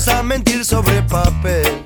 Dispuestos 0.00 0.18
a 0.18 0.22
mentir 0.22 0.64
sobre 0.64 1.02
papel. 1.02 1.84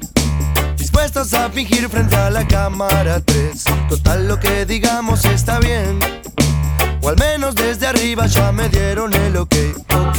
Dispuestos 0.77 1.35
a 1.35 1.51
fingir 1.51 1.89
frente 1.89 2.15
a 2.15 2.31
la 2.31 2.47
cámara 2.47 3.19
3. 3.19 3.65
Total, 3.89 4.29
lo 4.29 4.39
que 4.39 4.65
digamos 4.65 5.25
está 5.25 5.59
bien. 5.59 5.99
O 7.03 7.09
al 7.09 7.17
menos 7.17 7.57
desde 7.57 7.89
arriba 7.89 8.27
ya 8.27 8.53
me 8.53 8.69
dieron 8.69 9.13
el 9.15 9.37
ok, 9.37 9.57
ok. 9.91 10.19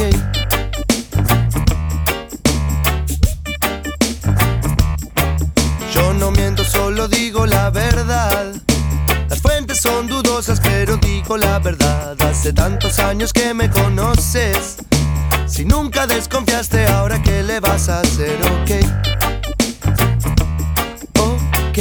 Yo 5.94 6.12
no 6.12 6.30
miento, 6.32 6.64
solo 6.64 7.08
digo 7.08 7.46
la 7.46 7.70
verdad. 7.70 8.52
Las 9.30 9.40
fuentes 9.40 9.80
son 9.80 10.06
dudosas, 10.06 10.60
pero 10.60 10.98
digo 10.98 11.38
la 11.38 11.60
verdad. 11.60 12.14
Hace 12.20 12.52
tantos 12.52 12.98
años 12.98 13.32
que 13.32 13.54
me 13.54 13.70
conoces. 13.70 14.85
Si 15.46 15.64
nunca 15.64 16.06
desconfiaste, 16.06 16.86
ahora 16.88 17.22
qué 17.22 17.42
le 17.42 17.60
vas 17.60 17.88
a 17.88 18.00
hacer, 18.00 18.36
ok. 18.42 18.70
Ok. 21.18 21.78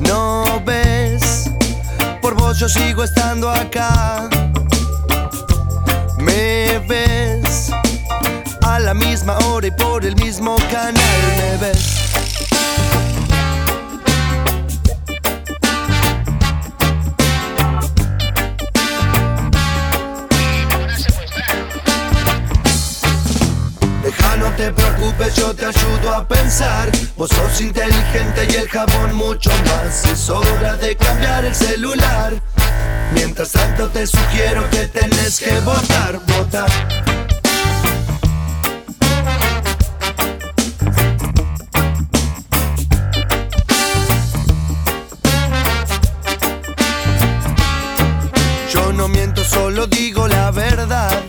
No 0.00 0.62
ves, 0.64 1.50
por 2.22 2.34
vos 2.34 2.58
yo 2.58 2.68
sigo 2.68 3.04
estando 3.04 3.50
acá. 3.50 4.28
Me 6.18 6.78
ves 6.88 7.70
a 8.62 8.78
la 8.78 8.94
misma 8.94 9.36
hora 9.46 9.66
y 9.66 9.70
por 9.70 10.04
el 10.04 10.16
mismo 10.16 10.56
canal, 10.70 10.94
me 11.36 11.56
ves. 11.58 12.07
Te 24.58 24.72
preocupes, 24.72 25.36
yo 25.36 25.54
te 25.54 25.66
ayudo 25.66 26.12
a 26.12 26.26
pensar. 26.26 26.90
Vos 27.16 27.30
sos 27.30 27.60
inteligente 27.60 28.48
y 28.50 28.56
el 28.56 28.68
jabón 28.68 29.14
mucho 29.14 29.50
más. 29.66 30.04
Es 30.04 30.28
hora 30.28 30.76
de 30.76 30.96
cambiar 30.96 31.44
el 31.44 31.54
celular. 31.54 32.32
Mientras 33.14 33.52
tanto 33.52 33.88
te 33.88 34.04
sugiero 34.06 34.68
que 34.70 34.88
tenés 34.88 35.38
que 35.38 35.60
votar, 35.60 36.18
votar. 36.26 36.70
Yo 48.72 48.92
no 48.92 49.06
miento, 49.06 49.44
solo 49.44 49.86
digo 49.86 50.26
la 50.26 50.50
verdad. 50.50 51.22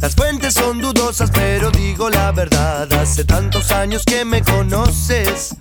Las 0.00 0.14
fuentes 0.14 0.54
son 0.54 0.80
dudosas, 0.80 1.30
pero 1.30 1.70
digo 1.70 2.08
la 2.08 2.32
verdad. 2.32 2.90
Hace 2.94 3.24
tantos 3.24 3.70
años 3.70 4.02
que 4.04 4.24
me 4.24 4.42
conoces. 4.42 5.54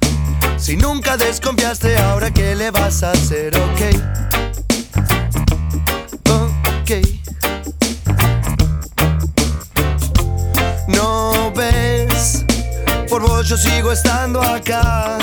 Si 0.57 0.77
nunca 0.77 1.17
desconfiaste, 1.17 1.97
ahora 1.97 2.31
qué 2.31 2.55
le 2.55 2.71
vas 2.71 3.03
a 3.03 3.11
hacer, 3.11 3.55
ok. 3.57 3.81
Ok. 6.29 6.91
No 10.87 11.51
ves, 11.53 12.45
por 13.09 13.21
vos 13.21 13.47
yo 13.47 13.57
sigo 13.57 13.91
estando 13.91 14.41
acá. 14.41 15.17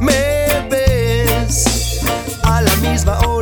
Me 0.00 0.68
ves 0.70 2.00
a 2.42 2.60
la 2.60 2.76
misma 2.76 3.18
hora 3.20 3.41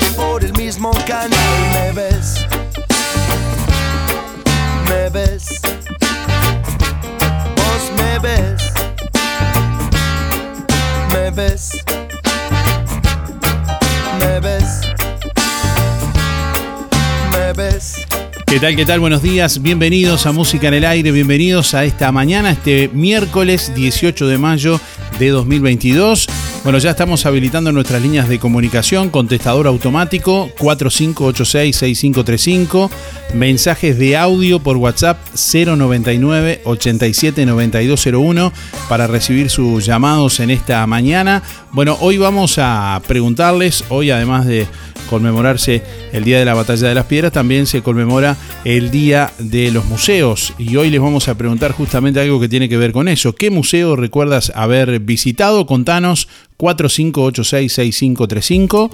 ¿Qué 18.51 18.59
tal? 18.59 18.75
¿Qué 18.75 18.85
tal? 18.85 18.99
Buenos 18.99 19.23
días. 19.23 19.63
Bienvenidos 19.63 20.27
a 20.27 20.33
Música 20.33 20.67
en 20.67 20.75
el 20.75 20.85
Aire. 20.85 21.13
Bienvenidos 21.13 21.73
a 21.73 21.85
esta 21.85 22.11
mañana, 22.11 22.51
este 22.51 22.91
miércoles 22.93 23.73
18 23.77 24.27
de 24.27 24.39
mayo 24.39 24.81
de 25.21 25.29
2022. 25.29 26.27
Bueno, 26.65 26.79
ya 26.79 26.91
estamos 26.91 27.25
habilitando 27.27 27.71
nuestras 27.71 28.03
líneas 28.03 28.29
de 28.29 28.41
comunicación, 28.41 29.11
contestador 29.11 29.69
automático 29.69 30.51
4586-6535, 30.59 32.91
mensajes 33.35 33.97
de 33.97 34.17
audio 34.17 34.59
por 34.59 34.79
WhatsApp 34.79 35.17
099 35.33 36.63
87 36.65 37.47
9201 37.47 38.53
para 38.89 39.07
recibir 39.07 39.49
sus 39.49 39.87
llamados 39.87 40.41
en 40.41 40.51
esta 40.51 40.85
mañana. 40.89 41.45
Bueno, 41.71 41.97
hoy 42.01 42.19
vamos 42.19 42.59
a 42.59 43.01
preguntarles, 43.07 43.85
hoy 43.91 44.11
además 44.11 44.45
de 44.45 44.67
conmemorarse 45.11 45.83
el 46.13 46.25
Día 46.25 46.39
de 46.39 46.47
la 46.47 46.55
Batalla 46.55 46.89
de 46.89 46.95
las 46.95 47.05
Piedras, 47.07 47.33
también 47.33 47.67
se 47.67 47.83
conmemora 47.83 48.37
el 48.65 48.91
Día 48.91 49.33
de 49.39 49.71
los 49.73 49.85
Museos. 49.87 50.55
Y 50.57 50.77
hoy 50.77 50.89
les 50.89 51.01
vamos 51.01 51.27
a 51.29 51.37
preguntar 51.37 51.73
justamente 51.73 52.21
algo 52.21 52.39
que 52.41 52.49
tiene 52.49 52.69
que 52.69 52.77
ver 52.77 52.93
con 52.93 53.09
eso. 53.09 53.35
¿Qué 53.35 53.51
museo 53.51 53.97
recuerdas 53.97 54.53
haber 54.55 55.01
visitado? 55.01 55.67
Contanos 55.67 56.29
4586-6535. 56.59 58.93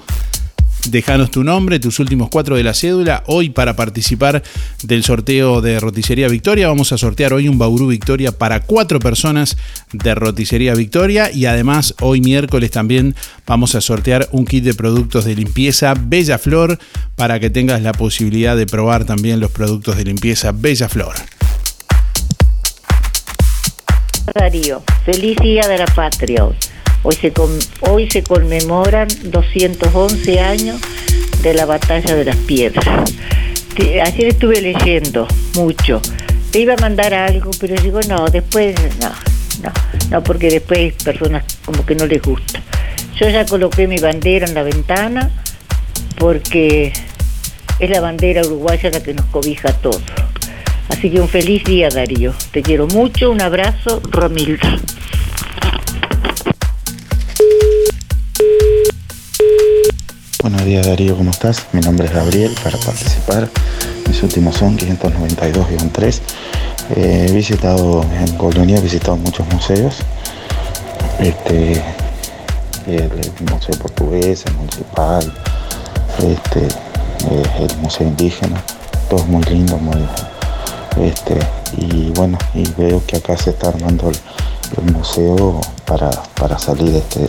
Déjanos 0.85 1.31
tu 1.31 1.43
nombre, 1.43 1.79
tus 1.79 1.99
últimos 1.99 2.29
cuatro 2.29 2.55
de 2.55 2.63
la 2.63 2.73
cédula. 2.73 3.23
Hoy 3.27 3.49
para 3.49 3.75
participar 3.75 4.41
del 4.83 5.03
sorteo 5.03 5.59
de 5.61 5.79
Roticería 5.79 6.27
Victoria 6.29 6.69
vamos 6.69 6.91
a 6.93 6.97
sortear 6.97 7.33
hoy 7.33 7.49
un 7.49 7.57
Bauru 7.57 7.87
Victoria 7.87 8.31
para 8.31 8.61
cuatro 8.61 8.99
personas 8.99 9.57
de 9.91 10.15
Roticería 10.15 10.75
Victoria 10.75 11.29
y 11.31 11.45
además 11.45 11.93
hoy 11.99 12.21
miércoles 12.21 12.71
también 12.71 13.15
vamos 13.45 13.75
a 13.75 13.81
sortear 13.81 14.29
un 14.31 14.45
kit 14.45 14.63
de 14.63 14.73
productos 14.73 15.25
de 15.25 15.35
limpieza 15.35 15.93
Bella 15.99 16.37
Flor 16.37 16.79
para 17.15 17.39
que 17.39 17.49
tengas 17.49 17.81
la 17.81 17.91
posibilidad 17.91 18.55
de 18.55 18.65
probar 18.65 19.05
también 19.05 19.39
los 19.39 19.51
productos 19.51 19.97
de 19.97 20.05
limpieza 20.05 20.51
Bella 20.53 20.87
Flor. 20.87 21.15
Darío, 24.33 24.83
feliz 25.05 25.37
día 25.41 25.67
de 25.67 25.77
la 25.79 25.85
patria 25.85 26.45
hoy. 27.07 27.15
Se, 27.15 27.33
hoy 27.81 28.09
se 28.09 28.23
conmemoran 28.23 29.07
211 29.23 30.39
años 30.39 30.81
de 31.41 31.53
la 31.53 31.65
batalla 31.65 32.15
de 32.15 32.25
las 32.25 32.35
piedras. 32.35 32.85
Ayer 33.77 34.27
estuve 34.27 34.61
leyendo 34.61 35.27
mucho. 35.55 36.01
Te 36.51 36.59
iba 36.59 36.73
a 36.73 36.77
mandar 36.77 37.13
algo, 37.13 37.51
pero 37.59 37.81
digo, 37.81 37.99
no, 38.07 38.25
después, 38.27 38.75
no, 38.99 39.09
no, 39.63 39.71
no, 40.09 40.23
porque 40.23 40.49
después 40.49 40.93
personas 41.03 41.43
como 41.63 41.85
que 41.85 41.95
no 41.95 42.05
les 42.05 42.21
gusta. 42.21 42.61
Yo 43.19 43.29
ya 43.29 43.45
coloqué 43.45 43.87
mi 43.87 43.97
bandera 43.97 44.47
en 44.47 44.53
la 44.53 44.63
ventana 44.63 45.31
porque 46.17 46.93
es 47.79 47.89
la 47.89 48.01
bandera 48.01 48.41
uruguaya 48.41 48.89
la 48.89 49.01
que 49.01 49.13
nos 49.13 49.25
cobija 49.27 49.69
a 49.69 49.73
todos. 49.73 50.01
Así 50.89 51.09
que 51.11 51.19
un 51.19 51.29
feliz 51.29 51.63
día, 51.63 51.89
Darío. 51.89 52.33
Te 52.51 52.61
quiero 52.61 52.87
mucho. 52.87 53.31
Un 53.31 53.41
abrazo, 53.41 54.01
Romilda. 54.09 54.79
Buenos 60.43 60.65
días 60.65 60.85
Darío, 60.85 61.17
¿cómo 61.17 61.31
estás? 61.31 61.65
Mi 61.71 61.81
nombre 61.81 62.05
es 62.05 62.13
Gabriel 62.13 62.55
para 62.63 62.77
participar. 62.77 63.49
Mis 64.07 64.21
últimos 64.21 64.55
son 64.55 64.77
592-3. 64.77 66.19
Eh, 66.95 67.25
he 67.27 67.31
visitado 67.31 68.03
en 68.03 68.37
Colonia, 68.37 68.77
he 68.77 68.81
visitado 68.81 69.17
muchos 69.17 69.47
museos. 69.51 69.95
Este, 71.19 71.83
el, 72.85 73.09
Museo 73.51 73.79
Portugués, 73.79 74.43
el 74.45 74.53
Municipal, 74.53 75.33
este, 76.19 76.67
eh, 76.67 77.43
el 77.59 77.77
Museo 77.77 78.07
Indígena. 78.07 78.61
Todos 79.09 79.25
muy 79.25 79.43
lindos, 79.45 79.81
muy, 79.81 80.05
Este, 81.01 81.39
y 81.77 82.11
bueno, 82.11 82.37
y 82.53 82.63
veo 82.77 83.03
que 83.07 83.17
acá 83.17 83.35
se 83.37 83.49
está 83.49 83.69
armando 83.69 84.11
el, 84.11 84.93
museo 84.93 85.61
para, 85.85 86.11
para 86.35 86.59
salir 86.59 86.95
este 86.95 87.27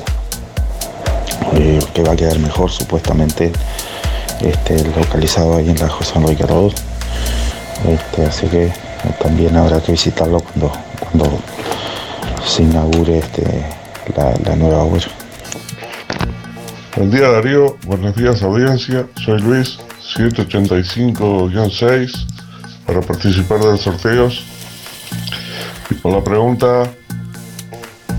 eh, 1.54 1.78
que 1.94 2.02
va 2.02 2.12
a 2.12 2.16
quedar 2.16 2.38
mejor 2.38 2.70
supuestamente 2.70 3.50
este, 4.40 4.84
localizado 4.96 5.56
ahí 5.56 5.70
en 5.70 5.78
la 5.78 5.88
José 5.88 6.20
Luis 6.20 6.38
Garros. 6.38 6.74
Este, 7.88 8.26
así 8.26 8.46
que 8.48 8.70
también 9.22 9.56
habrá 9.56 9.80
que 9.80 9.92
visitarlo 9.92 10.40
cuando, 10.40 10.72
cuando 11.00 11.40
se 12.44 12.62
inaugure 12.62 13.18
este, 13.18 13.64
la, 14.16 14.56
nueva 14.56 14.84
web. 14.84 15.02
Buen 16.96 17.10
día 17.10 17.30
Darío, 17.30 17.76
buenos 17.86 18.16
días 18.16 18.42
audiencia, 18.42 19.06
soy 19.24 19.40
Luis, 19.40 19.78
185-6 20.16 22.26
para 22.86 23.00
participar 23.00 23.60
de 23.60 23.66
los 23.66 23.82
sorteos. 23.82 24.44
Y 25.90 25.94
por 25.94 26.12
la 26.12 26.24
pregunta, 26.24 26.90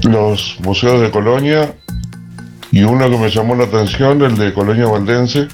los 0.04 0.58
museos 0.62 1.02
de 1.02 1.12
Colonia 1.12 1.76
y 2.72 2.84
uno 2.84 3.10
que 3.10 3.18
me 3.18 3.30
llamó 3.30 3.56
la 3.56 3.66
atención, 3.66 4.22
el 4.22 4.38
de 4.38 4.54
Colonia 4.54 4.86
Valdense, 4.86 5.50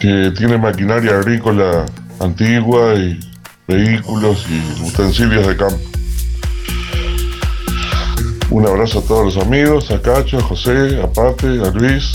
que 0.00 0.32
tiene 0.36 0.58
maquinaria 0.58 1.12
agrícola 1.12 1.86
antigua 2.20 2.94
y 2.94 3.18
vehículos 3.66 4.44
y 4.48 4.60
utensilios 4.84 5.46
de 5.46 5.56
campo. 5.56 5.78
Un 8.50 8.66
abrazo 8.66 8.98
a 9.00 9.02
todos 9.02 9.34
los 9.34 9.44
amigos, 9.44 9.90
a 9.90 10.00
Cacho, 10.00 10.38
a 10.38 10.42
José, 10.42 10.98
a 11.02 11.12
Pate, 11.12 11.46
a 11.46 11.68
Luis. 11.70 12.12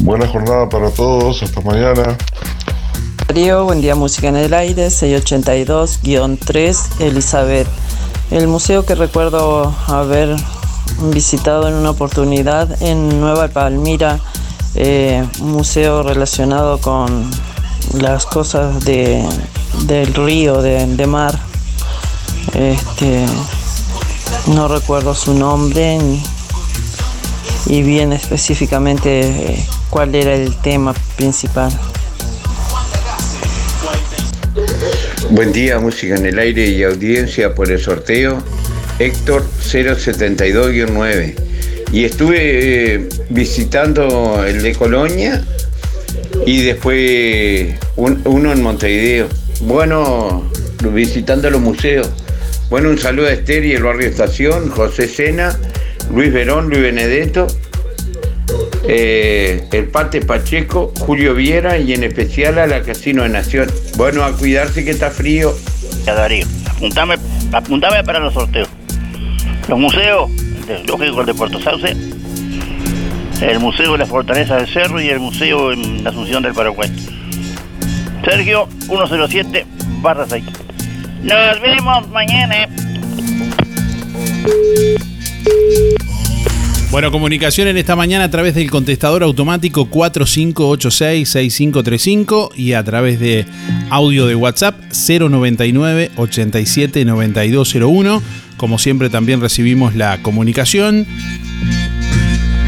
Buena 0.00 0.28
jornada 0.28 0.68
para 0.68 0.90
todos, 0.90 1.42
hasta 1.42 1.62
mañana. 1.62 2.18
buen 3.64 3.80
día 3.80 3.94
Música 3.94 4.28
en 4.28 4.36
el 4.36 4.52
Aire, 4.52 4.88
682-3, 4.88 7.00
Elizabeth. 7.00 7.66
El 8.30 8.46
museo 8.46 8.84
que 8.84 8.94
recuerdo 8.94 9.74
haber 9.88 10.36
visitado 11.12 11.68
en 11.68 11.74
una 11.74 11.90
oportunidad 11.90 12.82
en 12.82 13.20
Nueva 13.20 13.48
Palmira, 13.48 14.18
eh, 14.74 15.24
un 15.40 15.52
museo 15.52 16.02
relacionado 16.02 16.78
con 16.78 17.30
las 17.94 18.26
cosas 18.26 18.84
de, 18.84 19.24
del 19.84 20.14
río, 20.14 20.62
de, 20.62 21.06
mar. 21.06 21.38
Este, 22.54 23.24
no 24.48 24.68
recuerdo 24.68 25.14
su 25.14 25.34
nombre 25.34 25.98
y 27.66 27.82
bien 27.82 28.12
específicamente 28.12 29.20
eh, 29.20 29.66
cuál 29.90 30.14
era 30.14 30.34
el 30.34 30.54
tema 30.56 30.94
principal. 31.16 31.72
Buen 35.30 35.52
día, 35.52 35.78
música 35.78 36.16
en 36.16 36.26
el 36.26 36.38
aire 36.38 36.66
y 36.66 36.82
audiencia 36.82 37.54
por 37.54 37.70
el 37.70 37.80
sorteo. 37.80 38.42
Héctor 38.98 39.44
072-9. 39.60 41.34
Y 41.92 42.04
estuve 42.04 42.38
eh, 42.94 43.08
visitando 43.28 44.44
el 44.44 44.62
de 44.62 44.74
Colonia 44.74 45.44
y 46.46 46.62
después 46.62 47.74
uno 47.96 48.52
en 48.52 48.62
Montevideo. 48.62 49.28
Bueno, 49.60 50.50
visitando 50.90 51.50
los 51.50 51.60
museos. 51.60 52.10
Bueno, 52.70 52.88
un 52.88 52.98
saludo 52.98 53.26
a 53.26 53.32
Esther 53.32 53.64
y 53.64 53.72
el 53.72 53.82
barrio 53.82 54.08
Estación, 54.08 54.70
José 54.70 55.06
Sena, 55.06 55.58
Luis 56.10 56.32
Verón, 56.32 56.70
Luis 56.70 56.80
Benedetto, 56.80 57.46
eh, 58.88 59.68
el 59.72 59.88
Pate 59.88 60.22
Pacheco, 60.22 60.92
Julio 60.98 61.34
Viera 61.34 61.78
y 61.78 61.92
en 61.92 62.04
especial 62.04 62.58
a 62.58 62.66
la 62.66 62.82
Casino 62.82 63.24
de 63.24 63.28
Nación. 63.28 63.70
Bueno, 63.96 64.24
a 64.24 64.32
cuidarse 64.32 64.84
que 64.84 64.90
está 64.90 65.10
frío. 65.10 65.54
Apuntame 67.52 68.02
para 68.02 68.18
los 68.18 68.32
sorteos. 68.32 68.68
Los 69.68 69.78
museos, 69.78 70.30
lógico 70.86 71.20
el 71.20 71.26
de 71.26 71.34
Puerto 71.34 71.60
Sauce, 71.60 71.96
el 73.40 73.60
Museo 73.60 73.92
de 73.92 73.98
la 73.98 74.06
Fortaleza 74.06 74.56
del 74.56 74.68
Cerro 74.68 75.00
y 75.00 75.08
el 75.08 75.20
Museo 75.20 75.72
en 75.72 76.04
la 76.04 76.10
Asunción 76.10 76.42
del 76.42 76.52
Paraguay. 76.52 76.90
Sergio 78.24 78.68
107 78.86 79.66
barra 80.00 80.26
6. 80.28 80.44
Nos 81.22 81.60
vemos 81.60 82.08
mañana. 82.08 82.68
Bueno, 86.92 87.10
comunicación 87.10 87.66
en 87.68 87.78
esta 87.78 87.96
mañana 87.96 88.24
a 88.24 88.30
través 88.30 88.54
del 88.54 88.70
contestador 88.70 89.22
automático 89.22 89.88
4586-6535 89.88 92.50
y 92.54 92.74
a 92.74 92.84
través 92.84 93.18
de 93.18 93.46
audio 93.88 94.26
de 94.26 94.34
WhatsApp 94.34 94.78
099 94.92 96.10
87 96.16 97.06
9201. 97.06 98.22
Como 98.58 98.78
siempre 98.78 99.08
también 99.08 99.40
recibimos 99.40 99.96
la 99.96 100.20
comunicación 100.20 101.06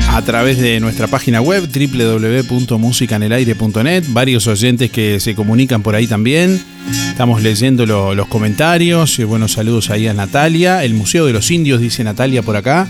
a 0.09 0.23
través 0.23 0.59
de 0.59 0.81
nuestra 0.81 1.07
página 1.07 1.43
web 1.43 1.69
www.musicanelaire.net. 1.69 4.05
Varios 4.09 4.47
oyentes 4.47 4.91
que 4.91 5.21
se 5.21 5.35
comunican 5.35 5.83
por 5.83 5.97
ahí 5.97 6.07
también. 6.07 6.63
Estamos 7.11 7.43
leyendo 7.43 7.85
los 7.85 8.27
comentarios. 8.29 9.19
Buenos 9.27 9.53
saludos 9.53 9.91
ahí 9.91 10.09
a 10.09 10.15
Natalia. 10.15 10.83
El 10.83 10.95
Museo 10.95 11.27
de 11.27 11.35
los 11.35 11.51
Indios, 11.51 11.83
dice 11.83 12.03
Natalia 12.05 12.41
por 12.41 12.57
acá. 12.57 12.89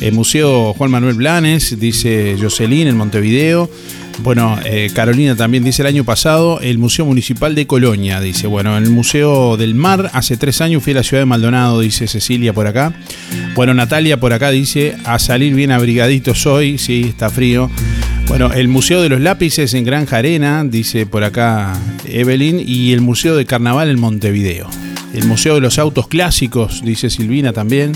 El 0.00 0.12
Museo 0.12 0.74
Juan 0.74 0.90
Manuel 0.90 1.14
Blanes, 1.14 1.78
dice 1.78 2.36
Jocelyn 2.40 2.88
en 2.88 2.96
Montevideo. 2.96 3.70
Bueno, 4.22 4.58
eh, 4.64 4.90
Carolina 4.94 5.34
también 5.34 5.64
dice 5.64 5.82
el 5.82 5.88
año 5.88 6.04
pasado 6.04 6.60
el 6.60 6.78
Museo 6.78 7.04
Municipal 7.04 7.54
de 7.54 7.66
Colonia, 7.66 8.20
dice, 8.20 8.46
bueno, 8.46 8.76
el 8.78 8.88
Museo 8.88 9.56
del 9.56 9.74
Mar, 9.74 10.10
hace 10.12 10.36
tres 10.36 10.60
años 10.60 10.82
fui 10.82 10.92
a 10.92 10.96
la 10.96 11.02
ciudad 11.02 11.22
de 11.22 11.26
Maldonado, 11.26 11.80
dice 11.80 12.06
Cecilia 12.06 12.52
por 12.52 12.66
acá. 12.66 12.94
Bueno, 13.54 13.74
Natalia 13.74 14.20
por 14.20 14.32
acá 14.32 14.50
dice, 14.50 14.96
a 15.04 15.18
salir 15.18 15.54
bien 15.54 15.72
abrigaditos 15.72 16.46
hoy, 16.46 16.78
sí, 16.78 17.06
está 17.08 17.28
frío. 17.28 17.70
Bueno, 18.28 18.52
el 18.52 18.68
Museo 18.68 19.02
de 19.02 19.08
los 19.08 19.20
Lápices 19.20 19.74
en 19.74 19.84
Granja 19.84 20.18
Arena, 20.18 20.64
dice 20.64 21.06
por 21.06 21.24
acá 21.24 21.72
Evelyn, 22.06 22.62
y 22.64 22.92
el 22.92 23.00
Museo 23.00 23.36
de 23.36 23.46
Carnaval 23.46 23.90
en 23.90 24.00
Montevideo. 24.00 24.68
El 25.12 25.26
Museo 25.26 25.56
de 25.56 25.60
los 25.60 25.78
Autos 25.78 26.08
Clásicos, 26.08 26.82
dice 26.84 27.10
Silvina 27.10 27.52
también. 27.52 27.92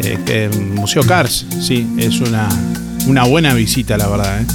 Eh, 0.00 0.50
Museo 0.74 1.02
Cars, 1.02 1.46
sí, 1.60 1.86
es 1.98 2.20
una, 2.20 2.48
una 3.06 3.24
buena 3.24 3.54
visita, 3.54 3.96
la 3.96 4.08
verdad. 4.08 4.42
¿eh? 4.42 4.46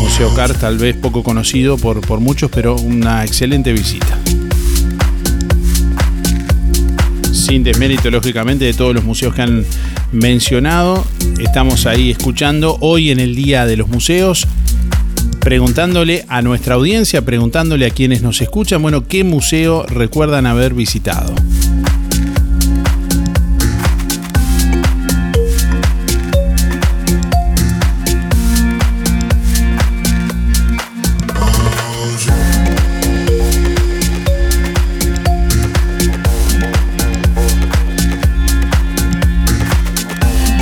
Museo 0.00 0.34
Cars, 0.34 0.58
tal 0.58 0.78
vez 0.78 0.96
poco 0.96 1.22
conocido 1.22 1.76
por, 1.76 2.00
por 2.00 2.20
muchos, 2.20 2.50
pero 2.50 2.76
una 2.76 3.24
excelente 3.24 3.72
visita. 3.72 4.18
Sin 7.32 7.62
desmérito, 7.62 8.10
lógicamente, 8.10 8.64
de 8.64 8.74
todos 8.74 8.94
los 8.94 9.04
museos 9.04 9.34
que 9.34 9.42
han 9.42 9.64
mencionado. 10.12 11.04
Estamos 11.38 11.86
ahí 11.86 12.10
escuchando 12.10 12.76
hoy 12.80 13.10
en 13.10 13.20
el 13.20 13.34
Día 13.34 13.66
de 13.66 13.76
los 13.76 13.88
Museos 13.88 14.46
preguntándole 15.40 16.24
a 16.28 16.42
nuestra 16.42 16.74
audiencia, 16.74 17.24
preguntándole 17.24 17.86
a 17.86 17.90
quienes 17.90 18.22
nos 18.22 18.40
escuchan, 18.42 18.82
bueno, 18.82 19.06
qué 19.06 19.24
museo 19.24 19.84
recuerdan 19.86 20.46
haber 20.46 20.74
visitado. 20.74 21.34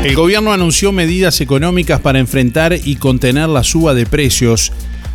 El 0.08 0.14
gobierno 0.14 0.54
anunció 0.54 0.90
medidas 0.90 1.42
económicas 1.42 2.00
para 2.00 2.18
enfrentar 2.18 2.74
y 2.82 2.96
contener 2.96 3.46
la 3.50 3.62
suba 3.62 3.92
de 3.92 4.06
precios. 4.06 4.72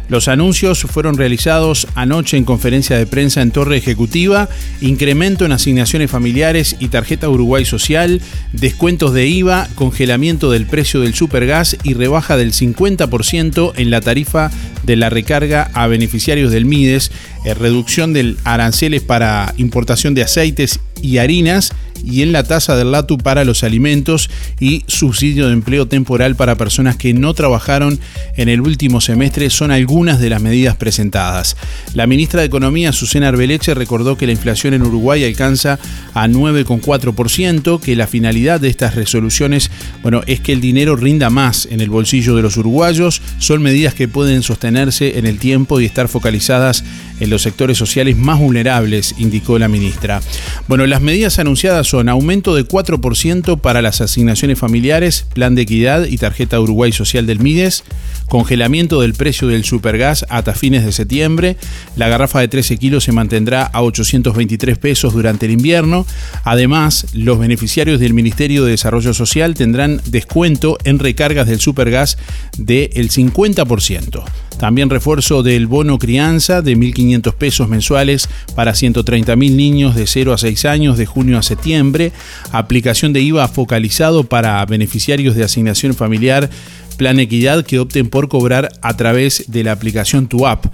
Los 0.07 0.27
anuncios 0.27 0.81
fueron 0.81 1.17
realizados 1.17 1.87
anoche 1.95 2.37
en 2.37 2.43
conferencia 2.43 2.95
de 2.95 3.07
prensa 3.07 3.41
en 3.41 3.49
Torre 3.49 3.77
Ejecutiva, 3.77 4.49
incremento 4.81 5.45
en 5.45 5.51
asignaciones 5.51 6.11
familiares 6.11 6.75
y 6.79 6.89
tarjeta 6.89 7.27
Uruguay 7.27 7.65
Social, 7.65 8.21
descuentos 8.51 9.15
de 9.15 9.25
IVA, 9.25 9.67
congelamiento 9.73 10.51
del 10.51 10.67
precio 10.67 11.01
del 11.01 11.15
supergas 11.15 11.75
y 11.81 11.95
rebaja 11.95 12.37
del 12.37 12.53
50% 12.53 13.73
en 13.75 13.89
la 13.89 13.99
tarifa 13.99 14.51
de 14.83 14.95
la 14.95 15.09
recarga 15.09 15.71
a 15.73 15.87
beneficiarios 15.87 16.51
del 16.51 16.65
MIDES, 16.65 17.11
eh, 17.45 17.55
reducción 17.55 18.13
del 18.13 18.37
aranceles 18.43 19.01
para 19.01 19.55
importación 19.57 20.13
de 20.13 20.21
aceites 20.21 20.81
y 21.01 21.17
harinas 21.17 21.73
y 22.03 22.21
en 22.21 22.31
la 22.31 22.43
tasa 22.43 22.75
del 22.75 22.91
LATU 22.91 23.17
para 23.17 23.45
los 23.45 23.63
alimentos 23.63 24.29
y 24.59 24.83
subsidio 24.87 25.47
de 25.47 25.53
empleo 25.53 25.87
temporal 25.87 26.35
para 26.35 26.55
personas 26.55 26.97
que 26.97 27.13
no 27.13 27.33
trabajaron 27.33 27.99
en 28.35 28.49
el 28.49 28.61
último 28.61 29.01
semestre 29.01 29.49
son 29.49 29.71
algunas 29.71 30.19
de 30.19 30.29
las 30.29 30.41
medidas 30.41 30.75
presentadas. 30.75 31.55
La 31.93 32.07
ministra 32.07 32.41
de 32.41 32.47
Economía, 32.47 32.91
Susana 32.91 33.29
Arbeleche, 33.29 33.73
recordó 33.73 34.17
que 34.17 34.25
la 34.25 34.31
inflación 34.31 34.73
en 34.73 34.83
Uruguay 34.83 35.23
alcanza 35.23 35.79
a 36.13 36.27
9,4%, 36.27 37.79
que 37.79 37.95
la 37.95 38.07
finalidad 38.07 38.59
de 38.59 38.69
estas 38.69 38.95
resoluciones, 38.95 39.71
bueno, 40.01 40.21
es 40.27 40.39
que 40.39 40.53
el 40.53 40.61
dinero 40.61 40.95
rinda 40.95 41.29
más 41.29 41.67
en 41.71 41.81
el 41.81 41.89
bolsillo 41.89 42.35
de 42.35 42.41
los 42.41 42.57
uruguayos, 42.57 43.21
son 43.37 43.61
medidas 43.61 43.93
que 43.93 44.07
pueden 44.07 44.43
sostenerse 44.43 45.17
en 45.17 45.25
el 45.25 45.39
tiempo 45.39 45.79
y 45.79 45.85
estar 45.85 46.07
focalizadas 46.07 46.83
en 47.19 47.29
los 47.29 47.41
sectores 47.41 47.77
sociales 47.77 48.17
más 48.17 48.39
vulnerables, 48.39 49.15
indicó 49.17 49.57
la 49.59 49.67
ministra. 49.67 50.21
Bueno, 50.67 50.85
las 50.87 51.01
medidas 51.01 51.39
anunciadas 51.39 51.92
son 51.93 52.09
aumento 52.09 52.55
de 52.55 52.67
4% 52.67 53.59
para 53.59 53.83
las 53.83 54.01
asignaciones 54.01 54.57
familiares, 54.57 55.27
plan 55.31 55.53
de 55.53 55.61
equidad 55.61 56.05
y 56.05 56.17
tarjeta 56.17 56.59
Uruguay 56.59 56.91
Social 56.91 57.27
del 57.27 57.39
MIDES, 57.39 57.83
congelamiento 58.27 58.99
del 58.99 59.13
precio 59.13 59.47
del 59.47 59.63
supergas 59.63 60.25
hasta 60.29 60.55
fines 60.55 60.83
de 60.85 60.91
septiembre, 60.91 61.55
la 61.95 62.07
garrafa 62.07 62.39
de 62.39 62.47
13 62.47 62.77
kilos 62.77 63.03
se 63.03 63.11
mantendrá 63.11 63.61
a 63.61 63.83
823 63.83 64.79
pesos 64.79 65.13
durante 65.13 65.45
el 65.45 65.51
invierno, 65.51 66.07
además 66.43 67.05
los 67.13 67.37
beneficiarios 67.37 67.99
del 67.99 68.15
Ministerio 68.15 68.65
de 68.65 68.71
Desarrollo 68.71 69.13
Social 69.13 69.53
tendrán 69.53 70.01
descuento 70.07 70.79
en 70.85 70.97
recargas 70.97 71.45
del 71.45 71.59
supergas 71.59 72.17
del 72.57 73.11
50%. 73.11 74.23
También 74.59 74.89
refuerzo 74.89 75.43
del 75.43 75.67
bono 75.67 75.99
crianza 75.99 76.61
de 76.61 76.77
1.500 76.77 77.33
pesos 77.33 77.67
mensuales 77.69 78.29
para 78.55 78.71
130.000 78.71 79.35
niños 79.55 79.95
de 79.95 80.07
0 80.07 80.33
a 80.33 80.37
6 80.37 80.65
años 80.65 80.97
de 80.97 81.05
junio 81.05 81.37
a 81.37 81.43
septiembre. 81.43 82.11
Aplicación 82.51 83.13
de 83.13 83.21
IVA 83.21 83.47
focalizado 83.47 84.23
para 84.23 84.65
beneficiarios 84.65 85.35
de 85.35 85.43
asignación 85.43 85.93
familiar 85.93 86.49
Plan 86.97 87.19
Equidad 87.19 87.65
que 87.65 87.79
opten 87.79 88.09
por 88.09 88.29
cobrar 88.29 88.71
a 88.81 88.95
través 88.95 89.45
de 89.47 89.63
la 89.63 89.71
aplicación 89.71 90.27
Tu 90.27 90.45
App. 90.47 90.65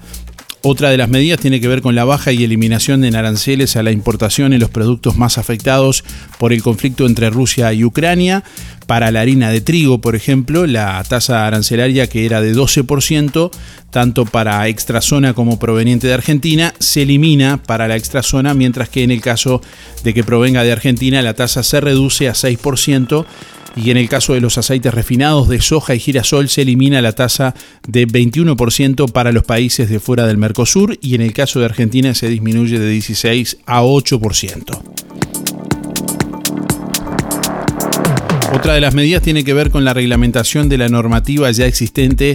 Otra 0.61 0.89
de 0.89 0.97
las 0.97 1.07
medidas 1.07 1.39
tiene 1.39 1.61
que 1.61 1.69
ver 1.69 1.81
con 1.81 1.95
la 1.95 2.03
baja 2.03 2.33
y 2.33 2.43
eliminación 2.43 2.99
de 2.99 3.17
aranceles 3.17 3.77
a 3.77 3.83
la 3.83 3.91
importación 3.91 4.51
en 4.51 4.59
los 4.59 4.69
productos 4.69 5.15
más 5.15 5.37
afectados 5.37 6.03
por 6.37 6.51
el 6.51 6.61
conflicto 6.61 7.05
entre 7.05 7.29
Rusia 7.29 7.71
y 7.71 7.85
Ucrania. 7.85 8.43
Para 8.85 9.09
la 9.11 9.21
harina 9.21 9.51
de 9.51 9.61
trigo, 9.61 10.01
por 10.01 10.15
ejemplo, 10.15 10.67
la 10.67 11.01
tasa 11.07 11.47
arancelaria 11.47 12.07
que 12.07 12.25
era 12.25 12.41
de 12.41 12.53
12%, 12.53 13.51
tanto 13.89 14.25
para 14.25 14.67
extrazona 14.67 15.33
como 15.33 15.59
proveniente 15.59 16.07
de 16.07 16.13
Argentina, 16.13 16.73
se 16.79 17.03
elimina 17.03 17.63
para 17.63 17.87
la 17.87 17.95
extrazona, 17.95 18.53
mientras 18.53 18.89
que 18.89 19.03
en 19.03 19.11
el 19.11 19.21
caso 19.21 19.61
de 20.03 20.13
que 20.13 20.25
provenga 20.25 20.63
de 20.63 20.73
Argentina 20.73 21.21
la 21.21 21.35
tasa 21.35 21.63
se 21.63 21.79
reduce 21.79 22.27
a 22.27 22.33
6% 22.33 23.25
y 23.75 23.91
en 23.91 23.97
el 23.97 24.09
caso 24.09 24.33
de 24.33 24.41
los 24.41 24.57
aceites 24.57 24.93
refinados 24.93 25.47
de 25.47 25.61
soja 25.61 25.95
y 25.95 25.99
girasol 25.99 26.49
se 26.49 26.63
elimina 26.63 27.01
la 27.01 27.13
tasa 27.13 27.53
de 27.87 28.07
21% 28.07 29.11
para 29.11 29.31
los 29.31 29.43
países 29.43 29.89
de 29.89 29.99
fuera 29.99 30.27
del 30.27 30.37
Y 31.01 31.15
en 31.15 31.21
el 31.21 31.33
caso 31.33 31.59
de 31.59 31.65
Argentina 31.65 32.13
se 32.13 32.29
disminuye 32.29 32.79
de 32.79 32.89
16 32.89 33.57
a 33.65 33.81
8%. 33.81 34.81
Otra 38.53 38.73
de 38.73 38.81
las 38.81 38.95
medidas 38.95 39.21
tiene 39.21 39.43
que 39.43 39.53
ver 39.53 39.69
con 39.69 39.85
la 39.85 39.93
reglamentación 39.93 40.69
de 40.69 40.79
la 40.79 40.89
normativa 40.89 41.51
ya 41.51 41.65
existente 41.65 42.33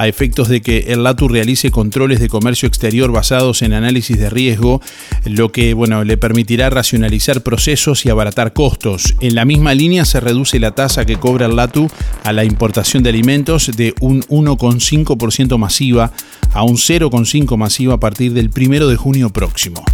a 0.00 0.08
efectos 0.08 0.48
de 0.48 0.62
que 0.62 0.78
el 0.88 1.02
LATU 1.02 1.28
realice 1.28 1.70
controles 1.70 2.20
de 2.20 2.30
comercio 2.30 2.66
exterior 2.66 3.12
basados 3.12 3.60
en 3.60 3.74
análisis 3.74 4.18
de 4.18 4.30
riesgo, 4.30 4.80
lo 5.26 5.52
que 5.52 5.74
bueno, 5.74 6.04
le 6.04 6.16
permitirá 6.16 6.70
racionalizar 6.70 7.42
procesos 7.42 8.06
y 8.06 8.08
abaratar 8.08 8.54
costos. 8.54 9.14
En 9.20 9.34
la 9.34 9.44
misma 9.44 9.74
línea 9.74 10.06
se 10.06 10.18
reduce 10.18 10.58
la 10.58 10.70
tasa 10.70 11.04
que 11.04 11.18
cobra 11.18 11.44
el 11.44 11.56
LATU 11.56 11.90
a 12.24 12.32
la 12.32 12.44
importación 12.44 13.02
de 13.02 13.10
alimentos 13.10 13.72
de 13.76 13.94
un 14.00 14.22
1,5% 14.22 15.58
masiva 15.58 16.12
a 16.54 16.62
un 16.62 16.78
0,5% 16.78 17.58
masiva 17.58 17.92
a 17.92 18.00
partir 18.00 18.32
del 18.32 18.48
1 18.56 18.86
de 18.86 18.96
junio 18.96 19.28
próximo 19.28 19.84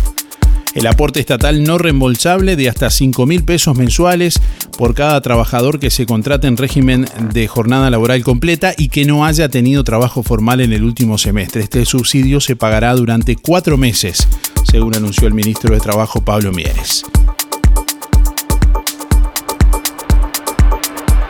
el 0.77 0.87
aporte 0.87 1.21
estatal 1.21 1.65
no 1.65 1.79
reembolsable 1.79 2.55
de 2.55 2.69
hasta 2.69 2.91
5 2.91 3.25
mil 3.25 3.43
pesos 3.45 3.79
mensuales 3.79 4.39
por 4.77 4.95
cada 4.95 5.19
trabajador 5.23 5.81
que 5.81 5.91
se 5.91 6.05
contrate 6.05 6.49
en 6.49 6.59
régimen 6.59 7.07
de 7.33 7.49
jornada 7.49 7.89
laboral 7.89 8.23
completa 8.23 8.75
y 8.77 8.91
que 8.91 9.07
no 9.07 9.25
haya 9.25 9.49
tenido 9.49 9.85
trabajo 9.85 10.23
formal 10.23 10.61
en 10.61 10.75
el 10.75 10.85
último 10.85 11.17
semestre. 11.17 11.63
Este 11.63 11.87
subsidio 11.87 12.43
se 12.43 12.57
pagará 12.57 12.95
durante 12.95 13.37
cuatro 13.37 13.79
meses, 13.79 14.29
según 14.71 14.95
anunció 14.95 15.27
el 15.27 15.33
ministro 15.33 15.73
de 15.73 15.81
Trabajo 15.81 16.21
Pablo 16.21 16.53
Mieres. 16.53 17.05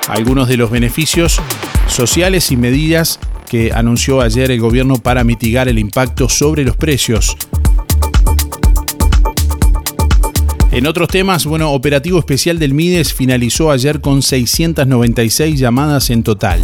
Algunos 0.08 0.48
de 0.48 0.56
los 0.56 0.72
beneficios 0.72 1.40
sociales 1.86 2.50
y 2.50 2.56
medidas 2.56 3.20
que 3.48 3.70
anunció 3.72 4.22
ayer 4.22 4.50
el 4.50 4.58
gobierno 4.58 4.96
para 4.96 5.22
mitigar 5.22 5.68
el 5.68 5.78
impacto 5.78 6.28
sobre 6.28 6.64
los 6.64 6.76
precios 6.76 7.36
En 10.76 10.86
otros 10.86 11.08
temas, 11.08 11.46
bueno, 11.46 11.72
operativo 11.72 12.18
especial 12.18 12.58
del 12.58 12.74
MIDES 12.74 13.14
finalizó 13.14 13.70
ayer 13.70 14.02
con 14.02 14.20
696 14.20 15.58
llamadas 15.58 16.10
en 16.10 16.22
total. 16.22 16.60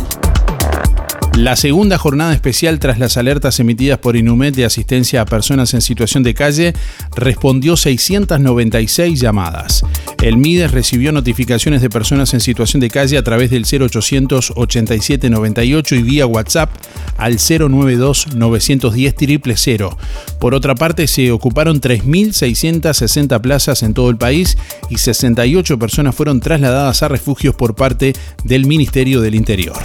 La 1.35 1.57
segunda 1.57 1.97
jornada 1.97 2.35
especial 2.35 2.79
tras 2.79 2.99
las 2.99 3.17
alertas 3.17 3.59
emitidas 3.59 3.99
por 3.99 4.17
Inumet 4.17 4.55
de 4.55 4.67
asistencia 4.67 5.23
a 5.23 5.25
personas 5.25 5.73
en 5.73 5.81
situación 5.81 6.23
de 6.23 6.35
calle 6.35 6.75
respondió 7.17 7.77
696 7.79 9.19
llamadas. 9.19 9.83
El 10.23 10.37
MIDES 10.37 10.71
recibió 10.73 11.11
notificaciones 11.11 11.81
de 11.81 11.89
personas 11.89 12.35
en 12.35 12.41
situación 12.41 12.81
de 12.81 12.91
calle 12.91 13.17
a 13.17 13.25
través 13.25 13.51
del 13.51 13.65
0800 13.65 14.53
87 14.55 15.31
98 15.31 15.95
y 15.95 16.03
vía 16.03 16.27
WhatsApp 16.27 16.71
al 17.17 17.39
092 17.39 18.35
910 18.35 19.15
000. 19.57 19.97
Por 20.39 20.55
otra 20.55 20.75
parte, 20.75 21.07
se 21.07 21.33
ocuparon 21.33 21.81
3.660 21.81 23.41
plazas 23.41 23.83
en 23.83 23.95
todo 23.95 24.11
el 24.11 24.19
país 24.19 24.59
y 24.91 24.99
68 24.99 25.79
personas 25.79 26.15
fueron 26.15 26.41
trasladadas 26.41 27.03
a 27.03 27.09
refugios 27.09 27.55
por 27.55 27.75
parte 27.75 28.12
del 28.45 28.67
Ministerio 28.67 29.23
del 29.23 29.35
Interior. 29.35 29.79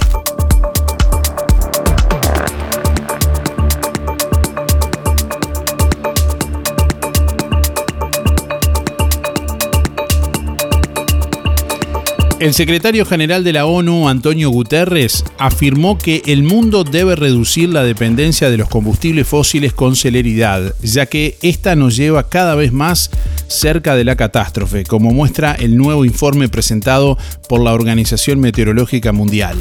El 12.39 12.53
secretario 12.53 13.03
general 13.03 13.43
de 13.43 13.51
la 13.51 13.65
ONU, 13.65 14.07
Antonio 14.07 14.51
Guterres, 14.51 15.25
afirmó 15.39 15.97
que 15.97 16.21
el 16.27 16.43
mundo 16.43 16.83
debe 16.83 17.15
reducir 17.15 17.69
la 17.69 17.83
dependencia 17.83 18.51
de 18.51 18.57
los 18.57 18.69
combustibles 18.69 19.27
fósiles 19.27 19.73
con 19.73 19.95
celeridad, 19.95 20.75
ya 20.83 21.07
que 21.07 21.35
esta 21.41 21.75
nos 21.75 21.95
lleva 21.95 22.29
cada 22.29 22.53
vez 22.53 22.71
más 22.71 23.09
cerca 23.47 23.95
de 23.95 24.03
la 24.03 24.15
catástrofe, 24.15 24.83
como 24.83 25.09
muestra 25.09 25.53
el 25.53 25.77
nuevo 25.77 26.05
informe 26.05 26.47
presentado 26.47 27.17
por 27.49 27.59
la 27.59 27.73
Organización 27.73 28.39
Meteorológica 28.39 29.11
Mundial. 29.11 29.57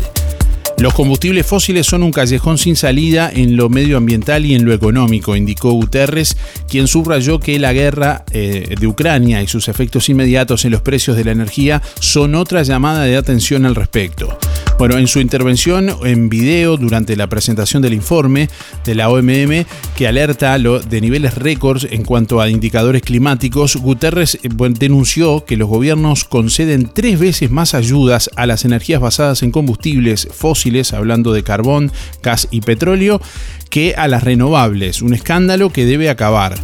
Los 0.78 0.92
combustibles 0.92 1.46
fósiles 1.46 1.86
son 1.86 2.02
un 2.02 2.12
callejón 2.12 2.58
sin 2.58 2.76
salida 2.76 3.30
en 3.32 3.56
lo 3.56 3.70
medioambiental 3.70 4.44
y 4.44 4.54
en 4.54 4.66
lo 4.66 4.74
económico, 4.74 5.34
indicó 5.34 5.72
Guterres, 5.72 6.36
quien 6.68 6.86
subrayó 6.86 7.40
que 7.40 7.58
la 7.58 7.72
guerra 7.72 8.24
eh, 8.30 8.74
de 8.78 8.86
Ucrania 8.86 9.40
y 9.40 9.46
sus 9.46 9.68
efectos 9.68 10.10
inmediatos 10.10 10.66
en 10.66 10.72
los 10.72 10.82
precios 10.82 11.16
de 11.16 11.24
la 11.24 11.32
energía 11.32 11.80
son 11.98 12.34
otra 12.34 12.62
llamada 12.62 13.04
de 13.04 13.16
atención 13.16 13.64
al 13.64 13.74
respecto. 13.74 14.38
Bueno, 14.78 14.98
en 14.98 15.06
su 15.06 15.20
intervención 15.20 15.90
en 16.04 16.28
video 16.28 16.76
durante 16.76 17.16
la 17.16 17.28
presentación 17.28 17.80
del 17.80 17.94
informe 17.94 18.50
de 18.84 18.94
la 18.94 19.08
OMM 19.08 19.64
que 19.96 20.06
alerta 20.06 20.58
de 20.58 21.00
niveles 21.00 21.34
récords 21.34 21.88
en 21.90 22.04
cuanto 22.04 22.42
a 22.42 22.50
indicadores 22.50 23.00
climáticos, 23.00 23.76
Guterres 23.76 24.34
eh, 24.34 24.48
denunció 24.78 25.46
que 25.46 25.56
los 25.56 25.70
gobiernos 25.70 26.24
conceden 26.24 26.90
tres 26.92 27.18
veces 27.18 27.50
más 27.50 27.72
ayudas 27.72 28.28
a 28.36 28.44
las 28.44 28.66
energías 28.66 29.00
basadas 29.00 29.42
en 29.42 29.50
combustibles 29.50 30.28
fósiles, 30.30 30.92
hablando 30.92 31.32
de 31.32 31.42
carbón, 31.42 31.90
gas 32.22 32.46
y 32.50 32.60
petróleo, 32.60 33.22
que 33.70 33.94
a 33.94 34.08
las 34.08 34.24
renovables, 34.24 35.00
un 35.00 35.14
escándalo 35.14 35.70
que 35.70 35.86
debe 35.86 36.10
acabar. 36.10 36.54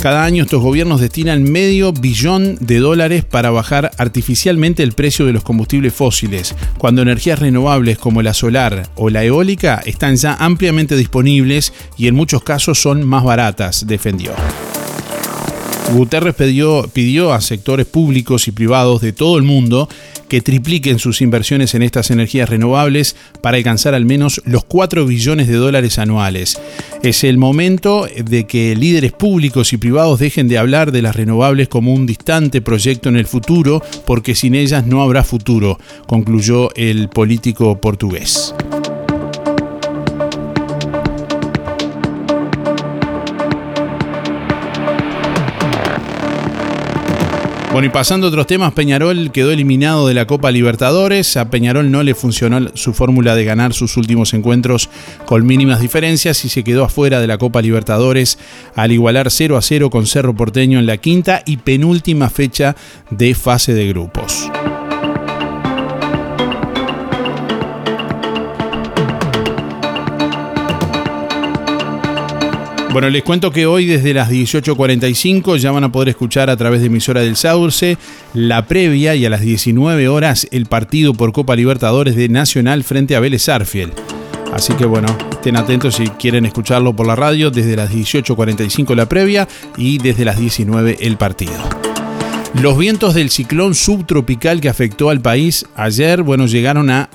Cada 0.00 0.24
año 0.24 0.44
estos 0.44 0.62
gobiernos 0.62 1.02
destinan 1.02 1.42
medio 1.42 1.92
billón 1.92 2.56
de 2.58 2.78
dólares 2.78 3.22
para 3.22 3.50
bajar 3.50 3.90
artificialmente 3.98 4.82
el 4.82 4.92
precio 4.92 5.26
de 5.26 5.34
los 5.34 5.42
combustibles 5.42 5.92
fósiles, 5.92 6.54
cuando 6.78 7.02
energías 7.02 7.38
renovables 7.38 7.98
como 7.98 8.22
la 8.22 8.32
solar 8.32 8.88
o 8.94 9.10
la 9.10 9.24
eólica 9.24 9.82
están 9.84 10.16
ya 10.16 10.36
ampliamente 10.36 10.96
disponibles 10.96 11.74
y 11.98 12.08
en 12.08 12.14
muchos 12.14 12.42
casos 12.42 12.80
son 12.80 13.06
más 13.06 13.24
baratas, 13.24 13.86
defendió. 13.86 14.32
Guterres 15.92 16.34
pidió, 16.34 17.32
a 17.32 17.40
sectores 17.40 17.86
públicos 17.86 18.46
y 18.48 18.52
privados 18.52 19.00
de 19.00 19.12
todo 19.12 19.36
el 19.36 19.42
mundo 19.42 19.88
que 20.28 20.40
tripliquen 20.40 20.98
sus 21.00 21.20
inversiones 21.20 21.74
en 21.74 21.82
estas 21.82 22.10
energías 22.10 22.48
renovables 22.48 23.16
para 23.42 23.56
alcanzar 23.56 23.94
al 23.94 24.04
menos 24.04 24.40
los 24.44 24.64
4 24.64 25.04
billones 25.04 25.48
de 25.48 25.54
dólares 25.54 25.98
anuales. 25.98 26.60
Es 27.02 27.24
el 27.24 27.38
momento 27.38 28.06
de 28.24 28.46
que 28.46 28.76
líderes 28.76 29.12
públicos 29.12 29.72
y 29.72 29.78
privados 29.78 30.20
dejen 30.20 30.46
de 30.46 30.58
hablar 30.58 30.92
de 30.92 31.02
las 31.02 31.16
renovables 31.16 31.68
como 31.68 31.92
un 31.92 32.06
distante 32.06 32.60
proyecto 32.60 33.08
en 33.08 33.16
el 33.16 33.26
futuro, 33.26 33.82
porque 34.06 34.36
sin 34.36 34.54
ellas 34.54 34.86
no 34.86 35.02
habrá 35.02 35.24
futuro, 35.24 35.78
concluyó 36.06 36.72
el 36.76 37.08
político 37.08 37.80
portugués. 37.80 38.54
Bueno, 47.72 47.86
y 47.86 47.90
pasando 47.90 48.26
a 48.26 48.30
otros 48.30 48.48
temas, 48.48 48.72
Peñarol 48.72 49.30
quedó 49.30 49.52
eliminado 49.52 50.08
de 50.08 50.14
la 50.14 50.26
Copa 50.26 50.50
Libertadores. 50.50 51.36
A 51.36 51.50
Peñarol 51.50 51.88
no 51.92 52.02
le 52.02 52.16
funcionó 52.16 52.68
su 52.74 52.92
fórmula 52.92 53.36
de 53.36 53.44
ganar 53.44 53.74
sus 53.74 53.96
últimos 53.96 54.34
encuentros 54.34 54.90
con 55.24 55.46
mínimas 55.46 55.80
diferencias 55.80 56.44
y 56.44 56.48
se 56.48 56.64
quedó 56.64 56.84
afuera 56.84 57.20
de 57.20 57.28
la 57.28 57.38
Copa 57.38 57.62
Libertadores 57.62 58.40
al 58.74 58.90
igualar 58.90 59.30
0 59.30 59.56
a 59.56 59.62
0 59.62 59.88
con 59.88 60.08
Cerro 60.08 60.34
Porteño 60.34 60.80
en 60.80 60.86
la 60.86 60.96
quinta 60.96 61.44
y 61.46 61.58
penúltima 61.58 62.28
fecha 62.28 62.74
de 63.10 63.36
fase 63.36 63.72
de 63.72 63.86
grupos. 63.86 64.50
Bueno, 72.92 73.08
les 73.08 73.22
cuento 73.22 73.52
que 73.52 73.66
hoy 73.66 73.86
desde 73.86 74.12
las 74.12 74.28
18.45 74.28 75.58
ya 75.58 75.70
van 75.70 75.84
a 75.84 75.92
poder 75.92 76.08
escuchar 76.08 76.50
a 76.50 76.56
través 76.56 76.80
de 76.80 76.88
emisora 76.88 77.20
del 77.20 77.36
Sauce 77.36 77.96
la 78.34 78.66
previa 78.66 79.14
y 79.14 79.24
a 79.24 79.30
las 79.30 79.42
19 79.42 80.08
horas 80.08 80.48
el 80.50 80.66
partido 80.66 81.14
por 81.14 81.30
Copa 81.30 81.54
Libertadores 81.54 82.16
de 82.16 82.28
Nacional 82.28 82.82
frente 82.82 83.14
a 83.14 83.20
Vélez 83.20 83.48
Arfiel. 83.48 83.92
Así 84.52 84.74
que 84.74 84.86
bueno, 84.86 85.06
estén 85.30 85.56
atentos 85.56 85.94
si 85.94 86.08
quieren 86.08 86.46
escucharlo 86.46 86.96
por 86.96 87.06
la 87.06 87.14
radio 87.14 87.52
desde 87.52 87.76
las 87.76 87.92
18.45 87.92 88.96
la 88.96 89.06
previa 89.06 89.46
y 89.76 89.98
desde 89.98 90.24
las 90.24 90.36
19 90.36 90.96
el 91.00 91.16
partido. 91.16 91.89
Los 92.54 92.76
vientos 92.76 93.14
del 93.14 93.30
ciclón 93.30 93.74
subtropical 93.74 94.60
que 94.60 94.68
afectó 94.68 95.08
al 95.10 95.20
país 95.20 95.66
ayer, 95.76 96.22
bueno, 96.22 96.46
llegaron 96.46 96.90
a 96.90 97.08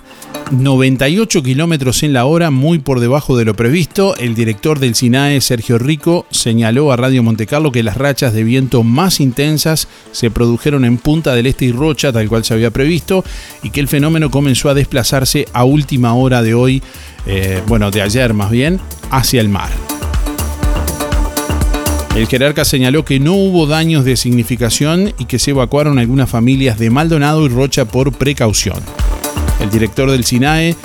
98 0.52 1.44
kilómetros 1.44 2.04
en 2.04 2.14
la 2.14 2.26
hora, 2.26 2.52
muy 2.52 2.80
por 2.80 3.02
debajo 3.02 3.36
de 3.36 3.44
lo 3.44 3.54
previsto. 3.54 4.16
El 4.16 4.34
director 4.34 4.80
del 4.80 4.96
SINAE, 4.96 5.42
Sergio 5.42 5.78
Rico, 5.78 6.26
señaló 6.32 6.92
a 6.92 6.96
Radio 6.96 7.22
Montecarlo 7.22 7.72
que 7.72 7.84
las 7.84 7.98
rachas 7.98 8.34
de 8.34 8.44
viento 8.44 8.84
más 8.84 9.20
intensas 9.20 9.90
se 10.14 10.32
produjeron 10.32 10.86
en 10.86 10.98
Punta 10.98 11.36
del 11.36 11.48
Este 11.48 11.66
y 11.66 11.72
Rocha, 11.74 12.14
tal 12.14 12.30
cual 12.30 12.46
se 12.46 12.54
había 12.54 12.72
previsto, 12.72 13.26
y 13.62 13.72
que 13.72 13.82
el 13.82 13.90
fenómeno 13.90 14.32
comenzó 14.32 14.70
a 14.70 14.74
desplazarse 14.74 15.48
a 15.52 15.66
última 15.66 16.14
hora 16.14 16.42
de 16.44 16.54
hoy, 16.54 16.82
eh, 17.26 17.62
bueno, 17.68 17.92
de 17.92 18.02
ayer 18.02 18.34
más 18.34 18.52
bien, 18.52 18.80
hacia 19.12 19.42
el 19.42 19.50
mar. 19.50 19.95
El 22.16 22.28
jerarca 22.28 22.64
señaló 22.64 23.04
que 23.04 23.20
no 23.20 23.34
hubo 23.34 23.68
daños 23.68 24.06
de 24.06 24.16
significación 24.16 25.14
y 25.20 25.26
que 25.26 25.38
se 25.38 25.52
evacuaron 25.52 26.00
algunas 26.00 26.30
familias 26.30 26.80
de 26.80 26.90
Maldonado 26.90 27.46
y 27.46 27.50
Rocha 27.50 27.84
por 27.84 28.14
precaución. 28.14 28.78
El 29.60 29.70
director 29.70 30.10
del 30.10 30.24
SINAE 30.24 30.78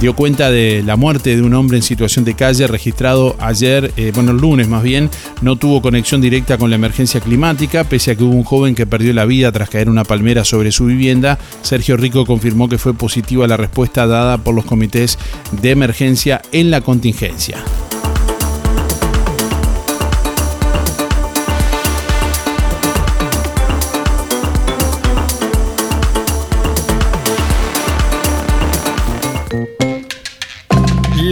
dio 0.00 0.16
cuenta 0.16 0.50
de 0.50 0.82
la 0.84 0.96
muerte 0.96 1.36
de 1.36 1.42
un 1.42 1.54
hombre 1.54 1.76
en 1.76 1.84
situación 1.84 2.24
de 2.24 2.34
calle 2.34 2.66
registrado 2.66 3.36
ayer, 3.38 3.92
eh, 3.96 4.10
bueno, 4.12 4.32
el 4.32 4.38
lunes 4.38 4.66
más 4.66 4.82
bien, 4.82 5.08
no 5.40 5.54
tuvo 5.54 5.80
conexión 5.80 6.20
directa 6.20 6.58
con 6.58 6.68
la 6.70 6.76
emergencia 6.76 7.20
climática, 7.20 7.84
pese 7.84 8.10
a 8.10 8.14
que 8.16 8.24
hubo 8.24 8.34
un 8.34 8.42
joven 8.42 8.74
que 8.74 8.86
perdió 8.86 9.12
la 9.12 9.24
vida 9.24 9.52
tras 9.52 9.70
caer 9.70 9.88
una 9.88 10.02
palmera 10.02 10.44
sobre 10.44 10.72
su 10.72 10.86
vivienda. 10.86 11.38
Sergio 11.62 11.96
Rico 11.96 12.26
confirmó 12.26 12.68
que 12.68 12.78
fue 12.78 12.92
positiva 12.92 13.46
la 13.46 13.56
respuesta 13.56 14.08
dada 14.08 14.38
por 14.38 14.52
los 14.52 14.64
comités 14.64 15.16
de 15.62 15.70
emergencia 15.70 16.42
en 16.50 16.72
la 16.72 16.80
contingencia. 16.80 17.62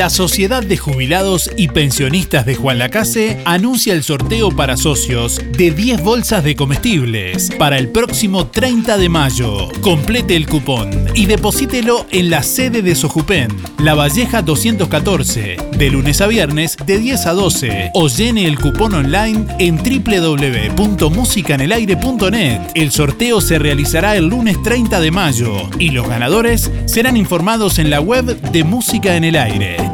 La 0.05 0.11
Sociedad 0.11 0.63
de 0.63 0.77
Jubilados 0.77 1.51
y 1.57 1.69
Pensionistas 1.69 2.45
de 2.45 2.57
Juan 2.57 2.79
Lacase 2.79 3.41
anuncia 3.47 3.95
el 3.95 4.03
sorteo 4.03 4.55
para 4.55 4.77
socios 4.77 5.41
de 5.57 5.71
10 5.71 6.03
bolsas 6.03 6.45
de 6.45 6.55
comestibles 6.55 7.49
para 7.59 7.79
el 7.79 7.89
próximo 7.89 8.49
30 8.49 8.99
de 8.99 9.09
mayo. 9.09 9.71
Complete 9.81 10.37
el 10.37 10.47
cupón 10.47 11.07
y 11.15 11.25
deposítelo 11.25 12.05
en 12.11 12.29
la 12.29 12.43
sede 12.43 12.83
de 12.83 12.95
Sojupen, 12.95 13.49
La 13.79 13.95
Valleja 13.95 14.43
214, 14.43 15.57
de 15.79 15.91
lunes 15.91 16.21
a 16.21 16.27
viernes 16.27 16.77
de 16.85 16.99
10 16.99 17.25
a 17.25 17.33
12 17.33 17.93
o 17.95 18.09
llene 18.09 18.47
el 18.47 18.59
cupón 18.59 18.93
online 18.93 19.47
en 19.59 19.79
www.musicanelaire.net. 19.79 22.61
El 22.75 22.91
sorteo 22.91 23.41
se 23.41 23.59
realizará 23.59 24.17
el 24.17 24.27
lunes 24.27 24.63
30 24.63 25.01
de 25.01 25.11
mayo 25.11 25.71
y 25.79 25.93
los 25.93 26.07
ganadores 26.07 26.71
serán 26.85 27.17
informados 27.17 27.79
en 27.79 27.89
la 27.89 28.03
web 28.03 28.39
de 28.53 28.65
Música 28.65 29.17
en 29.17 29.25
el 29.25 29.37
Aire. 29.37 29.94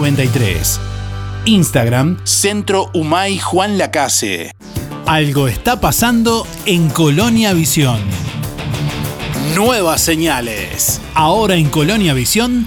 93. 0.00 0.80
Instagram, 1.44 2.16
Centro 2.24 2.90
Humay 2.94 3.38
Juan 3.38 3.76
Lacase. 3.76 4.50
Algo 5.04 5.46
está 5.46 5.78
pasando 5.78 6.46
en 6.64 6.88
Colonia 6.88 7.52
Visión. 7.52 8.00
Nuevas 9.54 10.00
señales. 10.00 11.02
Ahora 11.12 11.56
en 11.56 11.68
Colonia 11.68 12.14
Visión, 12.14 12.66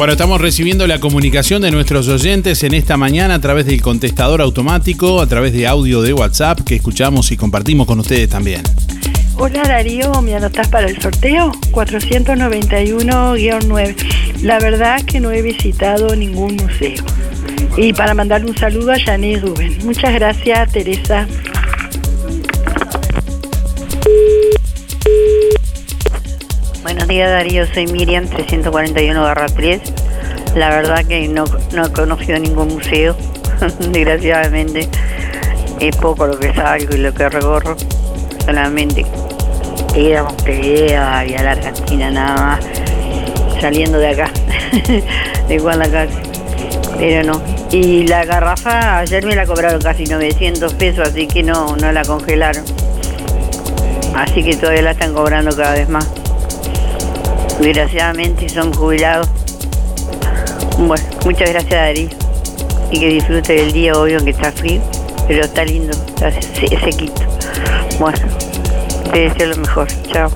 Bueno, 0.00 0.14
estamos 0.14 0.40
recibiendo 0.40 0.86
la 0.86 0.98
comunicación 0.98 1.60
de 1.60 1.70
nuestros 1.70 2.08
oyentes 2.08 2.62
en 2.62 2.72
esta 2.72 2.96
mañana 2.96 3.34
a 3.34 3.38
través 3.38 3.66
del 3.66 3.82
contestador 3.82 4.40
automático, 4.40 5.20
a 5.20 5.26
través 5.26 5.52
de 5.52 5.66
audio 5.66 6.00
de 6.00 6.14
WhatsApp 6.14 6.60
que 6.60 6.76
escuchamos 6.76 7.30
y 7.32 7.36
compartimos 7.36 7.86
con 7.86 8.00
ustedes 8.00 8.30
también. 8.30 8.62
Hola 9.36 9.62
Darío, 9.62 10.22
¿me 10.22 10.34
anotás 10.34 10.68
para 10.68 10.88
el 10.88 10.98
sorteo? 11.02 11.52
491-9. 11.72 13.94
La 14.40 14.58
verdad 14.58 15.04
que 15.04 15.20
no 15.20 15.32
he 15.32 15.42
visitado 15.42 16.16
ningún 16.16 16.56
museo. 16.56 17.04
Y 17.76 17.92
para 17.92 18.14
mandar 18.14 18.46
un 18.46 18.56
saludo 18.56 18.92
a 18.92 18.98
Janet 18.98 19.42
Rubén. 19.42 19.76
Muchas 19.84 20.14
gracias, 20.14 20.72
Teresa. 20.72 21.28
Buenos 26.90 27.06
días 27.06 27.30
Darío, 27.30 27.72
soy 27.72 27.86
Miriam 27.86 28.26
341 28.26 29.22
barra 29.22 29.46
3. 29.46 29.80
La 30.56 30.70
verdad 30.70 31.04
que 31.04 31.28
no, 31.28 31.44
no 31.72 31.86
he 31.86 31.92
conocido 31.92 32.36
ningún 32.40 32.66
museo, 32.66 33.14
desgraciadamente. 33.92 34.88
Es 35.78 35.94
poco 35.94 36.26
lo 36.26 36.36
que 36.36 36.52
salgo 36.52 36.96
y 36.96 36.98
lo 36.98 37.14
que 37.14 37.28
recorro. 37.28 37.76
Solamente 38.44 39.06
ir 39.94 40.16
a 40.16 41.24
y 41.24 41.34
a 41.36 41.42
la 41.44 41.52
Argentina 41.52 42.10
nada 42.10 42.34
más. 42.34 43.60
Saliendo 43.60 43.98
de 43.98 44.08
acá, 44.08 44.30
de 45.48 45.58
Juan 45.60 45.78
la 45.78 45.88
casa. 45.88 46.20
Pero 46.98 47.22
no. 47.22 47.40
Y 47.70 48.08
la 48.08 48.24
garrafa 48.24 48.98
ayer 48.98 49.24
me 49.24 49.36
la 49.36 49.46
cobraron 49.46 49.80
casi 49.80 50.06
900 50.06 50.74
pesos, 50.74 51.06
así 51.06 51.28
que 51.28 51.44
no, 51.44 51.76
no 51.76 51.92
la 51.92 52.02
congelaron. 52.02 52.64
Así 54.16 54.42
que 54.42 54.56
todavía 54.56 54.82
la 54.82 54.90
están 54.90 55.14
cobrando 55.14 55.54
cada 55.54 55.74
vez 55.74 55.88
más 55.88 56.19
desgraciadamente 57.60 58.48
son 58.48 58.72
jubilados. 58.72 59.28
Bueno, 60.78 61.04
muchas 61.24 61.50
gracias 61.50 61.70
Darío 61.70 62.08
y 62.90 62.98
que 62.98 63.08
disfrute 63.08 63.52
del 63.54 63.72
día, 63.72 63.92
obvio 63.94 64.22
que 64.24 64.30
está 64.30 64.50
frío, 64.50 64.80
pero 65.28 65.44
está 65.44 65.64
lindo, 65.64 65.92
está 65.92 66.32
sequito. 66.32 67.22
Bueno, 67.98 68.18
te 69.12 69.28
deseo 69.28 69.48
lo 69.48 69.56
mejor, 69.56 69.88
chao. 70.12 70.30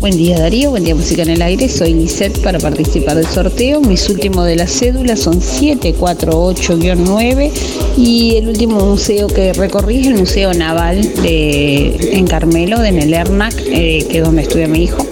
Buen 0.00 0.16
día 0.16 0.38
Darío, 0.38 0.70
buen 0.70 0.84
día 0.84 0.94
Música 0.94 1.22
en 1.22 1.30
el 1.30 1.42
Aire, 1.42 1.68
soy 1.68 1.92
Lisette 1.92 2.40
para 2.40 2.60
participar 2.60 3.16
del 3.16 3.26
sorteo. 3.26 3.80
Mis 3.80 4.08
últimos 4.08 4.46
de 4.46 4.54
las 4.54 4.70
cédulas 4.70 5.18
son 5.18 5.40
748-9 5.40 7.50
y 7.96 8.36
el 8.36 8.46
último 8.46 8.78
museo 8.78 9.26
que 9.26 9.52
recorrí 9.52 10.02
es 10.02 10.06
el 10.06 10.14
Museo 10.14 10.54
Naval 10.54 11.02
de, 11.14 12.12
en 12.12 12.28
Carmelo, 12.28 12.84
en 12.84 13.02
el 13.02 13.12
ERNAC, 13.12 13.54
eh, 13.58 14.06
que 14.08 14.18
es 14.18 14.24
donde 14.24 14.42
estudia 14.42 14.68
mi 14.68 14.84
hijo. 14.84 15.04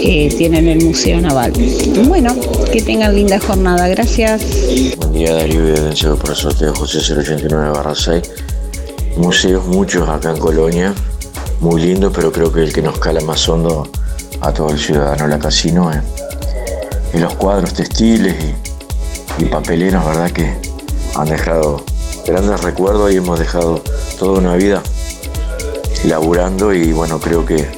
Eh, 0.00 0.32
tienen 0.38 0.68
el 0.68 0.84
Museo 0.84 1.20
Naval. 1.20 1.52
Bueno, 2.06 2.36
que 2.72 2.82
tengan 2.82 3.16
linda 3.16 3.40
jornada, 3.40 3.88
gracias. 3.88 4.44
Buen 4.96 5.12
día 5.12 5.34
Darío, 5.34 5.66
evidenciado 5.66 6.16
por 6.16 6.30
el 6.30 6.36
sorteo 6.36 6.72
José 6.76 7.00
089 7.00 7.76
6. 7.96 8.22
Museos 9.16 9.66
muchos 9.66 10.08
acá 10.08 10.30
en 10.30 10.38
Colonia, 10.38 10.94
muy 11.58 11.82
lindo, 11.82 12.12
pero 12.12 12.30
creo 12.30 12.52
que 12.52 12.62
el 12.62 12.72
que 12.72 12.80
nos 12.80 12.96
cala 13.00 13.20
más 13.22 13.48
hondo 13.48 13.90
a 14.40 14.52
todo 14.52 14.70
el 14.70 14.78
ciudadano 14.78 15.26
la 15.26 15.38
casino 15.38 15.90
en, 15.92 16.02
los 17.20 17.34
cuadros 17.34 17.74
textiles 17.74 18.34
y, 19.38 19.44
papeleros, 19.46 20.04
¿verdad? 20.04 20.30
Que 20.30 20.54
han 21.16 21.28
dejado 21.28 21.84
grandes 22.26 22.60
recuerdos 22.62 23.12
y 23.12 23.16
hemos 23.16 23.38
dejado 23.38 23.82
toda 24.18 24.38
una 24.38 24.54
vida 24.54 24.82
laburando 26.04 26.72
y 26.72 26.92
bueno, 26.92 27.18
creo 27.18 27.44
que 27.44 27.68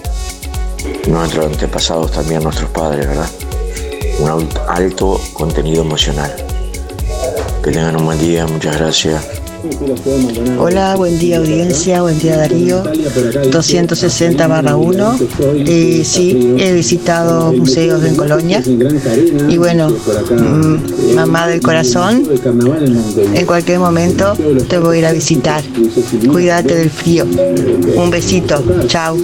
nuestros 1.09 1.47
antepasados 1.47 2.13
también, 2.13 2.43
nuestros 2.43 2.71
padres, 2.71 3.07
¿verdad? 3.07 3.29
Un 4.21 4.49
alto 4.69 5.21
contenido 5.33 5.83
emocional. 5.83 6.33
Que 7.65 7.71
tengan 7.71 7.97
un 7.97 8.05
buen 8.05 8.19
día, 8.19 8.47
muchas 8.47 8.77
gracias. 8.77 9.42
Hola, 10.59 10.97
buen 10.97 11.19
día 11.21 11.39
audiencia, 11.39 12.03
buen 12.03 12.19
día 12.19 12.37
Darío, 12.37 12.83
260 13.51 14.47
barra 14.49 14.77
1. 14.77 15.19
Eh, 15.67 16.03
sí, 16.05 16.57
he 16.59 16.73
visitado 16.73 17.53
museos 17.53 18.03
en 18.05 18.17
Colonia 18.17 18.61
y 19.49 19.57
bueno, 19.59 19.89
mm, 19.91 21.15
mamá 21.15 21.47
del 21.47 21.61
corazón, 21.61 22.29
en 23.35 23.47
cualquier 23.47 23.79
momento 23.79 24.35
te 24.69 24.79
voy 24.79 24.97
a 24.97 24.99
ir 24.99 25.07
a 25.07 25.13
visitar. 25.13 25.63
Cuídate 26.31 26.75
del 26.75 26.91
frío. 26.91 27.25
Un 27.95 28.11
besito, 28.11 28.65
chao. 28.89 29.17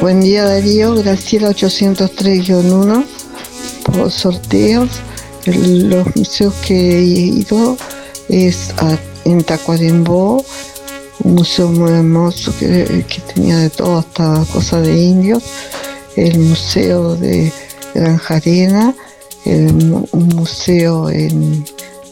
Buen 0.00 0.20
día 0.20 0.44
Darío, 0.44 0.94
Graciela 0.94 1.50
803-1 1.50 3.04
por 3.84 4.10
sorteos. 4.10 4.88
Los 5.46 6.14
museos 6.14 6.54
que 6.66 6.98
he 6.98 7.02
ido 7.02 7.76
es 8.30 8.72
en 9.24 9.42
Tacuarembó, 9.42 10.44
un 11.24 11.34
museo 11.34 11.68
muy 11.68 11.90
hermoso 11.90 12.54
que, 12.58 13.04
tenía 13.34 13.58
de 13.58 13.70
todo, 13.70 13.98
hasta 13.98 14.44
cosas 14.52 14.86
de 14.86 14.96
indios, 14.96 15.42
el 16.16 16.38
museo 16.38 17.16
de 17.16 17.52
Granja 17.94 18.36
Arena, 18.36 18.94
un 19.44 20.28
museo 20.34 21.10
en, 21.10 21.64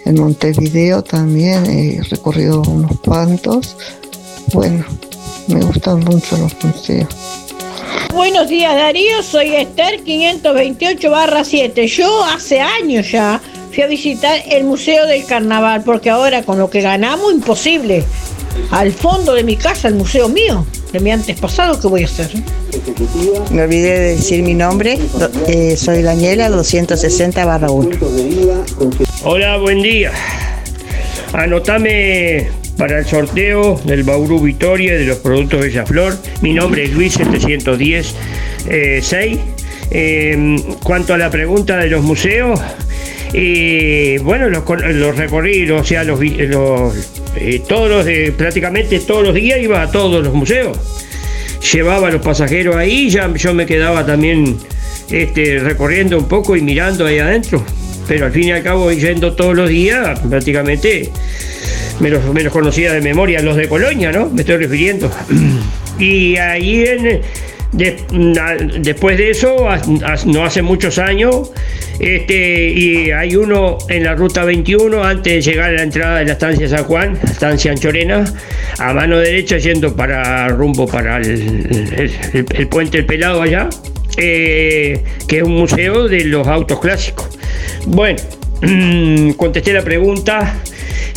Montevideo 0.07 1.03
también, 1.03 1.67
he 1.67 2.03
recorrido 2.03 2.63
unos 2.63 2.99
cuantos. 3.01 3.77
Bueno, 4.55 4.83
me 5.49 5.61
gustan 5.61 6.01
mucho 6.01 6.39
los 6.39 6.65
museos. 6.65 7.09
Buenos 8.15 8.49
días 8.49 8.75
Darío, 8.75 9.23
soy 9.23 9.55
Esther 9.55 10.03
528 10.03 11.11
7. 11.45 11.87
Yo 11.89 12.25
hace 12.25 12.59
años 12.59 13.11
ya 13.11 13.39
fui 13.79 13.85
a 13.85 13.87
visitar 13.87 14.41
el 14.51 14.65
Museo 14.65 15.07
del 15.07 15.25
Carnaval, 15.25 15.85
porque 15.85 16.11
ahora 16.11 16.43
con 16.43 16.59
lo 16.59 16.69
que 16.69 16.81
ganamos, 16.81 17.33
imposible. 17.33 18.03
Al 18.73 18.91
fondo 18.91 19.35
de 19.35 19.45
mi 19.45 19.55
casa, 19.55 19.87
el 19.87 19.95
museo 19.95 20.29
mío, 20.29 20.67
de 20.93 20.99
mi 20.99 21.13
antes 21.13 21.39
pasado, 21.39 21.81
¿qué 21.81 21.87
voy 21.87 22.03
a 22.03 22.07
hacer? 22.07 22.29
Me 23.53 23.63
olvidé 23.63 24.01
de 24.01 24.17
decir 24.17 24.43
mi 24.43 24.55
nombre, 24.55 24.99
eh, 25.47 25.77
soy 25.77 26.03
Daniela 26.03 26.49
260 26.49 27.45
barra 27.45 27.71
1. 27.71 27.91
Hola, 29.23 29.59
buen 29.59 29.81
día. 29.81 30.11
Anotame 31.33 32.49
para 32.77 32.99
el 32.99 33.07
sorteo 33.07 33.81
del 33.85 34.03
Bauru 34.03 34.41
Victoria 34.41 34.95
de 34.95 35.05
los 35.05 35.19
productos 35.19 35.61
Bellaflor. 35.61 36.17
Mi 36.43 36.53
nombre 36.53 36.83
es 36.83 36.91
Luis 36.91 37.13
710 37.13 38.15
6. 39.03 39.39
Eh, 39.91 40.57
cuanto 40.83 41.15
a 41.15 41.19
la 41.19 41.31
pregunta 41.31 41.77
de 41.79 41.89
los 41.89 42.03
museos, 42.03 42.61
y 43.33 44.19
bueno, 44.19 44.49
los, 44.49 44.65
los 44.95 45.17
recorridos, 45.17 45.83
o 45.83 45.85
sea, 45.85 46.05
los, 46.05 46.21
eh, 46.23 47.63
todos 47.67 47.89
los 47.89 48.35
prácticamente 48.35 49.01
todos 49.01 49.25
los 49.25 49.35
días 49.35 49.61
iba 49.61 49.83
a 49.83 49.91
todos 49.91 50.25
los 50.25 50.33
museos. 50.33 50.79
Llevaba 51.73 52.09
a 52.09 52.11
los 52.11 52.23
pasajeros 52.23 52.77
ahí, 52.77 53.11
ya 53.11 53.33
yo 53.35 53.53
me 53.53 53.67
quedaba 53.67 54.07
también 54.07 54.57
este, 55.11 55.59
recorriendo 55.59 56.19
un 56.19 56.29
poco 56.29 56.57
y 56.57 56.63
mirando 56.63 57.07
ahí 57.07 57.19
adentro. 57.19 57.65
pero 58.07 58.27
al 58.27 58.33
fin 58.33 58.45
y 58.45 58.53
al 58.53 58.63
cabo 58.63 58.91
yendo 58.91 59.35
todos 59.35 59.55
los 59.55 59.69
días, 59.69 60.19
prácticamente 60.21 61.11
me 62.01 62.11
los, 62.11 62.25
me 62.33 62.45
conocía 62.49 62.93
de 62.93 63.01
memoria, 63.01 63.43
los 63.43 63.57
de 63.57 63.69
Colonia, 63.69 64.13
¿no? 64.13 64.31
Me 64.31 64.43
estoy 64.43 64.57
refiriendo. 64.57 65.11
Y 65.99 66.37
ahí 66.37 66.85
en, 66.85 67.23
después 67.73 69.19
de 69.19 69.31
eso, 69.31 69.69
no 70.27 70.45
hace 70.45 70.63
muchos 70.63 70.99
años, 70.99 71.53
este, 71.99 72.71
y 72.71 73.11
hay 73.11 73.37
uno 73.37 73.79
en 73.89 74.05
la 74.05 74.15
ruta 74.15 74.45
21 74.45 75.03
antes 75.03 75.33
de 75.33 75.41
llegar 75.51 75.71
a 75.71 75.73
la 75.75 75.83
entrada 75.83 76.19
de 76.21 76.25
la 76.27 76.33
estancia 76.33 76.69
San 76.69 76.85
Juan, 76.85 77.19
estancia 77.23 77.73
Anchorena, 77.73 78.25
a 78.79 78.93
mano 78.95 79.19
derecha 79.19 79.59
yendo 79.59 79.95
para 79.95 80.49
rumbo 80.49 80.87
para 80.87 81.19
el 81.19 82.69
puente 82.71 82.99
El 82.99 83.07
Pelado 83.07 83.43
allá, 83.43 83.69
eh, 84.17 85.05
que 85.27 85.39
es 85.39 85.43
un 85.43 85.57
museo 85.57 86.09
de 86.09 86.25
los 86.25 86.47
autos 86.47 86.81
clásicos. 86.81 87.39
Bueno, 87.87 88.19
contesté 89.37 89.73
la 89.73 89.83
pregunta. 89.83 90.57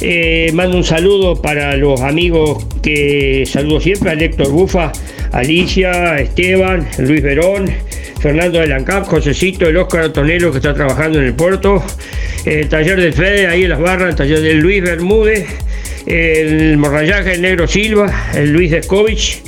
Eh, 0.02 0.52
mando 0.54 0.78
un 0.78 0.84
saludo 0.84 1.42
para 1.42 1.76
los 1.78 2.02
amigos 2.02 2.66
que 2.82 3.44
saludo 3.46 3.80
siempre, 3.80 4.12
a 4.12 4.14
Héctor 4.14 4.50
Bufa, 4.50 4.92
Alicia, 5.32 6.18
Esteban, 6.18 6.88
Luis 7.00 7.22
Verón, 7.22 7.70
Fernando 8.20 8.60
de 8.60 8.68
Lancap, 8.68 9.06
Josecito, 9.06 9.68
el 9.68 9.78
Óscar 9.78 10.06
Antonello 10.06 10.52
que 10.52 10.58
está 10.58 10.74
trabajando 10.74 11.20
en 11.20 11.26
el 11.26 11.34
puerto, 11.34 11.84
el 12.46 12.68
taller 12.70 13.00
del 13.00 13.14
Fede 13.14 13.48
ahí 13.48 13.64
en 13.64 13.70
las 13.70 13.80
barras, 13.80 14.10
el 14.10 14.16
taller 14.16 14.42
del 14.42 14.60
Luis 14.60 14.82
Bermúdez, 14.82 15.48
el 16.06 16.78
morrallaje 16.78 17.32
del 17.32 17.42
Negro 17.42 17.68
Silva, 17.68 18.32
el 18.36 18.52
Luis 18.52 18.72
Descovich 18.72 19.42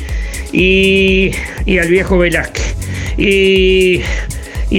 y, 0.52 1.32
y 1.66 1.78
al 1.78 1.88
viejo 1.88 2.18
Velázquez. 2.18 2.76
Y, 3.18 4.02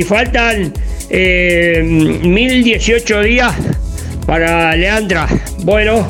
faltan 0.07 0.73
eh, 1.11 1.83
1018 1.85 3.23
días 3.23 3.55
para 4.27 4.75
Leandra. 4.77 5.29
Bueno, 5.63 6.07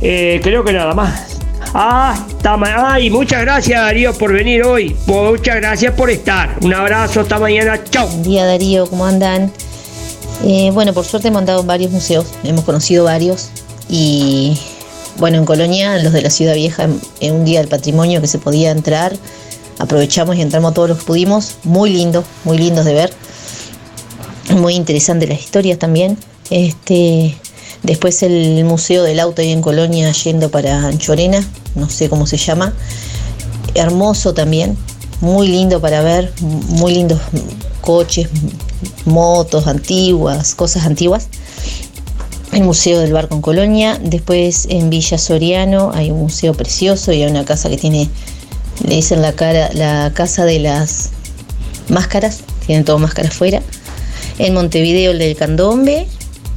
eh, 0.00 0.40
creo 0.42 0.64
que 0.64 0.72
nada 0.72 0.94
más. 0.94 1.38
Ah, 1.74 2.26
está 2.28 2.56
ma- 2.56 2.92
ay, 2.94 3.10
muchas 3.10 3.42
gracias 3.42 3.80
Darío 3.80 4.12
por 4.14 4.32
venir 4.32 4.62
hoy. 4.62 4.96
Muchas 5.06 5.56
gracias 5.56 5.92
por 5.94 6.10
estar. 6.10 6.56
Un 6.62 6.72
abrazo, 6.74 7.20
hasta 7.20 7.38
mañana. 7.38 7.78
Chao. 7.90 8.06
Buen 8.08 8.22
día 8.22 8.46
Darío, 8.46 8.86
¿cómo 8.88 9.04
andan? 9.04 9.52
Eh, 10.44 10.70
bueno, 10.72 10.92
por 10.92 11.04
suerte 11.04 11.28
hemos 11.28 11.40
andado 11.40 11.60
en 11.60 11.66
varios 11.66 11.90
museos, 11.90 12.26
hemos 12.44 12.64
conocido 12.64 13.04
varios 13.04 13.48
y 13.88 14.58
bueno, 15.18 15.38
en 15.38 15.46
Colonia, 15.46 15.96
los 15.98 16.12
de 16.12 16.20
la 16.20 16.28
Ciudad 16.30 16.54
Vieja, 16.54 16.84
en, 16.84 17.00
en 17.20 17.34
un 17.36 17.44
día 17.46 17.60
del 17.60 17.68
patrimonio 17.68 18.20
que 18.20 18.26
se 18.26 18.38
podía 18.38 18.70
entrar, 18.70 19.16
aprovechamos 19.78 20.36
y 20.36 20.42
entramos 20.42 20.74
todos 20.74 20.90
los 20.90 20.98
que 20.98 21.04
pudimos, 21.04 21.56
muy 21.64 21.88
lindo, 21.90 22.22
muy 22.44 22.58
lindos 22.58 22.84
de 22.84 22.92
ver, 22.92 23.12
muy 24.50 24.74
interesante 24.74 25.26
las 25.26 25.40
historias 25.40 25.78
también. 25.78 26.18
Este, 26.50 27.34
después 27.82 28.22
el 28.22 28.64
Museo 28.64 29.02
del 29.02 29.20
Auto 29.20 29.42
ahí 29.42 29.50
en 29.50 29.62
Colonia 29.62 30.10
yendo 30.12 30.50
para 30.50 30.86
Anchorena, 30.86 31.44
no 31.74 31.88
sé 31.90 32.08
cómo 32.08 32.26
se 32.26 32.36
llama, 32.36 32.72
hermoso 33.74 34.34
también, 34.34 34.76
muy 35.20 35.48
lindo 35.48 35.80
para 35.80 36.02
ver, 36.02 36.32
muy 36.40 36.94
lindos 36.94 37.20
coches, 37.80 38.28
motos 39.04 39.66
antiguas, 39.66 40.54
cosas 40.54 40.84
antiguas. 40.84 41.28
El 42.52 42.62
Museo 42.62 43.00
del 43.00 43.12
Barco 43.12 43.34
en 43.34 43.42
Colonia, 43.42 43.98
después 44.02 44.66
en 44.70 44.88
Villa 44.90 45.18
Soriano 45.18 45.90
hay 45.94 46.10
un 46.10 46.18
museo 46.20 46.54
precioso 46.54 47.12
y 47.12 47.22
hay 47.22 47.30
una 47.30 47.44
casa 47.44 47.68
que 47.68 47.76
tiene, 47.76 48.08
le 48.86 48.96
dicen 48.96 49.20
la 49.20 49.32
cara, 49.32 49.70
la 49.74 50.12
casa 50.14 50.44
de 50.44 50.58
las 50.58 51.10
máscaras, 51.88 52.40
tienen 52.66 52.84
todo 52.84 52.98
máscaras 52.98 53.34
fuera. 53.34 53.62
En 54.38 54.54
Montevideo 54.54 55.12
el 55.12 55.18
del 55.18 55.36
Candombe, 55.36 56.06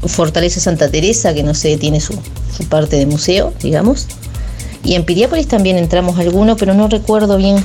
Fortaleza 0.07 0.59
Santa 0.59 0.89
Teresa, 0.89 1.33
que 1.33 1.43
no 1.43 1.53
sé, 1.53 1.77
tiene 1.77 1.99
su, 1.99 2.17
su 2.55 2.65
parte 2.65 2.95
de 2.95 3.05
museo, 3.05 3.53
digamos. 3.61 4.07
Y 4.83 4.95
en 4.95 5.03
Piriápolis 5.03 5.47
también 5.47 5.77
entramos 5.77 6.17
alguno, 6.19 6.55
pero 6.55 6.73
no 6.73 6.87
recuerdo 6.87 7.37
bien 7.37 7.63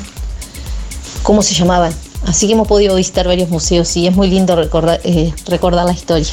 cómo 1.22 1.42
se 1.42 1.54
llamaban. 1.54 1.92
Así 2.26 2.46
que 2.46 2.54
hemos 2.54 2.66
podido 2.66 2.96
visitar 2.96 3.26
varios 3.26 3.50
museos 3.50 3.96
y 3.96 4.06
es 4.06 4.14
muy 4.14 4.28
lindo 4.28 4.56
recordar, 4.56 5.00
eh, 5.04 5.32
recordar 5.46 5.84
la 5.84 5.92
historia. 5.92 6.32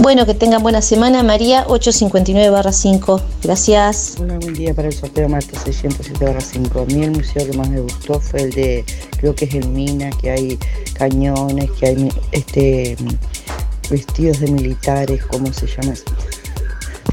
Bueno, 0.00 0.26
que 0.26 0.34
tengan 0.34 0.62
buena 0.62 0.82
semana. 0.82 1.22
María 1.22 1.66
859-5. 1.66 3.22
Gracias. 3.42 4.16
Hola, 4.20 4.38
buen 4.40 4.54
día 4.54 4.74
para 4.74 4.88
el 4.88 4.94
sorteo 4.94 5.28
Marta 5.28 5.56
607-5. 5.64 6.82
A 6.82 6.84
mí 6.86 7.04
el 7.04 7.12
museo 7.12 7.48
que 7.48 7.56
más 7.56 7.68
me 7.70 7.80
gustó 7.80 8.18
fue 8.18 8.42
el 8.42 8.50
de, 8.50 8.84
creo 9.18 9.34
que 9.36 9.44
es 9.44 9.54
el 9.54 9.68
Mina, 9.68 10.10
que 10.10 10.30
hay 10.30 10.58
cañones, 10.94 11.70
que 11.78 11.86
hay 11.86 12.12
este 12.32 12.96
vestidos 13.90 14.40
de 14.40 14.50
militares, 14.50 15.24
¿cómo 15.26 15.52
se 15.52 15.66
llama? 15.66 15.94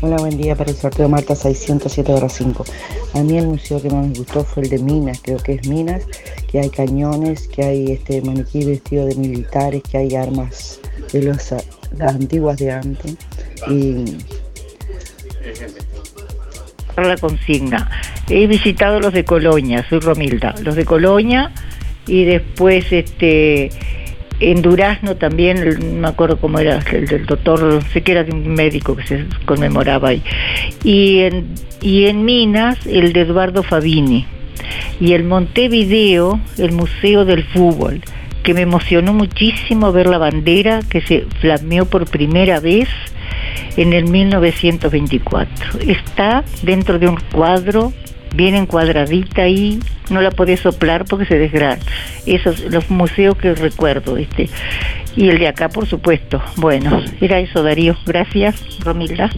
Hola, 0.01 0.17
buen 0.17 0.37
día 0.37 0.55
para 0.55 0.71
el 0.71 0.77
sorteo 0.77 1.09
Marta 1.09 1.33
607-5. 1.33 2.65
A 3.13 3.19
mí 3.19 3.37
el 3.37 3.47
museo 3.47 3.81
que 3.81 3.89
más 3.89 4.07
me 4.07 4.13
gustó 4.15 4.43
fue 4.43 4.63
el 4.63 4.69
de 4.69 4.79
Minas, 4.79 5.19
creo 5.21 5.37
que 5.37 5.53
es 5.53 5.67
Minas, 5.67 6.03
que 6.49 6.59
hay 6.59 6.69
cañones, 6.69 7.47
que 7.47 7.63
hay 7.63 7.91
este 7.91 8.21
maniquí 8.21 8.65
vestido 8.65 9.05
de 9.05 9.15
militares, 9.15 9.83
que 9.89 9.97
hay 9.97 10.15
armas 10.15 10.79
de 11.11 11.23
los, 11.23 11.51
las 11.97 12.15
antiguas 12.15 12.57
de 12.57 12.71
antes. 12.71 13.15
Y 13.69 14.17
la 16.97 17.17
consigna. 17.17 17.89
He 18.29 18.47
visitado 18.47 18.99
los 18.99 19.13
de 19.13 19.25
Colonia, 19.25 19.85
soy 19.89 19.99
Romilda, 19.99 20.55
los 20.61 20.75
de 20.75 20.85
Colonia 20.85 21.51
y 22.07 22.25
después 22.25 22.91
este 22.91 23.69
en 24.41 24.61
Durazno 24.61 25.15
también, 25.15 25.63
no 25.79 26.01
me 26.01 26.07
acuerdo 26.07 26.37
cómo 26.37 26.59
era, 26.59 26.79
el 26.91 27.07
del 27.07 27.25
doctor, 27.25 27.81
sé 27.93 28.01
que 28.01 28.11
era 28.11 28.23
de 28.23 28.31
un 28.31 28.47
médico 28.53 28.95
que 28.95 29.03
se 29.03 29.25
conmemoraba 29.45 30.09
ahí. 30.09 30.21
Y 30.83 31.19
en, 31.19 31.53
y 31.81 32.05
en 32.05 32.25
Minas, 32.25 32.85
el 32.87 33.13
de 33.13 33.21
Eduardo 33.21 33.63
Fabini. 33.63 34.25
Y 34.99 35.13
el 35.13 35.23
Montevideo, 35.23 36.39
el 36.57 36.71
Museo 36.71 37.25
del 37.25 37.43
Fútbol, 37.43 38.01
que 38.43 38.53
me 38.53 38.61
emocionó 38.61 39.13
muchísimo 39.13 39.91
ver 39.91 40.07
la 40.07 40.17
bandera 40.17 40.79
que 40.89 41.01
se 41.01 41.25
flameó 41.39 41.85
por 41.85 42.09
primera 42.09 42.59
vez 42.59 42.89
en 43.77 43.93
el 43.93 44.05
1924. 44.05 45.79
Está 45.87 46.43
dentro 46.63 46.99
de 46.99 47.07
un 47.07 47.17
cuadro 47.31 47.93
bien 48.33 48.55
encuadradita 48.55 49.43
ahí, 49.43 49.79
no 50.09 50.21
la 50.21 50.31
podés 50.31 50.59
soplar 50.59 51.05
porque 51.05 51.25
se 51.25 51.37
desgrana. 51.37 51.81
Esos 52.25 52.59
los 52.61 52.89
museos 52.89 53.37
que 53.37 53.53
recuerdo, 53.53 54.17
este. 54.17 54.49
Y 55.15 55.29
el 55.29 55.39
de 55.39 55.47
acá, 55.47 55.69
por 55.69 55.87
supuesto. 55.87 56.41
Bueno, 56.57 57.01
era 57.19 57.39
eso, 57.39 57.63
Darío. 57.63 57.95
Gracias, 58.05 58.55
Romilda. 58.79 59.29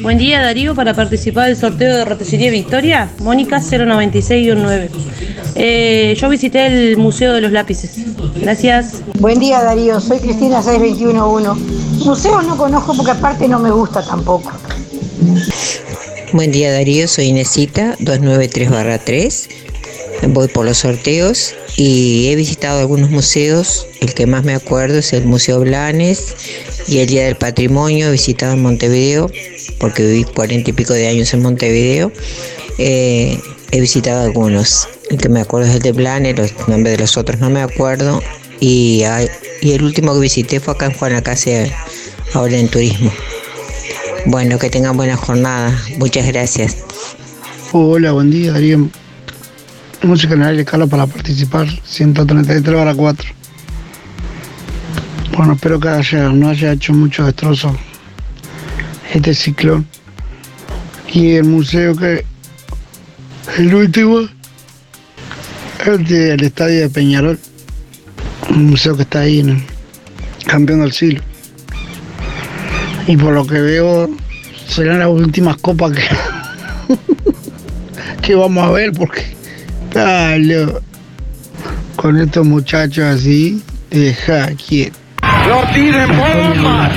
Buen 0.00 0.16
día 0.16 0.40
Darío, 0.40 0.76
para 0.76 0.94
participar 0.94 1.48
del 1.48 1.56
sorteo 1.56 1.96
de 1.96 2.04
Roticería 2.04 2.50
Victoria, 2.50 3.10
Mónica 3.20 3.58
096-9. 3.58 4.88
Eh, 5.56 6.16
yo 6.16 6.28
visité 6.28 6.66
el 6.66 6.96
Museo 6.96 7.32
de 7.32 7.40
los 7.40 7.50
Lápices. 7.50 7.98
Gracias. 8.40 9.02
Buen 9.18 9.40
día 9.40 9.60
Darío, 9.60 10.00
soy 10.00 10.20
Cristina 10.20 10.62
6211. 10.62 11.77
Museos 12.04 12.46
no 12.46 12.56
conozco 12.56 12.94
porque 12.96 13.12
aparte 13.12 13.48
no 13.48 13.58
me 13.58 13.70
gusta 13.70 14.02
tampoco. 14.04 14.52
Buen 16.32 16.52
día 16.52 16.72
Darío, 16.72 17.08
soy 17.08 17.26
Inesita 17.26 17.96
293-3. 17.98 19.48
Voy 20.28 20.48
por 20.48 20.64
los 20.66 20.78
sorteos 20.78 21.54
y 21.76 22.28
he 22.28 22.36
visitado 22.36 22.80
algunos 22.80 23.10
museos. 23.10 23.86
El 24.00 24.14
que 24.14 24.26
más 24.26 24.44
me 24.44 24.54
acuerdo 24.54 24.98
es 24.98 25.12
el 25.12 25.24
Museo 25.24 25.60
Blanes 25.60 26.34
y 26.86 26.98
el 26.98 27.06
Día 27.08 27.24
del 27.24 27.36
Patrimonio. 27.36 28.08
He 28.08 28.12
visitado 28.12 28.52
en 28.54 28.62
Montevideo 28.62 29.30
porque 29.78 30.04
viví 30.04 30.24
cuarenta 30.24 30.70
y 30.70 30.72
pico 30.72 30.92
de 30.92 31.08
años 31.08 31.32
en 31.34 31.42
Montevideo. 31.42 32.12
Eh, 32.78 33.40
he 33.70 33.80
visitado 33.80 34.22
algunos. 34.24 34.88
El 35.10 35.18
que 35.18 35.28
me 35.28 35.40
acuerdo 35.40 35.68
es 35.68 35.74
el 35.76 35.82
de 35.82 35.92
Blanes, 35.92 36.36
los 36.36 36.52
nombres 36.68 36.96
de 36.96 36.98
los 36.98 37.16
otros 37.16 37.40
no 37.40 37.48
me 37.50 37.62
acuerdo. 37.62 38.22
Y, 38.60 39.02
hay- 39.04 39.28
y 39.60 39.72
el 39.72 39.82
último 39.82 40.14
que 40.14 40.20
visité 40.20 40.60
fue 40.60 40.74
acá 40.74 40.86
en 40.86 40.94
Juanacase, 40.94 41.72
ahora 42.34 42.56
en 42.56 42.68
turismo. 42.68 43.12
Bueno, 44.26 44.58
que 44.58 44.70
tengan 44.70 44.96
buena 44.96 45.16
jornada. 45.16 45.76
Muchas 45.98 46.26
gracias. 46.26 46.76
Hola, 47.72 48.12
buen 48.12 48.30
día, 48.30 48.52
Darío. 48.52 48.88
Música 50.02 50.34
en 50.34 50.42
el 50.42 50.64
Carla, 50.64 50.86
para 50.86 51.06
participar. 51.06 51.66
133 51.84 52.74
para 52.74 52.94
4. 52.94 53.30
Bueno, 55.36 55.54
espero 55.54 55.80
que 55.80 55.88
no 56.32 56.48
haya 56.48 56.72
hecho 56.72 56.92
mucho 56.92 57.24
destrozo 57.24 57.76
este 59.12 59.34
ciclón. 59.34 59.86
Y 61.12 61.32
el 61.32 61.44
museo 61.44 61.96
que. 61.96 62.24
El 63.56 63.74
último. 63.74 64.28
El 65.86 66.04
del 66.04 66.44
estadio 66.44 66.80
de 66.80 66.90
Peñarol. 66.90 67.38
Un 68.50 68.70
museo 68.70 68.96
que 68.96 69.02
está 69.02 69.20
ahí 69.20 69.40
el 69.40 69.62
campeón 70.46 70.80
del 70.80 70.92
siglo. 70.92 71.20
Y 73.06 73.16
por 73.16 73.32
lo 73.32 73.46
que 73.46 73.60
veo, 73.60 74.10
serán 74.66 74.98
las 74.98 75.08
últimas 75.08 75.56
copas 75.56 75.92
que, 75.92 76.02
que 78.22 78.34
vamos 78.34 78.64
a 78.64 78.70
ver 78.70 78.92
porque 78.92 79.22
dale, 79.92 80.66
con 81.96 82.20
estos 82.20 82.46
muchachos 82.46 83.04
así, 83.04 83.62
deja 83.90 84.48
quieto. 84.54 84.98
¡No 85.48 85.62
tiren 85.72 86.08
bombas! 86.08 86.92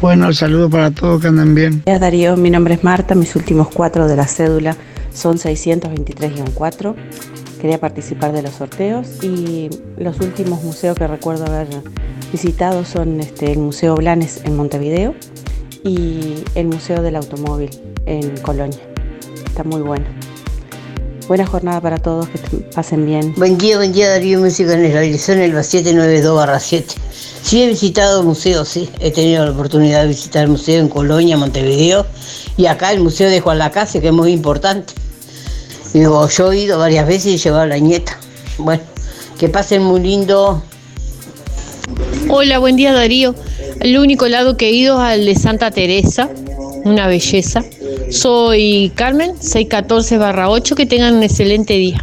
Bueno, 0.00 0.32
saludos 0.32 0.70
para 0.70 0.90
todos 0.90 1.20
que 1.20 1.28
anden 1.28 1.54
bien. 1.54 1.82
Hola 1.86 1.98
Darío, 1.98 2.36
mi 2.36 2.50
nombre 2.50 2.74
es 2.74 2.84
Marta, 2.84 3.14
mis 3.14 3.34
últimos 3.34 3.68
cuatro 3.68 4.06
de 4.06 4.16
la 4.16 4.26
cédula 4.26 4.76
son 5.12 5.38
623-4. 5.38 6.94
Quería 7.66 7.80
participar 7.80 8.30
de 8.30 8.42
los 8.42 8.54
sorteos 8.54 9.08
y 9.24 9.68
los 9.98 10.20
últimos 10.20 10.62
museos 10.62 10.96
que 10.96 11.04
recuerdo 11.08 11.46
haber 11.46 11.66
visitado 12.30 12.84
son 12.84 13.18
este, 13.18 13.50
el 13.50 13.58
Museo 13.58 13.96
Blanes 13.96 14.42
en 14.44 14.54
Montevideo 14.54 15.16
y 15.82 16.44
el 16.54 16.68
Museo 16.68 17.02
del 17.02 17.16
Automóvil 17.16 17.70
en 18.06 18.36
Colonia. 18.36 18.78
Está 19.44 19.64
muy 19.64 19.80
bueno. 19.80 20.04
Buena 21.26 21.44
jornada 21.44 21.80
para 21.80 21.98
todos, 21.98 22.28
que 22.28 22.38
pasen 22.72 23.04
bien. 23.04 23.34
Buen 23.36 23.58
día, 23.58 23.78
buen 23.78 23.92
día 23.92 24.10
Darío 24.10 24.38
Música 24.38 24.72
en 24.74 24.84
el 24.84 25.18
son 25.18 25.40
el 25.40 25.52
792-7. 25.52 26.84
Sí 27.42 27.64
he 27.64 27.66
visitado 27.66 28.22
museos, 28.22 28.68
sí, 28.68 28.88
he 29.00 29.10
tenido 29.10 29.44
la 29.44 29.50
oportunidad 29.50 30.02
de 30.02 30.06
visitar 30.06 30.44
el 30.44 30.50
museo 30.50 30.80
en 30.80 30.88
Colonia, 30.88 31.36
Montevideo 31.36 32.06
y 32.56 32.66
acá 32.66 32.92
el 32.92 33.00
Museo 33.00 33.28
de 33.28 33.40
Juan 33.40 33.58
Lacase, 33.58 34.00
que 34.00 34.06
es 34.06 34.12
muy 34.12 34.30
importante. 34.30 34.94
Digo, 35.92 36.28
yo 36.28 36.52
he 36.52 36.58
ido 36.58 36.78
varias 36.78 37.06
veces 37.06 37.26
y 37.26 37.34
he 37.34 37.38
llevado 37.38 37.62
a 37.62 37.66
la 37.66 37.78
nieta. 37.78 38.18
Bueno, 38.58 38.82
que 39.38 39.48
pasen 39.48 39.82
muy 39.82 40.00
lindo. 40.00 40.62
Hola, 42.28 42.58
buen 42.58 42.76
día 42.76 42.92
Darío. 42.92 43.34
El 43.80 43.98
único 43.98 44.28
lado 44.28 44.56
que 44.56 44.68
he 44.68 44.72
ido 44.72 44.96
es 44.96 45.12
al 45.12 45.24
de 45.24 45.34
Santa 45.34 45.70
Teresa, 45.70 46.28
una 46.84 47.06
belleza. 47.06 47.64
Soy 48.10 48.92
Carmen, 48.94 49.34
614-8, 49.38 50.74
que 50.74 50.86
tengan 50.86 51.14
un 51.14 51.22
excelente 51.22 51.74
día. 51.74 52.02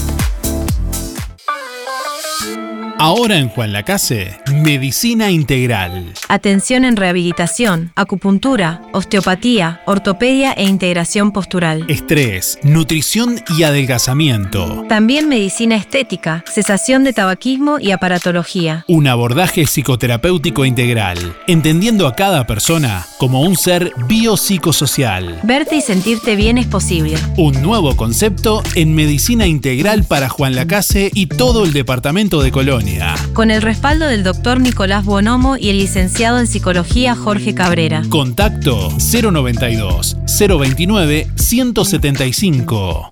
Ahora 3.03 3.39
en 3.39 3.49
Juan 3.49 3.73
Lacase, 3.73 4.37
Medicina 4.53 5.31
Integral. 5.31 6.13
Atención 6.29 6.85
en 6.85 6.95
rehabilitación, 6.95 7.91
acupuntura, 7.95 8.83
osteopatía, 8.93 9.81
ortopedia 9.87 10.51
e 10.51 10.65
integración 10.65 11.31
postural. 11.31 11.83
Estrés, 11.87 12.59
nutrición 12.61 13.41
y 13.57 13.63
adelgazamiento. 13.63 14.85
También 14.87 15.27
medicina 15.29 15.77
estética, 15.77 16.43
cesación 16.45 17.03
de 17.03 17.13
tabaquismo 17.13 17.79
y 17.79 17.89
aparatología. 17.89 18.85
Un 18.87 19.07
abordaje 19.07 19.65
psicoterapéutico 19.65 20.63
integral, 20.63 21.17
entendiendo 21.47 22.05
a 22.05 22.13
cada 22.13 22.45
persona 22.45 23.07
como 23.17 23.41
un 23.41 23.55
ser 23.55 23.93
biopsicosocial. 24.05 25.39
Verte 25.41 25.77
y 25.77 25.81
sentirte 25.81 26.35
bien 26.35 26.59
es 26.59 26.67
posible. 26.67 27.15
Un 27.35 27.63
nuevo 27.63 27.97
concepto 27.97 28.61
en 28.75 28.93
medicina 28.93 29.47
integral 29.47 30.03
para 30.03 30.29
Juan 30.29 30.53
Lacase 30.53 31.09
y 31.15 31.25
todo 31.25 31.65
el 31.65 31.73
departamento 31.73 32.43
de 32.43 32.51
Colonia. 32.51 32.90
Con 33.33 33.51
el 33.51 33.61
respaldo 33.61 34.07
del 34.07 34.23
doctor 34.23 34.59
Nicolás 34.59 35.05
Bonomo 35.05 35.57
y 35.57 35.69
el 35.69 35.77
licenciado 35.77 36.39
en 36.39 36.47
psicología 36.47 37.15
Jorge 37.15 37.53
Cabrera. 37.53 38.03
Contacto 38.09 38.89
092 38.99 40.17
029 40.39 41.27
175. 41.35 43.09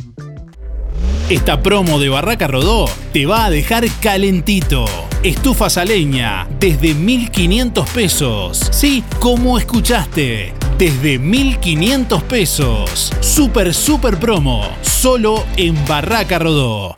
Esta 1.29 1.61
promo 1.61 1.99
de 1.99 2.09
Barraca 2.09 2.47
Rodó 2.47 2.89
te 3.13 3.27
va 3.27 3.45
a 3.45 3.49
dejar 3.51 3.85
calentito. 4.01 4.85
Estufas 5.21 5.77
a 5.77 5.85
leña 5.85 6.47
desde 6.59 6.95
1500 6.95 7.89
pesos. 7.91 8.69
Sí, 8.71 9.03
como 9.19 9.59
escuchaste, 9.59 10.55
desde 10.79 11.19
1500 11.19 12.23
pesos. 12.23 13.11
Super, 13.19 13.73
super 13.75 14.17
promo. 14.17 14.63
Solo 14.81 15.45
en 15.55 15.75
Barraca 15.85 16.39
Rodó. 16.39 16.97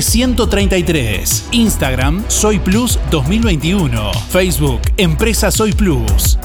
133. 0.00 1.48
Instagram 1.50 2.24
Soy 2.28 2.58
Plus 2.58 2.98
2021. 3.10 4.12
Facebook 4.30 4.80
Empresa 4.96 5.50
Soy 5.50 5.72
Plus. 5.72 6.38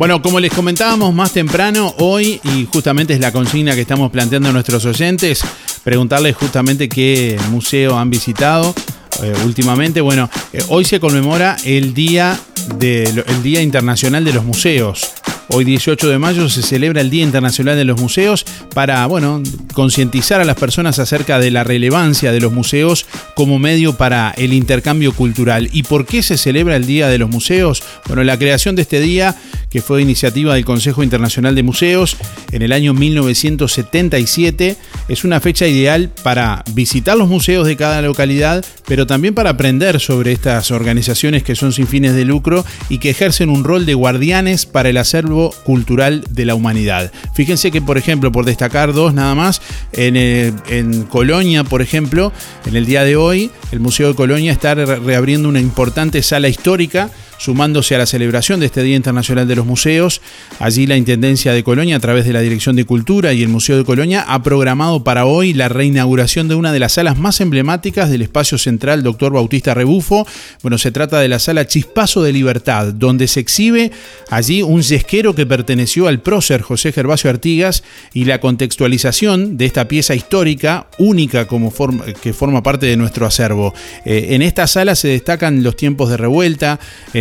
Bueno, 0.00 0.22
como 0.22 0.40
les 0.40 0.50
comentábamos 0.50 1.12
más 1.12 1.34
temprano, 1.34 1.94
hoy, 1.98 2.40
y 2.42 2.66
justamente 2.72 3.12
es 3.12 3.20
la 3.20 3.32
consigna 3.32 3.74
que 3.74 3.82
estamos 3.82 4.10
planteando 4.10 4.48
a 4.48 4.52
nuestros 4.52 4.82
oyentes, 4.86 5.42
preguntarles 5.84 6.36
justamente 6.36 6.88
qué 6.88 7.38
museo 7.50 7.98
han 7.98 8.08
visitado 8.08 8.74
eh, 9.22 9.34
últimamente. 9.44 10.00
Bueno, 10.00 10.30
eh, 10.54 10.64
hoy 10.68 10.86
se 10.86 11.00
conmemora 11.00 11.58
el 11.66 11.92
día, 11.92 12.40
el 12.80 13.42
día 13.42 13.60
Internacional 13.60 14.24
de 14.24 14.32
los 14.32 14.42
Museos. 14.42 15.12
Hoy 15.52 15.64
18 15.64 16.08
de 16.08 16.18
mayo 16.20 16.48
se 16.48 16.62
celebra 16.62 17.00
el 17.00 17.10
Día 17.10 17.24
Internacional 17.24 17.76
de 17.76 17.84
los 17.84 18.00
Museos 18.00 18.46
para, 18.72 19.04
bueno, 19.06 19.42
concientizar 19.74 20.40
a 20.40 20.44
las 20.44 20.54
personas 20.54 21.00
acerca 21.00 21.40
de 21.40 21.50
la 21.50 21.64
relevancia 21.64 22.30
de 22.30 22.40
los 22.40 22.52
museos 22.52 23.06
como 23.34 23.58
medio 23.58 23.96
para 23.96 24.30
el 24.36 24.52
intercambio 24.52 25.12
cultural. 25.12 25.68
¿Y 25.72 25.82
por 25.82 26.06
qué 26.06 26.22
se 26.22 26.38
celebra 26.38 26.76
el 26.76 26.86
Día 26.86 27.08
de 27.08 27.18
los 27.18 27.28
Museos? 27.28 27.82
Bueno, 28.06 28.22
la 28.22 28.38
creación 28.38 28.76
de 28.76 28.82
este 28.82 29.00
día, 29.00 29.34
que 29.70 29.82
fue 29.82 30.00
iniciativa 30.02 30.54
del 30.54 30.64
Consejo 30.64 31.02
Internacional 31.02 31.56
de 31.56 31.64
Museos 31.64 32.16
en 32.52 32.62
el 32.62 32.70
año 32.70 32.94
1977, 32.94 34.76
es 35.08 35.24
una 35.24 35.40
fecha 35.40 35.66
ideal 35.66 36.10
para 36.22 36.62
visitar 36.74 37.16
los 37.16 37.28
museos 37.28 37.66
de 37.66 37.76
cada 37.76 38.02
localidad, 38.02 38.64
pero 38.86 39.04
también 39.04 39.34
para 39.34 39.50
aprender 39.50 39.98
sobre 39.98 40.30
estas 40.30 40.70
organizaciones 40.70 41.42
que 41.42 41.56
son 41.56 41.72
sin 41.72 41.88
fines 41.88 42.14
de 42.14 42.24
lucro 42.24 42.64
y 42.88 42.98
que 42.98 43.10
ejercen 43.10 43.50
un 43.50 43.64
rol 43.64 43.84
de 43.84 43.94
guardianes 43.94 44.64
para 44.64 44.90
el 44.90 44.96
acervo 44.96 45.39
cultural 45.64 46.24
de 46.30 46.44
la 46.44 46.54
humanidad. 46.54 47.10
Fíjense 47.34 47.70
que, 47.70 47.80
por 47.80 47.96
ejemplo, 47.96 48.30
por 48.30 48.44
destacar 48.44 48.92
dos 48.92 49.14
nada 49.14 49.34
más, 49.34 49.62
en, 49.92 50.16
eh, 50.16 50.52
en 50.68 51.04
Colonia, 51.04 51.64
por 51.64 51.80
ejemplo, 51.80 52.32
en 52.66 52.76
el 52.76 52.84
día 52.84 53.04
de 53.04 53.16
hoy, 53.16 53.50
el 53.72 53.80
Museo 53.80 54.08
de 54.08 54.14
Colonia 54.14 54.52
está 54.52 54.74
reabriendo 54.74 55.48
una 55.48 55.60
importante 55.60 56.22
sala 56.22 56.48
histórica 56.48 57.10
sumándose 57.40 57.94
a 57.94 57.98
la 57.98 58.06
celebración 58.06 58.60
de 58.60 58.66
este 58.66 58.82
Día 58.82 58.96
Internacional 58.96 59.48
de 59.48 59.56
los 59.56 59.64
Museos. 59.64 60.20
Allí 60.58 60.86
la 60.86 60.98
Intendencia 60.98 61.54
de 61.54 61.64
Colonia, 61.64 61.96
a 61.96 62.00
través 62.00 62.26
de 62.26 62.34
la 62.34 62.42
Dirección 62.42 62.76
de 62.76 62.84
Cultura 62.84 63.32
y 63.32 63.42
el 63.42 63.48
Museo 63.48 63.78
de 63.78 63.84
Colonia, 63.84 64.24
ha 64.28 64.42
programado 64.42 65.02
para 65.04 65.24
hoy 65.24 65.54
la 65.54 65.70
reinauguración 65.70 66.48
de 66.48 66.54
una 66.54 66.70
de 66.70 66.78
las 66.78 66.92
salas 66.92 67.16
más 67.16 67.40
emblemáticas 67.40 68.10
del 68.10 68.20
espacio 68.20 68.58
central 68.58 69.02
Doctor 69.02 69.32
Bautista 69.32 69.72
Rebufo. 69.72 70.26
Bueno, 70.62 70.76
se 70.76 70.92
trata 70.92 71.18
de 71.18 71.28
la 71.28 71.38
sala 71.38 71.66
Chispazo 71.66 72.22
de 72.22 72.34
Libertad, 72.34 72.92
donde 72.92 73.26
se 73.26 73.40
exhibe 73.40 73.90
allí 74.28 74.60
un 74.60 74.82
yesquero 74.82 75.34
que 75.34 75.46
perteneció 75.46 76.08
al 76.08 76.20
prócer 76.20 76.60
José 76.60 76.92
Gervasio 76.92 77.30
Artigas 77.30 77.84
y 78.12 78.26
la 78.26 78.38
contextualización 78.38 79.56
de 79.56 79.64
esta 79.64 79.88
pieza 79.88 80.14
histórica 80.14 80.88
única 80.98 81.46
como 81.46 81.70
forma, 81.70 82.04
que 82.04 82.34
forma 82.34 82.62
parte 82.62 82.84
de 82.84 82.98
nuestro 82.98 83.24
acervo. 83.24 83.72
Eh, 84.04 84.28
en 84.30 84.42
esta 84.42 84.66
sala 84.66 84.94
se 84.94 85.08
destacan 85.08 85.62
los 85.62 85.76
tiempos 85.76 86.10
de 86.10 86.18
revuelta, 86.18 86.78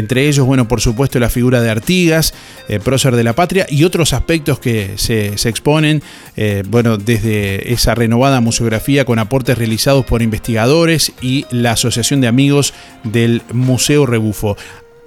entre 0.10 0.28
ellos, 0.28 0.44
bueno, 0.48 0.68
por 0.68 0.82
supuesto 0.82 1.20
la 1.20 1.30
figura 1.30 1.62
de 1.62 1.70
Artigas, 1.70 2.34
eh, 2.68 2.80
prócer 2.80 3.16
de 3.16 3.24
la 3.24 3.34
patria 3.34 3.68
y 3.70 3.84
otros 3.84 4.14
aspectos 4.14 4.58
que 4.58 4.94
se, 4.96 5.34
exponen, 5.48 6.02
eh, 6.36 6.64
bueno, 6.68 6.98
desde 6.98 7.72
esa 7.72 7.94
renovada 7.94 8.42
museografía 8.42 9.06
con 9.06 9.20
aportes 9.20 9.56
realizados 9.56 10.06
por 10.06 10.24
investigadores 10.24 11.12
y 11.22 11.46
la 11.52 11.74
Asociación 11.74 12.22
de 12.22 12.28
Amigos 12.28 12.74
del 13.04 13.44
Museo 13.54 14.08
Rebufo. 14.08 14.58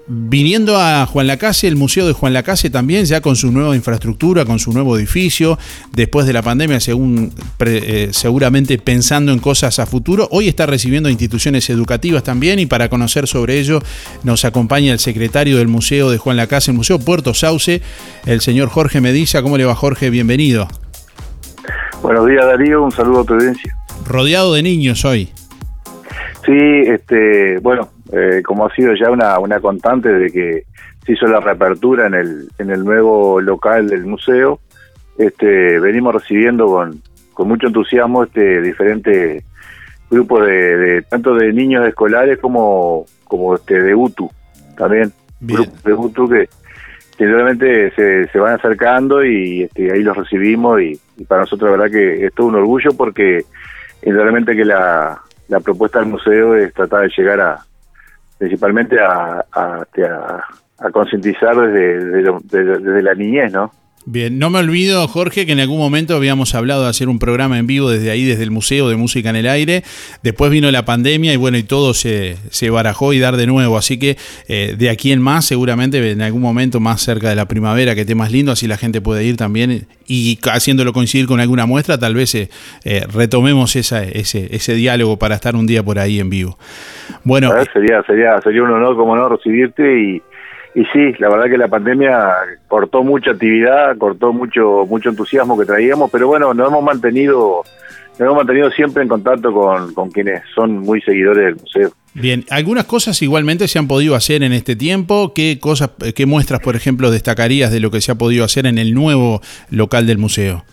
Viniendo 0.09 0.77
a 0.79 1.07
Juan 1.07 1.29
Lacase, 1.29 1.69
el 1.69 1.77
Museo 1.77 2.07
de 2.09 2.13
Juan 2.13 2.33
Lacase 2.33 2.71
también, 2.71 3.05
ya 3.05 3.21
con 3.21 3.37
su 3.37 3.53
nueva 3.53 3.77
infraestructura, 3.77 4.45
con 4.45 4.59
su 4.59 4.73
nuevo 4.73 4.97
edificio, 4.97 5.59
después 5.93 6.27
de 6.27 6.33
la 6.33 6.43
pandemia, 6.43 6.81
según, 6.81 7.33
eh, 7.61 8.09
seguramente 8.11 8.79
pensando 8.79 9.33
en 9.33 9.39
cosas 9.39 9.79
a 9.79 9.87
futuro, 9.87 10.27
hoy 10.33 10.49
está 10.49 10.67
recibiendo 10.67 11.09
instituciones 11.09 11.71
educativas 11.71 12.25
también 12.25 12.59
y 12.59 12.67
para 12.67 12.89
conocer 12.89 13.29
sobre 13.29 13.61
ello 13.61 13.81
nos 14.25 14.45
acompaña 14.45 14.93
el 14.93 14.99
secretario 14.99 15.57
del 15.59 15.69
Museo 15.69 16.11
de 16.11 16.19
Juan 16.19 16.37
Lacase, 16.37 16.73
el 16.73 16.77
Museo 16.77 16.99
Puerto 16.99 17.33
Sauce, 17.33 17.81
el 18.27 18.41
señor 18.41 18.71
Jorge 18.71 19.01
Mediza. 19.01 19.41
¿Cómo 19.41 19.57
le 19.57 19.65
va 19.65 19.77
Jorge? 19.77 20.11
Bienvenido. 20.11 20.67
Buenos 22.03 22.27
días 22.27 22.45
Darío, 22.45 22.83
un 22.83 22.91
saludo 22.91 23.21
a 23.21 23.25
tu 23.25 23.35
audiencia. 23.35 23.77
Rodeado 24.05 24.53
de 24.55 24.65
niños 24.65 25.05
hoy. 25.05 25.31
Sí, 26.53 26.83
este, 26.87 27.59
bueno, 27.61 27.89
eh, 28.13 28.43
como 28.45 28.67
ha 28.67 28.75
sido 28.75 28.95
ya 28.95 29.11
una, 29.11 29.39
una 29.39 29.59
constante 29.59 30.11
de 30.11 30.31
que 30.31 30.65
se 31.03 31.13
hizo 31.13 31.27
la 31.27 31.41
reapertura 31.41 32.09
en 32.09 32.13
el, 32.13 32.49
en 32.59 32.71
el 32.71 32.85
nuevo 32.85 33.41
local 33.41 33.89
del 33.89 34.05
museo, 34.05 34.61
este, 35.17 35.81
venimos 35.81 36.13
recibiendo 36.13 36.67
con, 36.67 37.01
con 37.33 37.49
mucho 37.49 37.69
entusiasmo 37.69 38.25
este 38.25 38.61
diferentes 38.61 39.43
grupos 40.11 40.45
de, 40.45 41.03
tanto 41.09 41.35
de 41.37 41.55
niños 41.55 41.89
escolares 41.89 42.39
como, 42.39 43.07
como 43.25 43.55
este 43.55 43.83
de 43.83 43.95
UTU 43.95 44.31
también, 44.77 45.11
grupos 45.41 45.83
de 45.85 45.95
UTU 45.95 46.29
que, 46.29 46.49
que 47.17 47.93
se, 47.97 48.29
se 48.29 48.39
van 48.39 48.57
acercando 48.57 49.25
y 49.25 49.63
este, 49.63 49.91
ahí 49.91 50.03
los 50.03 50.19
recibimos 50.19 50.83
y, 50.83 51.01
para 51.27 51.43
nosotros 51.43 51.71
la 51.71 51.79
verdad 51.79 51.93
que 51.99 52.27
es 52.27 52.35
todo 52.35 52.49
un 52.49 52.57
orgullo 52.57 52.91
porque 52.95 53.43
realmente 54.03 54.55
que 54.55 54.67
la, 54.67 55.23
la 55.53 55.61
propuesta 55.61 55.99
del 55.99 56.09
museo 56.09 56.57
es 56.57 56.73
tratar 56.73 57.03
de 57.03 57.13
llegar 57.15 57.41
a 57.41 57.59
principalmente 58.39 58.99
a, 58.99 59.45
a, 59.53 59.87
a, 60.79 60.91
concientizar 60.91 61.55
desde, 61.55 62.33
desde, 62.43 63.03
la 63.03 63.15
niñez, 63.15 63.53
¿no? 63.53 63.71
Bien, 64.05 64.37
no 64.37 64.51
me 64.51 64.59
olvido, 64.59 65.07
Jorge, 65.07 65.47
que 65.47 65.53
en 65.53 65.61
algún 65.61 65.79
momento 65.79 66.17
habíamos 66.17 66.57
hablado 66.57 66.83
de 66.83 66.91
hacer 66.91 67.09
un 67.09 67.21
programa 67.21 67.59
en 67.59 67.69
vivo 67.69 67.89
desde 67.89 68.11
ahí, 68.11 68.25
desde 68.25 68.43
el 68.43 68.51
Museo 68.51 68.89
de 68.89 68.97
Música 68.97 69.31
en 69.31 69.37
el 69.37 69.47
Aire. 69.47 69.85
Después 70.25 70.51
vino 70.51 70.71
la 70.73 70.85
pandemia 70.85 71.33
y 71.33 71.37
bueno, 71.37 71.57
y 71.57 71.63
todo 71.63 71.95
se, 71.95 72.37
se 72.51 72.71
barajó 72.71 73.13
y 73.13 73.21
dar 73.21 73.37
de 73.37 73.47
nuevo. 73.47 73.79
Así 73.79 74.01
que 74.01 74.17
eh, 74.49 74.75
de 74.77 74.91
aquí 74.91 75.13
en 75.13 75.23
más, 75.23 75.45
seguramente 75.45 76.11
en 76.11 76.21
algún 76.21 76.43
momento 76.43 76.81
más 76.81 77.01
cerca 77.01 77.29
de 77.29 77.37
la 77.37 77.47
primavera, 77.47 77.95
que 77.95 78.01
esté 78.01 78.17
más 78.17 78.33
lindo, 78.33 78.51
así 78.51 78.67
la 78.67 78.77
gente 78.77 79.01
puede 79.01 79.23
ir 79.25 79.37
también 79.37 79.87
y 80.07 80.39
haciéndolo 80.51 80.93
coincidir 80.93 81.27
con 81.27 81.39
alguna 81.39 81.67
muestra, 81.67 81.97
tal 81.97 82.15
vez 82.15 82.35
eh, 82.35 82.51
eh, 82.85 83.07
retomemos 83.13 83.77
esa, 83.77 84.03
ese, 84.03 84.55
ese 84.55 84.75
diálogo 84.75 85.17
para 85.17 85.37
estar 85.37 85.55
un 85.55 85.67
día 85.67 85.83
por 85.83 86.01
ahí 86.01 86.19
en 86.19 86.29
vivo. 86.29 86.59
Bueno, 87.25 87.53
sería, 87.73 88.03
sería, 88.03 88.41
sería 88.43 88.63
un 88.63 88.71
honor, 88.71 88.97
como 88.97 89.15
no, 89.15 89.29
recibirte 89.29 90.01
y 90.01 90.23
y 90.75 90.85
sí, 90.87 91.12
la 91.18 91.29
verdad 91.29 91.51
que 91.51 91.59
la 91.59 91.68
pandemia 91.68 92.31
cortó 92.68 93.03
mucha 93.03 93.33
actividad, 93.33 93.97
cortó 93.99 94.33
mucho 94.33 94.87
mucho 94.89 95.11
entusiasmo 95.11 95.59
que 95.59 95.66
traíamos, 95.66 96.11
pero 96.11 96.29
bueno, 96.29 96.55
nos 96.55 96.68
hemos 96.68 96.83
mantenido 96.83 97.62
nos 98.12 98.20
hemos 98.20 98.37
mantenido 98.37 98.70
siempre 98.70 99.03
en 99.03 99.09
contacto 99.09 99.53
con, 99.53 99.93
con 99.95 100.11
quienes 100.11 100.43
son 100.55 100.79
muy 100.79 101.01
seguidores 101.03 101.45
del 101.45 101.57
museo. 101.57 101.91
Bien, 102.14 102.45
algunas 102.51 102.85
cosas 102.85 103.20
igualmente 103.23 103.68
se 103.68 103.79
han 103.79 103.89
podido 103.89 104.14
hacer 104.14 104.43
en 104.43 104.53
este 104.53 104.77
tiempo. 104.77 105.33
¿Qué 105.35 105.59
cosas, 105.59 105.91
qué 106.14 106.27
muestras, 106.27 106.61
por 106.61 106.77
ejemplo, 106.77 107.11
destacarías 107.11 107.73
de 107.73 107.81
lo 107.81 107.91
que 107.91 108.03
se 108.03 108.12
ha 108.12 108.16
podido 108.16 108.45
hacer 108.45 108.66
en 108.66 108.77
el 108.77 108.93
nuevo 108.93 109.41
local 109.70 110.07
del 110.07 110.18
museo? 110.18 110.64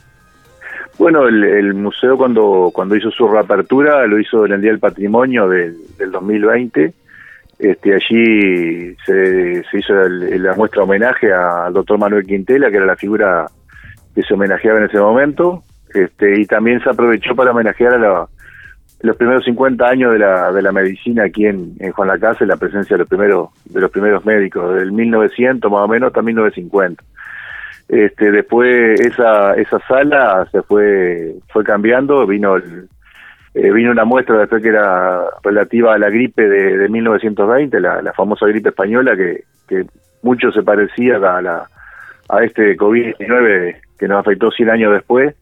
Bueno, 0.98 1.28
el, 1.28 1.74
museo 1.76 2.18
cuando 2.18 2.72
cuando 2.74 2.94
hizo 2.96 3.10
su 3.10 3.26
reapertura 3.26 4.06
lo 4.06 4.20
hizo 4.20 4.46
en 4.46 4.52
el 4.52 4.62
Día 4.62 4.72
del 4.72 4.80
Patrimonio 4.80 5.48
del, 5.48 5.78
del 5.98 6.12
2020 6.12 6.94
este, 7.60 7.94
allí 7.94 8.96
se, 9.06 9.64
hizo 9.74 9.94
la 9.94 10.56
muestra 10.56 10.84
homenaje 10.84 11.32
al 11.32 11.74
doctor 11.74 12.00
Manuel 12.00 12.26
Quintela, 12.26 12.72
que 12.72 12.78
era 12.78 12.86
la 12.86 12.96
figura 12.96 13.48
que 14.16 14.24
se 14.24 14.34
homenajeaba 14.34 14.80
en 14.80 14.86
ese 14.86 14.98
momento, 14.98 15.64
este, 15.94 16.40
y 16.40 16.46
también 16.46 16.82
se 16.82 16.90
aprovechó 16.90 17.36
para 17.36 17.52
homenajear 17.52 17.94
a 17.96 18.28
los 19.02 19.16
primeros 19.18 19.44
50 19.44 19.86
años 19.86 20.14
de 20.14 20.20
la, 20.20 20.54
de 20.54 20.62
la 20.62 20.72
medicina 20.72 21.26
aquí 21.26 21.46
en, 21.46 21.76
Juan 21.92 22.08
la 22.08 22.18
Casa, 22.18 22.46
la 22.46 22.56
presencia 22.56 22.96
de 22.96 23.00
los 23.00 23.10
primeros, 23.10 23.50
de 23.66 23.82
los 23.82 23.92
primeros 23.92 24.26
médicos, 24.26 24.76
del 24.76 24.94
1900 24.94 25.70
más 25.70 25.82
o 25.82 25.88
menos 25.90 26.08
hasta 26.08 26.22
1950. 26.22 27.04
Este, 27.90 28.32
después 28.32 29.02
esa, 29.02 29.56
esa 29.56 29.80
sala 29.88 30.48
se 30.52 30.62
fue, 30.62 31.36
fue 31.50 31.64
cambiando, 31.66 32.26
vino 32.26 32.56
el, 32.56 32.88
eh, 33.62 33.72
vino 33.72 33.92
una 33.92 34.06
muestra 34.06 34.38
después 34.38 34.64
que 34.64 34.70
era 34.70 35.22
relativa 35.44 35.94
a 35.94 35.98
la 35.98 36.10
gripe 36.10 36.48
de, 36.48 36.88
1920, 36.88 37.80
la, 37.80 38.14
famosa 38.14 38.46
gripe 38.48 38.70
española 38.70 39.16
que, 39.18 39.44
que 39.68 39.86
mucho 40.22 40.52
se 40.52 40.64
parecía 40.64 41.18
a, 41.18 41.42
la, 41.42 41.68
a 42.30 42.44
este 42.44 42.78
COVID-19 42.78 43.76
que 43.98 44.08
nos 44.08 44.20
afectó 44.20 44.50
100 44.50 44.70
años 44.70 44.94
después, 44.94 45.36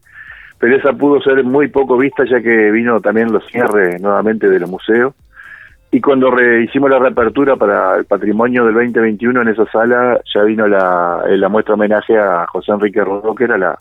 pero 0.57 0.75
esa 0.75 0.93
pudo 0.93 1.21
ser 1.21 1.43
muy 1.43 1.67
poco 1.67 1.97
vista 1.97 2.23
ya 2.25 2.41
que 2.41 2.71
vino 2.71 2.99
también 3.01 3.31
los 3.31 3.45
cierres 3.47 4.01
nuevamente 4.01 4.49
de 4.49 4.59
los 4.59 4.69
museos. 4.69 5.13
Y 5.91 6.01
cuando 6.01 6.33
hicimos 6.59 6.89
la 6.89 6.99
reapertura 6.99 7.55
para 7.55 7.97
el 7.97 8.05
patrimonio 8.05 8.65
del 8.65 8.73
2021 8.73 9.41
en 9.43 9.47
esa 9.47 9.65
sala, 9.67 10.19
ya 10.33 10.41
vino 10.41 10.67
la, 10.67 11.23
la 11.27 11.49
muestra 11.49 11.75
homenaje 11.75 12.17
a 12.17 12.45
José 12.47 12.71
Enrique 12.71 13.03
Rodó, 13.03 13.35
que 13.35 13.45
era 13.45 13.57
la, 13.57 13.77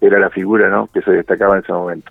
era 0.00 0.18
la 0.18 0.30
figura 0.30 0.68
¿no? 0.68 0.88
que 0.92 1.00
se 1.00 1.12
destacaba 1.12 1.54
en 1.54 1.62
ese 1.62 1.72
momento. 1.72 2.10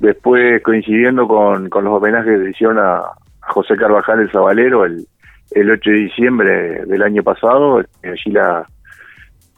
Después, 0.00 0.62
coincidiendo 0.62 1.28
con, 1.28 1.68
con 1.68 1.84
los 1.84 1.94
homenajes 1.94 2.40
que 2.40 2.50
hicieron 2.50 2.78
a, 2.78 3.02
José 3.50 3.76
Carvajal 3.76 4.20
el 4.20 4.30
Zabalero 4.30 4.84
el, 4.84 5.06
el 5.50 5.70
8 5.70 5.90
de 5.90 5.96
diciembre 5.96 6.84
del 6.86 7.02
año 7.02 7.22
pasado, 7.22 7.82
allí 8.02 8.30
la, 8.30 8.66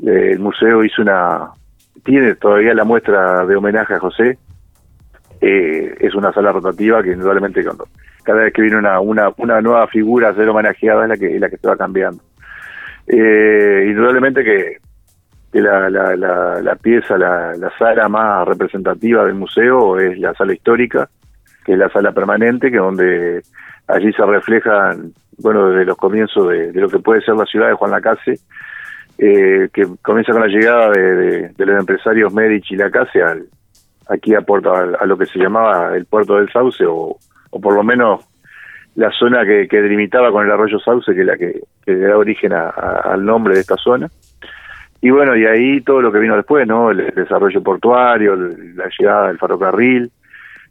el 0.01 0.38
museo 0.38 0.84
hizo 0.84 1.03
una, 1.03 1.51
tiene 2.05 2.34
todavía 2.36 2.74
la 2.74 2.84
muestra 2.84 3.45
de 3.47 3.57
homenaje 3.57 3.95
a 3.95 3.99
José, 3.99 4.38
eh, 5.40 5.95
es 6.01 6.14
una 6.14 6.32
sala 6.32 6.53
rotativa 6.53 7.03
que 7.03 7.12
indudablemente 7.12 7.64
cada 8.22 8.43
vez 8.43 8.53
que 8.53 8.62
viene 8.62 8.78
una, 8.78 9.01
una, 9.01 9.32
una 9.36 9.61
nueva 9.61 9.86
figura 9.88 10.30
a 10.30 10.34
ser 10.34 10.49
homenajeada 10.49 11.03
es 11.03 11.09
la 11.09 11.16
que, 11.16 11.34
es 11.34 11.40
la 11.40 11.51
que 11.51 11.59
se 11.59 11.68
va 11.68 11.76
cambiando. 11.76 12.22
Eh, 13.09 13.86
indudablemente 13.88 14.45
que, 14.45 14.76
que 15.53 15.61
la, 15.61 15.90
la, 15.90 16.16
la, 16.16 16.62
la 16.62 16.74
pieza, 16.76 17.18
la, 17.18 17.53
la 17.57 17.70
sala 17.78 18.09
más 18.09 18.48
representativa 18.48 19.24
del 19.24 19.34
museo 19.34 19.98
es 19.98 20.18
la 20.18 20.32
sala 20.34 20.55
histórica, 20.55 21.09
que 21.64 21.72
es 21.74 21.78
la 21.78 21.90
sala 21.90 22.12
permanente, 22.12 22.70
que 22.70 22.78
donde 22.78 23.42
allí 23.86 24.12
se 24.14 24.24
reflejan, 24.24 25.12
bueno, 25.38 25.68
desde 25.68 25.84
los 25.84 25.96
comienzos 25.98 26.48
de, 26.48 26.72
lo 26.72 26.88
que 26.88 26.98
puede 27.00 27.20
ser 27.20 27.34
la 27.34 27.44
ciudad 27.44 27.68
de 27.68 27.74
Juan 27.74 27.90
Lacase, 27.90 28.34
eh, 29.18 29.68
que 29.72 29.86
comienza 30.00 30.32
con 30.32 30.40
la 30.40 30.48
llegada 30.48 30.90
de, 30.90 31.48
de- 31.50 31.66
los 31.66 31.78
empresarios 31.80 32.32
Medici 32.32 32.74
y 32.74 32.78
Lacase 32.78 33.22
al, 33.22 33.44
aquí 34.09 34.34
a, 34.34 34.40
Puerto, 34.40 34.74
a, 34.74 35.05
lo 35.07 35.18
que 35.18 35.26
se 35.26 35.38
llamaba 35.38 35.94
el 35.94 36.07
puerto 36.07 36.36
del 36.36 36.50
Sauce, 36.50 36.84
o, 36.86 37.16
o 37.50 37.61
por 37.61 37.74
lo 37.74 37.82
menos 37.82 38.24
la 38.96 39.11
zona 39.11 39.44
que, 39.44 39.68
que 39.68 39.80
delimitaba 39.82 40.30
con 40.32 40.44
el 40.46 40.50
arroyo 40.50 40.78
Sauce, 40.78 41.14
que 41.14 41.20
es 41.20 41.26
la 41.26 41.36
que, 41.36 41.61
que 41.84 41.96
da 41.96 42.16
origen 42.16 42.53
a- 42.55 42.70
al 42.70 43.22
nombre 43.24 43.55
de 43.55 43.61
esta 43.61 43.76
zona. 43.76 44.09
Y 45.03 45.11
bueno, 45.11 45.36
y 45.36 45.44
ahí 45.44 45.80
todo 45.80 46.00
lo 46.00 46.12
que 46.12 46.20
vino 46.20 46.36
después, 46.36 46.66
¿no? 46.66 46.90
El, 46.92 47.12
desarrollo 47.14 47.61
portuario, 47.62 48.36
la 48.36 48.88
llegada 48.98 49.26
del 49.28 49.38
ferrocarril, 49.38 50.11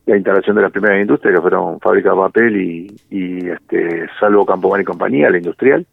la 0.05 0.15
instalación 0.15 0.55
de 0.55 0.61
las 0.61 0.71
primeras 0.71 1.01
industrias, 1.01 1.35
que 1.35 1.41
fueron 1.41 1.79
fábricas 1.81 2.13
de 2.13 2.17
papel 2.17 2.61
y, 3.09 3.49
este, 3.49 4.07
Salvo 4.19 4.45
Campomar 4.45 4.79
y 4.79 4.85
compañía, 4.85 5.29
la 5.29 5.37
industrial. 5.37 5.85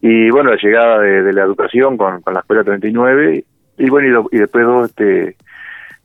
Y 0.00 0.30
bueno, 0.30 0.50
la 0.50 0.56
llegada 0.62 1.00
de, 1.00 1.32
la 1.32 1.42
educación 1.42 1.96
con, 1.96 2.22
con 2.22 2.34
la 2.34 2.40
Escuela 2.40 2.62
39, 2.62 3.44
y 3.78 3.90
bueno, 3.90 4.06
y, 4.08 4.10
lo- 4.12 4.28
y 4.30 4.38
después 4.38 4.64
dos, 4.64 4.88
este, 4.90 5.36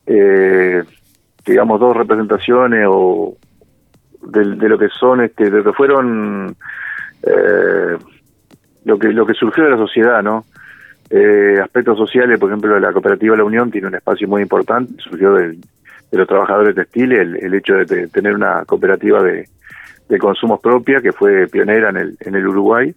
eh, 0.06 0.82
digamos, 1.46 1.78
dos 1.78 1.96
representaciones 1.96 2.86
o 2.90 3.36
de, 4.22 4.56
de 4.56 4.68
lo 4.68 4.78
que 4.78 4.88
son, 4.88 5.20
este, 5.20 5.44
de 5.44 5.58
lo 5.58 5.64
que 5.64 5.72
fueron, 5.72 6.56
eh, 7.22 7.96
lo 8.84 8.98
que 8.98 9.08
lo 9.08 9.24
que 9.26 9.34
surgió 9.34 9.62
de 9.64 9.70
la 9.70 9.76
sociedad, 9.76 10.22
¿no? 10.24 10.44
Eh, 11.14 11.60
aspectos 11.62 11.98
sociales, 11.98 12.40
por 12.40 12.48
ejemplo, 12.48 12.80
la 12.80 12.90
cooperativa 12.90 13.36
La 13.36 13.44
Unión 13.44 13.70
tiene 13.70 13.88
un 13.88 13.94
espacio 13.94 14.26
muy 14.26 14.40
importante, 14.40 14.94
surgió 14.98 15.34
del- 15.34 15.60
de 16.10 16.18
los 16.18 16.26
trabajadores 16.26 16.74
textiles, 16.74 17.18
el, 17.20 17.36
el 17.36 17.54
hecho 17.54 17.74
de 17.74 17.84
te- 17.84 18.08
tener 18.08 18.34
una 18.34 18.64
cooperativa 18.64 19.22
de, 19.22 19.46
de 20.08 20.18
consumos 20.18 20.60
propia 20.60 21.00
que 21.02 21.12
fue 21.12 21.46
pionera 21.48 21.90
en 21.90 21.96
el, 21.98 22.16
en 22.20 22.34
el 22.34 22.46
Uruguay, 22.48 22.94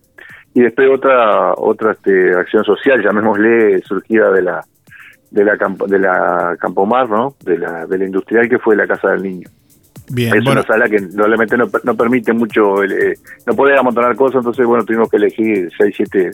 y 0.54 0.62
después 0.62 0.88
otra 0.90 1.54
otra 1.56 1.92
este, 1.92 2.34
acción 2.34 2.64
social, 2.64 3.04
llamémosle, 3.04 3.82
surgida 3.82 4.32
de 4.32 4.42
la 4.44 4.62
de 5.32 5.44
la 5.44 5.58
campo, 5.58 5.86
de 5.86 6.00
la 6.00 6.56
Campomar, 6.58 7.10
¿no? 7.10 7.36
De 7.44 7.58
la 7.58 7.86
de 7.86 7.98
la 7.98 8.06
industrial 8.06 8.48
que 8.48 8.60
fue 8.60 8.78
la 8.78 8.88
Casa 8.88 9.10
del 9.12 9.24
Niño. 9.24 9.50
Bien, 10.10 10.30
es 10.36 10.44
bueno, 10.46 10.62
una 10.62 10.64
sala 10.64 10.88
que 10.88 11.02
no, 11.02 11.26
no 11.84 11.96
permite 11.98 12.32
mucho, 12.32 12.82
el, 12.84 12.92
eh, 12.94 13.14
no 13.46 13.54
puede 13.56 13.78
amontonar 13.78 14.16
cosas, 14.16 14.38
entonces 14.38 14.66
bueno, 14.66 14.86
tuvimos 14.86 15.10
que 15.10 15.18
elegir 15.18 15.70
seis, 15.78 15.94
siete, 15.98 16.32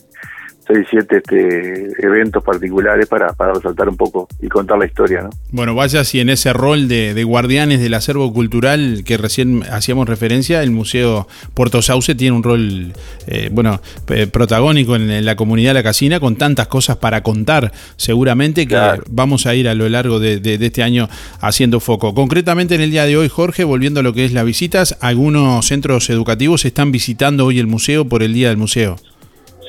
seis, 0.68 0.86
siete 0.90 1.18
este, 1.18 1.88
eventos 2.06 2.44
particulares 2.44 3.08
para, 3.08 3.34
para 3.34 3.54
resaltar 3.54 3.90
un 3.90 3.98
poco 3.98 4.28
y 4.42 4.48
contar 4.48 4.78
la 4.78 4.86
historia, 4.86 5.22
¿no? 5.24 5.30
Bueno, 5.52 5.76
vaya 5.76 6.04
si 6.04 6.20
en 6.20 6.30
ese 6.30 6.54
rol 6.54 6.88
de, 6.88 7.14
de 7.14 7.24
guardianes 7.24 7.80
del 7.80 7.94
acervo 7.94 8.32
cultural 8.34 9.04
que 9.06 9.18
recién 9.18 9.64
hacíamos 9.72 10.08
referencia, 10.08 10.62
el 10.64 10.72
Museo 10.72 11.28
Puerto 11.54 11.82
Sauce 11.82 12.16
tiene 12.16 12.36
un 12.36 12.44
rol, 12.44 12.94
eh, 13.28 13.50
bueno, 13.52 13.82
eh, 14.10 14.28
protagónico 14.28 14.96
en, 14.96 15.10
en 15.10 15.26
la 15.26 15.36
comunidad 15.36 15.72
de 15.72 15.76
la 15.76 15.84
casina 15.84 16.20
con 16.20 16.36
tantas 16.36 16.68
cosas 16.68 16.98
para 16.98 17.22
contar, 17.24 17.72
seguramente 17.98 18.68
que 18.68 18.78
vamos 19.10 19.46
a 19.46 19.56
ir 19.56 19.68
a 19.68 19.74
lo 19.76 19.88
largo 19.90 20.20
de, 20.20 20.40
de- 20.40 20.58
de 20.58 20.66
este 20.68 20.84
año 20.84 21.10
haciendo 21.40 21.80
foco. 21.80 22.14
Concretamente 22.14 22.76
en 22.76 22.82
el 22.82 22.92
día 22.92 23.06
de 23.06 23.18
hoy, 23.18 23.30
Jorge, 23.30 23.64
volviendo 23.64 24.00
a 24.00 24.04
lo 24.04 24.14
que 24.14 24.26
es 24.26 24.32
las 24.32 24.46
visitas, 24.46 24.98
algunos 25.02 25.66
centros 25.66 26.10
educativos 26.10 26.66
están 26.66 26.92
visitando 26.92 27.46
hoy 27.46 27.60
el 27.60 27.68
museo 27.68 28.06
por 28.06 28.24
el 28.24 28.34
Día 28.34 28.50
del 28.50 28.58
Museo. 28.58 28.98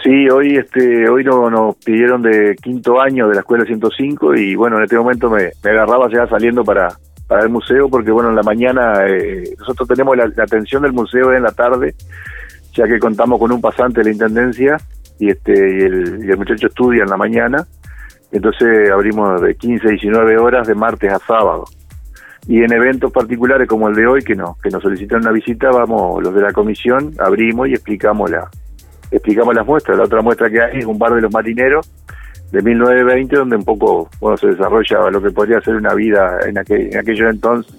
Sí, 0.02 0.28
hoy 0.30 0.56
este 0.56 1.08
hoy 1.08 1.22
no, 1.22 1.48
nos 1.48 1.76
pidieron 1.76 2.22
de 2.22 2.56
quinto 2.60 3.00
año 3.00 3.28
de 3.28 3.34
la 3.34 3.40
escuela 3.42 3.64
105 3.64 4.34
y 4.34 4.56
bueno, 4.56 4.78
en 4.78 4.82
este 4.82 4.96
momento 4.96 5.30
me, 5.30 5.50
me 5.62 5.70
agarraba 5.70 6.08
ya 6.12 6.26
saliendo 6.26 6.64
para, 6.64 6.88
para 7.28 7.44
el 7.44 7.50
museo 7.50 7.88
porque 7.88 8.10
bueno, 8.10 8.30
en 8.30 8.34
la 8.34 8.42
mañana 8.42 9.06
eh, 9.06 9.54
nosotros 9.60 9.88
tenemos 9.88 10.16
la, 10.16 10.24
atención 10.24 10.82
del 10.82 10.92
museo 10.92 11.32
en 11.32 11.44
la 11.44 11.52
tarde, 11.52 11.94
ya 12.74 12.88
que 12.88 12.98
contamos 12.98 13.38
con 13.38 13.52
un 13.52 13.60
pasante 13.60 14.00
de 14.00 14.06
la 14.06 14.10
Intendencia 14.10 14.76
y 15.20 15.30
este 15.30 15.52
y 15.52 15.82
el, 15.82 16.24
y 16.24 16.30
el 16.30 16.36
muchacho 16.36 16.66
estudia 16.66 17.04
en 17.04 17.10
la 17.10 17.16
mañana, 17.16 17.64
entonces 18.32 18.90
abrimos 18.90 19.40
de 19.40 19.54
15 19.54 19.86
a 19.86 19.90
19 19.90 20.36
horas 20.38 20.66
de 20.66 20.74
martes 20.74 21.12
a 21.12 21.20
sábado. 21.20 21.64
Y 22.48 22.64
en 22.64 22.72
eventos 22.72 23.12
particulares 23.12 23.68
como 23.68 23.88
el 23.88 23.94
de 23.94 24.04
hoy, 24.04 24.22
que 24.22 24.34
nos, 24.34 24.58
que 24.58 24.68
nos 24.68 24.82
solicitan 24.82 25.20
una 25.20 25.30
visita, 25.30 25.70
vamos 25.70 26.20
los 26.20 26.34
de 26.34 26.40
la 26.40 26.52
comisión, 26.52 27.12
abrimos 27.20 27.68
y 27.68 27.74
explicamos 27.74 28.28
la, 28.28 28.50
explicamos 29.12 29.54
las 29.54 29.66
muestras. 29.66 29.98
La 29.98 30.04
otra 30.04 30.22
muestra 30.22 30.50
que 30.50 30.60
hay 30.60 30.78
es 30.78 30.86
un 30.86 30.98
bar 30.98 31.14
de 31.14 31.20
los 31.20 31.32
marineros 31.32 31.88
de 32.50 32.60
1920, 32.62 33.36
donde 33.36 33.56
un 33.56 33.64
poco 33.64 34.10
bueno 34.20 34.36
se 34.36 34.48
desarrolla 34.48 35.10
lo 35.10 35.22
que 35.22 35.30
podría 35.30 35.60
ser 35.60 35.76
una 35.76 35.94
vida 35.94 36.38
en, 36.46 36.58
aquel, 36.58 36.92
en 36.92 36.98
aquellos 36.98 37.30
entonces, 37.30 37.74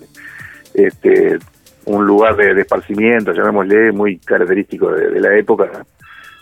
este, 0.73 1.38
un 1.86 2.05
lugar 2.05 2.36
de, 2.36 2.59
esparcimiento, 2.59 3.34
llamémosle, 3.34 3.91
muy 3.91 4.17
característico 4.17 4.91
de, 4.91 5.19
la 5.19 5.38
época, 5.38 5.69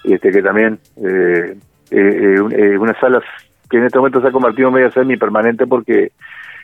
este 0.03 0.31
que 0.31 0.41
también 0.41 0.79
eh, 0.97 1.57
eh, 1.91 1.97
eh, 1.97 2.35
eh, 2.51 2.77
una 2.77 2.97
sala 2.99 3.21
que 3.69 3.77
en 3.77 3.85
este 3.85 3.97
momento 3.97 4.21
se 4.21 4.27
ha 4.27 4.31
convertido 4.31 4.69
en 4.69 4.75
media 4.75 4.91
semi 4.91 5.17
permanente 5.17 5.67
porque 5.67 6.11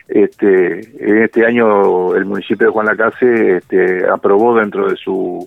este 0.08 0.80
en 1.04 1.22
este 1.22 1.44
año 1.44 2.14
el 2.14 2.24
municipio 2.24 2.66
de 2.66 2.72
Juan 2.72 2.86
Lacase 2.86 3.58
este, 3.58 4.08
aprobó 4.08 4.56
dentro 4.56 4.88
de 4.88 4.96
su 4.96 5.46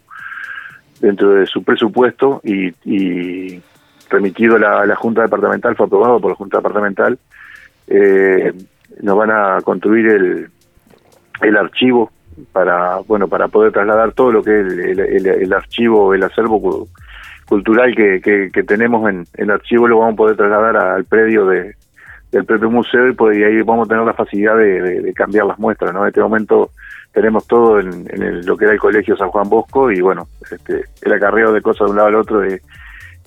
dentro 1.02 1.32
de 1.32 1.45
su 1.47 1.64
presupuesto 1.64 2.39
y, 2.43 2.74
y 2.86 3.62
remitido 4.10 4.56
a 4.56 4.60
la, 4.60 4.86
Junta 4.95 5.22
Departamental, 5.24 5.76
fue 5.76 5.86
aprobado 5.88 6.20
por 6.20 6.32
la 6.32 6.36
Junta 6.36 6.58
Departamental, 6.60 7.18
eh, 7.88 8.54
nos 9.02 9.18
van 9.18 9.32
a 9.32 9.58
construir 9.64 10.08
el, 10.08 10.47
el 11.41 11.58
archivo 11.58 12.12
para 12.54 12.97
bueno 13.08 13.28
para 13.28 13.47
poder 13.49 13.72
trasladar 13.72 14.14
todo 14.14 14.32
lo 14.32 14.41
que 14.43 14.62
es 14.62 14.68
el, 14.68 14.99
el- 14.99 15.28
archivo, 15.54 16.14
el 16.14 16.24
acervo 16.24 16.62
cu- 16.62 16.89
cultural 17.47 17.93
que, 17.95 18.22
que, 18.22 18.49
que 18.52 18.64
tenemos 18.64 19.10
en, 19.10 19.26
en 19.36 19.45
el 19.45 19.52
archivo, 19.52 19.88
lo 19.88 19.99
vamos 19.99 20.14
a 20.14 20.18
poder 20.18 20.38
trasladar 20.38 20.78
al 20.78 21.04
predio 21.06 21.45
de, 21.47 21.76
del 22.32 22.45
propio 22.45 22.70
museo 22.70 23.10
y, 23.10 23.39
y 23.39 23.43
ahí 23.43 23.62
vamos 23.62 23.86
a 23.88 23.89
tener 23.89 24.06
la 24.06 24.14
facilidad 24.14 24.56
de, 24.58 24.82
de- 24.82 25.02
de 25.02 25.14
cambiar 25.14 25.45
las 25.45 25.60
muestras. 25.60 25.93
¿no? 25.93 26.02
En 26.04 26.08
este 26.08 26.22
momento 26.22 26.72
tenemos 27.14 27.45
todo 27.47 27.80
en, 27.80 28.05
en 28.09 28.24
el- 28.24 28.45
lo 28.45 28.55
que 28.57 28.66
era 28.66 28.74
el 28.74 28.80
Colegio 28.80 29.16
San 29.18 29.30
Juan 29.30 29.49
Bosco 29.49 29.91
y 29.91 29.99
bueno, 30.01 30.28
este, 30.49 30.86
el 31.01 31.14
acarreo 31.14 31.51
de 31.51 31.62
cosas 31.62 31.86
de 31.86 31.91
un 31.91 31.97
lado 31.97 32.07
al 32.09 32.16
otro 32.16 32.43
es, 32.43 32.62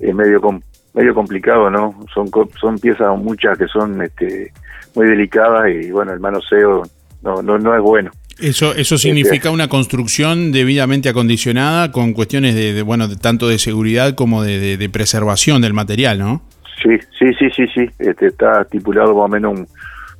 es 0.00 0.14
medio 0.14 0.40
com- 0.40 0.60
medio 0.94 1.14
complicado, 1.14 1.70
¿no? 1.70 1.94
Son 2.14 2.28
son 2.60 2.78
piezas 2.78 3.16
muchas 3.18 3.58
que 3.58 3.66
son 3.66 4.00
este, 4.02 4.52
muy 4.94 5.06
delicadas 5.06 5.68
y 5.70 5.90
bueno, 5.90 6.12
el 6.12 6.20
manoseo 6.20 6.82
no 7.22 7.42
no, 7.42 7.58
no 7.58 7.74
es 7.76 7.82
bueno. 7.82 8.10
Eso, 8.40 8.74
eso 8.74 8.98
significa 8.98 9.50
una 9.52 9.68
construcción 9.68 10.50
debidamente 10.50 11.08
acondicionada 11.08 11.92
con 11.92 12.14
cuestiones 12.14 12.56
de, 12.56 12.72
de, 12.72 12.82
bueno, 12.82 13.06
de, 13.06 13.14
tanto 13.16 13.46
de 13.48 13.58
seguridad 13.58 14.14
como 14.16 14.42
de, 14.42 14.58
de- 14.58 14.76
de 14.76 14.88
preservación 14.88 15.62
del 15.62 15.72
material, 15.72 16.18
¿no? 16.18 16.42
Sí, 16.82 16.98
sí, 17.18 17.26
sí, 17.38 17.48
sí, 17.54 17.66
sí. 17.72 17.88
Este, 18.00 18.26
está 18.26 18.62
estipulado 18.62 19.14
más 19.14 19.24
o 19.24 19.28
menos 19.28 19.58
un, 19.58 19.68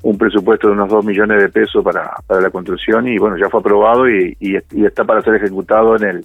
un 0.05 0.19
presupuesto 0.19 0.69
de 0.69 0.75
unos 0.75 0.89
2 0.91 1.05
millones 1.05 1.41
de 1.43 1.49
pesos 1.49 1.83
para, 1.83 2.11
para 2.27 2.41
la 2.41 2.51
construcción 2.51 3.09
y 3.09 3.17
bueno, 3.19 3.37
ya 3.39 3.49
fue 3.49 3.61
aprobado 3.61 4.09
y, 4.09 4.37
y, 4.39 4.57
y 4.73 4.85
está 4.85 5.03
para 5.05 5.23
ser 5.23 5.35
ejecutado 5.37 5.97
en 5.97 6.05
el 6.05 6.25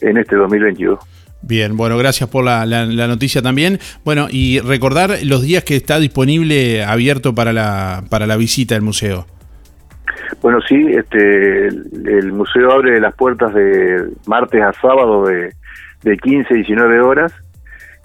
en 0.00 0.16
este 0.16 0.36
2022. 0.36 0.98
Bien, 1.42 1.76
bueno, 1.76 1.98
gracias 1.98 2.28
por 2.30 2.42
la, 2.44 2.64
la- 2.64 2.86
la 2.86 3.06
noticia 3.06 3.42
también. 3.42 3.78
Bueno, 4.04 4.26
y 4.30 4.58
recordar 4.60 5.10
los 5.24 5.42
días 5.42 5.62
que 5.64 5.76
está 5.76 5.98
disponible, 5.98 6.82
abierto 6.82 7.34
para 7.34 7.52
la, 7.52 8.02
para 8.08 8.26
la 8.26 8.36
visita 8.36 8.74
al 8.74 8.80
museo. 8.82 9.26
Bueno, 10.40 10.60
sí, 10.66 10.74
este, 10.90 11.68
el, 11.68 11.84
el 12.08 12.32
museo 12.32 12.72
abre 12.72 12.98
las 13.00 13.14
puertas 13.14 13.52
de 13.54 14.08
martes 14.26 14.62
a 14.62 14.72
sábado 14.72 15.26
de, 15.26 15.52
de 16.02 16.16
15 16.16 16.54
a 16.54 16.56
19 16.56 17.00
horas 17.00 17.32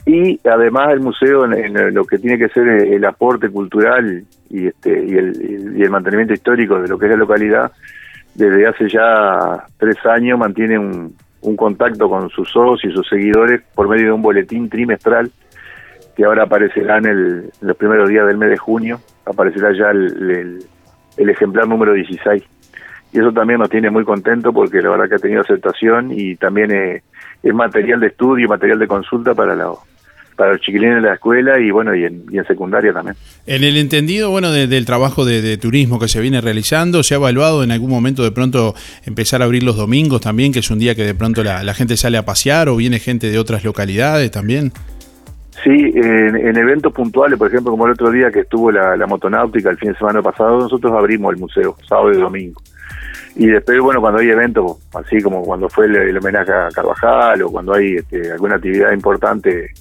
y 0.05 0.39
además 0.47 0.89
el 0.91 1.01
museo 1.01 1.45
en, 1.51 1.93
lo 1.93 2.05
que 2.05 2.17
tiene 2.17 2.37
que 2.37 2.49
ser 2.49 2.67
el, 2.67 3.03
aporte 3.05 3.49
cultural 3.49 4.23
y 4.49 4.67
este 4.67 4.89
y 5.05 5.15
el, 5.17 5.73
y 5.77 5.83
el 5.83 5.89
mantenimiento 5.89 6.33
histórico 6.33 6.81
de 6.81 6.87
lo 6.87 6.97
que 6.97 7.05
es 7.05 7.11
la 7.11 7.17
localidad 7.17 7.71
desde 8.33 8.67
hace 8.67 8.89
ya 8.89 9.65
tres 9.77 9.97
años 10.05 10.39
mantiene 10.39 10.79
un, 10.79 11.15
un 11.41 11.55
contacto 11.55 12.09
con 12.09 12.29
sus 12.29 12.49
socios 12.49 12.91
y 12.91 12.95
sus 12.95 13.07
seguidores 13.07 13.61
por 13.75 13.87
medio 13.89 14.05
de 14.05 14.11
un 14.13 14.21
boletín 14.21 14.69
trimestral 14.69 15.29
que 16.15 16.25
ahora 16.25 16.43
aparecerá 16.43 16.97
en, 16.97 17.05
el, 17.05 17.49
los 17.61 17.77
primeros 17.77 18.09
días 18.09 18.25
del 18.27 18.37
mes 18.37 18.49
de 18.49 18.57
junio 18.57 18.99
aparecerá 19.25 19.71
ya 19.73 19.91
el, 19.91 20.59
el- 21.17 21.29
ejemplar 21.29 21.67
número 21.67 21.93
16 21.93 22.43
y 23.11 23.19
eso 23.19 23.31
también 23.33 23.59
nos 23.59 23.69
tiene 23.69 23.89
muy 23.89 24.05
contentos 24.05 24.53
porque 24.53 24.81
la 24.81 24.89
verdad 24.91 25.09
que 25.09 25.15
ha 25.15 25.19
tenido 25.19 25.41
aceptación 25.41 26.11
y 26.11 26.35
también 26.37 26.71
eh, 26.71 27.01
es 27.43 27.53
material 27.53 27.99
de 27.99 28.07
estudio, 28.07 28.47
material 28.47 28.79
de 28.79 28.87
consulta 28.87 29.33
para 29.33 29.55
la, 29.55 29.71
para 30.39 30.53
los 30.53 30.61
chiquilines 30.61 30.95
de 30.95 31.01
la 31.01 31.13
escuela 31.15 31.59
y 31.59 31.69
bueno 31.69 31.93
y 31.93 32.05
en, 32.05 32.23
y 32.31 32.37
en 32.37 32.45
secundaria 32.45 32.93
también. 32.93 33.15
En 33.45 33.63
el 33.63 33.75
entendido, 33.75 34.31
bueno, 34.31 34.51
de- 34.51 34.67
del 34.67 34.85
trabajo 34.85 35.25
de, 35.25 35.41
de 35.41 35.57
turismo 35.57 35.99
que 35.99 36.07
se 36.07 36.21
viene 36.21 36.39
realizando, 36.39 37.03
¿se 37.03 37.13
ha 37.13 37.17
evaluado 37.17 37.61
en 37.61 37.71
algún 37.71 37.89
momento 37.89 38.23
de 38.23 38.31
pronto 38.31 38.73
empezar 39.05 39.41
a 39.41 39.45
abrir 39.45 39.63
los 39.63 39.75
domingos 39.75 40.21
también, 40.21 40.53
que 40.53 40.59
es 40.59 40.71
un 40.71 40.79
día 40.79 40.95
que 40.95 41.03
de 41.03 41.13
pronto 41.13 41.43
la, 41.43 41.61
la 41.63 41.73
gente 41.73 41.97
sale 41.97 42.17
a 42.17 42.23
pasear 42.23 42.69
o 42.69 42.77
viene 42.77 42.99
gente 42.99 43.29
de 43.29 43.37
otras 43.37 43.63
localidades 43.65 44.31
también? 44.31 44.71
Sí, 45.61 45.69
en, 45.93 46.37
en 46.37 46.55
eventos 46.55 46.93
puntuales, 46.93 47.37
por 47.37 47.49
ejemplo, 47.49 47.71
como 47.71 47.85
el 47.85 47.91
otro 47.91 48.09
día 48.11 48.31
que 48.31 48.39
estuvo 48.39 48.71
la, 48.71 48.95
la 48.95 49.05
motonáutica 49.07 49.69
el 49.69 49.77
fin 49.77 49.91
de 49.91 49.97
semana 49.97 50.21
pasado, 50.21 50.57
nosotros 50.57 50.93
abrimos 50.97 51.33
el 51.33 51.39
museo, 51.39 51.75
sábado 51.85 52.13
y 52.13 52.17
domingo. 52.17 52.61
Y 53.35 53.47
después, 53.47 53.77
bueno, 53.81 53.99
cuando 54.01 54.21
hay 54.21 54.29
eventos, 54.29 54.77
así 54.93 55.21
como 55.21 55.43
cuando 55.43 55.67
fue 55.69 55.85
el, 55.87 55.95
el 55.97 56.17
homenaje 56.17 56.51
a 56.51 56.69
Carvajal 56.73 57.41
o 57.43 57.51
cuando 57.51 57.73
hay 57.73 57.95
este, 57.97 58.31
alguna 58.31 58.55
actividad 58.55 58.91
importante 58.93 59.71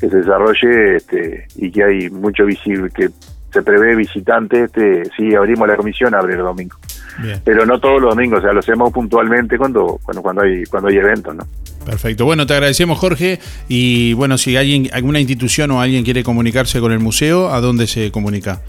que 0.00 0.08
se 0.08 0.16
desarrolle 0.18 0.96
este, 0.96 1.46
y 1.56 1.70
que 1.70 1.84
hay 1.84 2.10
mucho 2.10 2.44
visible, 2.44 2.90
que 2.94 3.08
se 3.52 3.62
prevé 3.62 3.96
visitantes, 3.96 4.64
este, 4.64 5.02
sí, 5.16 5.34
abrimos 5.34 5.66
la 5.66 5.76
comisión, 5.76 6.14
abre 6.14 6.34
el 6.34 6.40
domingo. 6.40 6.76
Bien. 7.20 7.40
Pero 7.44 7.66
no 7.66 7.80
todos 7.80 8.00
los 8.00 8.14
domingos, 8.14 8.38
o 8.40 8.42
sea, 8.42 8.52
lo 8.52 8.60
hacemos 8.60 8.92
puntualmente 8.92 9.56
cuando, 9.58 9.98
cuando, 10.04 10.22
cuando 10.22 10.42
hay, 10.42 10.64
cuando 10.64 10.88
hay 10.88 10.96
eventos, 10.98 11.34
¿no? 11.34 11.44
Perfecto. 11.84 12.24
Bueno, 12.26 12.46
te 12.46 12.52
agradecemos, 12.52 12.98
Jorge. 12.98 13.40
Y 13.66 14.12
bueno, 14.12 14.36
si 14.36 14.56
alguien, 14.56 14.90
alguna 14.92 15.18
institución 15.18 15.70
o 15.70 15.80
alguien 15.80 16.04
quiere 16.04 16.22
comunicarse 16.22 16.80
con 16.80 16.92
el 16.92 16.98
museo, 16.98 17.48
¿a 17.48 17.60
dónde 17.60 17.86
se 17.86 18.12
comunica? 18.12 18.60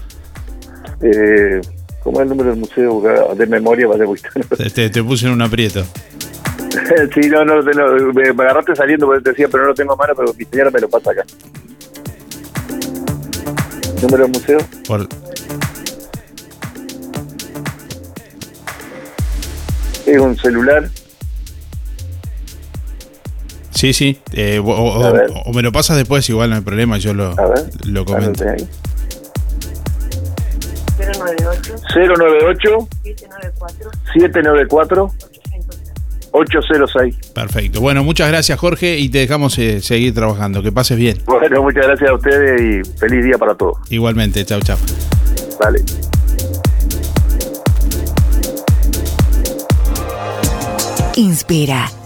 Eh, 1.02 1.60
¿Cómo 2.02 2.18
es 2.18 2.22
el 2.22 2.28
número 2.30 2.50
del 2.50 2.58
museo? 2.60 3.02
De 3.36 3.46
memoria, 3.46 3.86
vale, 3.86 4.06
te- 4.74 4.88
te 4.90 5.04
puse 5.04 5.26
en 5.26 5.32
un 5.32 5.42
aprieto. 5.42 5.84
sí, 7.14 7.28
no, 7.28 7.44
no, 7.44 7.62
no, 7.62 8.12
me, 8.12 8.32
me 8.32 8.42
agarraste 8.44 8.76
saliendo 8.76 9.06
porque 9.06 9.22
te 9.22 9.30
decía, 9.30 9.48
pero 9.50 9.64
no 9.64 9.68
lo 9.70 9.74
tengo 9.74 9.92
a 9.94 9.96
mano, 9.96 10.14
pero 10.16 10.32
mi 10.34 10.44
señora 10.44 10.70
me 10.70 10.80
lo 10.80 10.88
pasa 10.88 11.10
acá. 11.10 11.24
¿Número 14.02 14.24
del 14.24 14.32
museo? 14.32 14.58
Por, 14.86 15.06
Es 20.06 20.18
un 20.18 20.36
celular. 20.36 20.88
sí, 23.70 23.92
sí. 23.92 24.20
eh, 24.32 24.60
o, 24.62 25.52
me 25.54 25.62
lo 25.62 25.72
pasas 25.72 25.96
después, 25.96 26.28
igual 26.28 26.50
no 26.50 26.56
hay 26.56 26.62
problema, 26.62 26.98
yo 26.98 27.14
lo, 27.14 27.34
lo 27.86 28.04
comento. 28.04 28.44
098 31.94 32.88
794 34.12 35.12
806. 36.32 37.32
Perfecto. 37.34 37.80
Bueno, 37.80 38.04
muchas 38.04 38.28
gracias, 38.28 38.58
Jorge, 38.58 38.98
y 38.98 39.08
te 39.08 39.18
dejamos 39.18 39.58
eh, 39.58 39.80
seguir 39.80 40.14
trabajando. 40.14 40.62
Que 40.62 40.72
pases 40.72 40.96
bien. 40.96 41.18
Bueno, 41.26 41.62
muchas 41.62 41.86
gracias 41.86 42.10
a 42.10 42.14
ustedes 42.14 42.60
y 42.60 42.98
feliz 42.98 43.24
día 43.24 43.38
para 43.38 43.54
todos. 43.54 43.78
Igualmente, 43.90 44.44
chau, 44.44 44.60
chau. 44.60 44.78
Vale. 45.58 45.80
Inspira. 51.16 51.99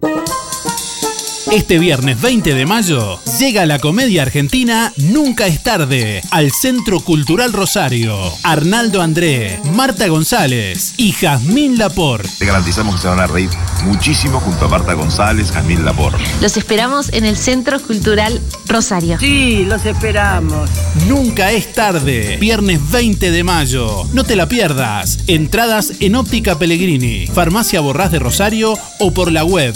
Bye. 0.00 0.35
Este 1.52 1.78
viernes 1.78 2.20
20 2.20 2.54
de 2.54 2.66
mayo 2.66 3.20
llega 3.38 3.66
la 3.66 3.78
comedia 3.78 4.22
argentina 4.22 4.92
Nunca 4.96 5.46
es 5.46 5.62
tarde 5.62 6.20
al 6.32 6.50
Centro 6.50 6.98
Cultural 6.98 7.52
Rosario. 7.52 8.18
Arnaldo 8.42 9.00
André, 9.00 9.60
Marta 9.72 10.08
González 10.08 10.94
y 10.96 11.12
Jazmín 11.12 11.78
Laporte. 11.78 12.28
Te 12.40 12.46
garantizamos 12.46 12.96
que 12.96 13.02
se 13.02 13.08
van 13.08 13.20
a 13.20 13.28
reír 13.28 13.50
muchísimo 13.84 14.40
junto 14.40 14.64
a 14.64 14.68
Marta 14.68 14.94
González, 14.94 15.52
Jamil 15.52 15.84
Laporte. 15.84 16.22
Los 16.40 16.56
esperamos 16.56 17.12
en 17.12 17.24
el 17.24 17.36
Centro 17.36 17.80
Cultural 17.80 18.40
Rosario. 18.66 19.18
Sí, 19.20 19.64
los 19.66 19.86
esperamos. 19.86 20.68
Nunca 21.06 21.52
es 21.52 21.72
tarde. 21.72 22.38
Viernes 22.38 22.80
20 22.90 23.30
de 23.30 23.44
mayo. 23.44 24.04
No 24.12 24.24
te 24.24 24.34
la 24.34 24.48
pierdas. 24.48 25.20
Entradas 25.28 25.92
en 26.00 26.16
Óptica 26.16 26.58
Pellegrini, 26.58 27.28
Farmacia 27.28 27.80
Borrás 27.80 28.10
de 28.10 28.18
Rosario 28.18 28.76
o 28.98 29.12
por 29.12 29.30
la 29.30 29.44
web 29.44 29.74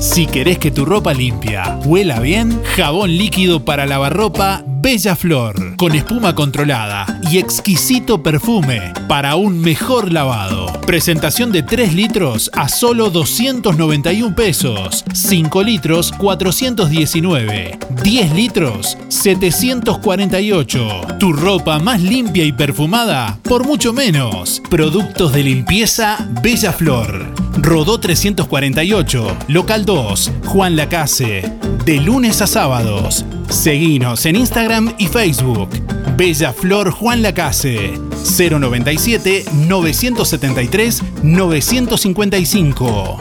Si 0.00 0.26
querés 0.26 0.58
que 0.58 0.70
tu 0.70 0.84
ropa 0.84 1.12
limpia 1.12 1.78
huela 1.84 2.20
bien, 2.20 2.62
jabón 2.76 3.16
líquido 3.16 3.64
para 3.64 3.86
lavarropa 3.86 4.64
Bella 4.84 5.16
Flor, 5.16 5.76
con 5.76 5.94
espuma 5.94 6.34
controlada 6.34 7.06
y 7.30 7.38
exquisito 7.38 8.22
perfume 8.22 8.92
para 9.08 9.34
un 9.34 9.58
mejor 9.58 10.12
lavado. 10.12 10.66
Presentación 10.86 11.52
de 11.52 11.62
3 11.62 11.94
litros 11.94 12.50
a 12.52 12.68
solo 12.68 13.08
291 13.08 14.36
pesos, 14.36 15.02
5 15.10 15.62
litros 15.62 16.12
419, 16.12 17.78
10 18.02 18.32
litros 18.34 18.98
748. 19.08 21.00
Tu 21.18 21.32
ropa 21.32 21.78
más 21.78 22.02
limpia 22.02 22.44
y 22.44 22.52
perfumada 22.52 23.38
por 23.42 23.66
mucho 23.66 23.94
menos. 23.94 24.60
Productos 24.68 25.32
de 25.32 25.44
limpieza 25.44 26.28
Bella 26.42 26.74
Flor. 26.74 27.32
Rodó 27.56 27.98
348, 27.98 29.36
local 29.48 29.86
2, 29.86 30.32
Juan 30.44 30.76
Lacase. 30.76 31.50
De 31.86 32.00
lunes 32.02 32.42
a 32.42 32.46
sábados. 32.46 33.24
Seguinos 33.48 34.26
en 34.26 34.36
Instagram 34.36 34.73
y 34.98 35.06
Facebook. 35.06 35.70
Bella 36.16 36.52
Flor 36.52 36.90
Juan 36.90 37.22
Lacase. 37.22 37.92
097 38.38 39.44
973 39.52 41.02
955. 41.22 43.18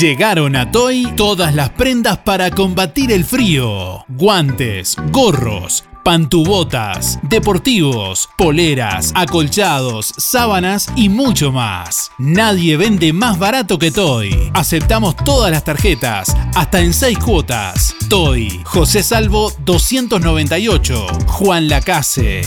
Llegaron 0.00 0.56
a 0.56 0.72
Toy 0.72 1.12
todas 1.14 1.54
las 1.54 1.68
prendas 1.68 2.16
para 2.16 2.50
combatir 2.50 3.12
el 3.12 3.22
frío. 3.22 4.06
Guantes, 4.08 4.96
gorros, 5.10 5.84
pantubotas, 6.02 7.18
deportivos, 7.24 8.26
poleras, 8.38 9.12
acolchados, 9.14 10.14
sábanas 10.16 10.88
y 10.96 11.10
mucho 11.10 11.52
más. 11.52 12.12
Nadie 12.16 12.78
vende 12.78 13.12
más 13.12 13.38
barato 13.38 13.78
que 13.78 13.90
Toy. 13.90 14.50
Aceptamos 14.54 15.16
todas 15.16 15.50
las 15.50 15.64
tarjetas, 15.64 16.34
hasta 16.54 16.80
en 16.80 16.94
6 16.94 17.18
cuotas. 17.18 17.94
Toy, 18.08 18.62
José 18.64 19.02
Salvo 19.02 19.52
298, 19.66 21.08
Juan 21.26 21.68
Lacase. 21.68 22.40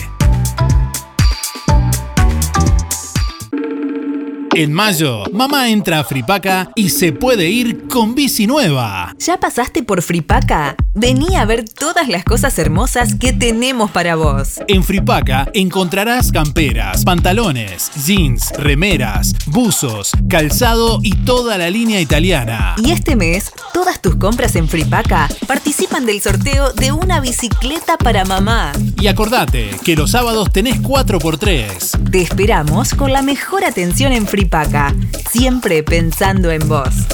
En 4.55 4.71
mayo, 4.71 5.23
mamá 5.31 5.69
entra 5.69 5.99
a 5.99 6.03
Fripaca 6.03 6.69
y 6.75 6.89
se 6.89 7.11
puede 7.11 7.49
ir 7.49 7.87
con 7.87 8.13
bici 8.13 8.45
nueva. 8.45 9.15
¿Ya 9.17 9.39
pasaste 9.39 9.81
por 9.81 10.03
Fripaca? 10.03 10.75
Vení 10.93 11.35
a 11.37 11.45
ver 11.45 11.65
todas 11.67 12.07
las 12.07 12.23
cosas 12.23 12.59
hermosas 12.59 13.15
que 13.15 13.33
tenemos 13.33 13.89
para 13.89 14.15
vos. 14.15 14.59
En 14.67 14.83
Fripaca 14.83 15.49
encontrarás 15.55 16.31
camperas, 16.31 17.03
pantalones, 17.03 17.89
jeans, 18.05 18.51
remeras, 18.55 19.33
buzos, 19.47 20.11
calzado 20.29 20.99
y 21.01 21.15
toda 21.15 21.57
la 21.57 21.71
línea 21.71 21.99
italiana. 21.99 22.75
Y 22.77 22.91
este 22.91 23.15
mes, 23.15 23.51
todas 23.73 24.01
tus 24.03 24.17
compras 24.17 24.55
en 24.55 24.67
Fripaca 24.67 25.29
participan 25.47 26.05
del 26.05 26.21
sorteo 26.21 26.73
de 26.73 26.91
una 26.91 27.21
bicicleta 27.21 27.97
para 27.97 28.23
mamá. 28.23 28.71
Y 29.01 29.07
acordate 29.07 29.71
que 29.83 29.95
los 29.95 30.11
sábados 30.11 30.51
tenés 30.53 30.79
4x3. 30.79 32.11
Te 32.11 32.21
esperamos 32.21 32.93
con 32.93 33.11
la 33.11 33.23
mejor 33.23 33.65
atención 33.65 34.13
en 34.13 34.27
Fripaca, 34.27 34.42
siempre 35.31 35.83
pensando 35.83 36.51
en 36.51 36.67
vos. 36.67 37.07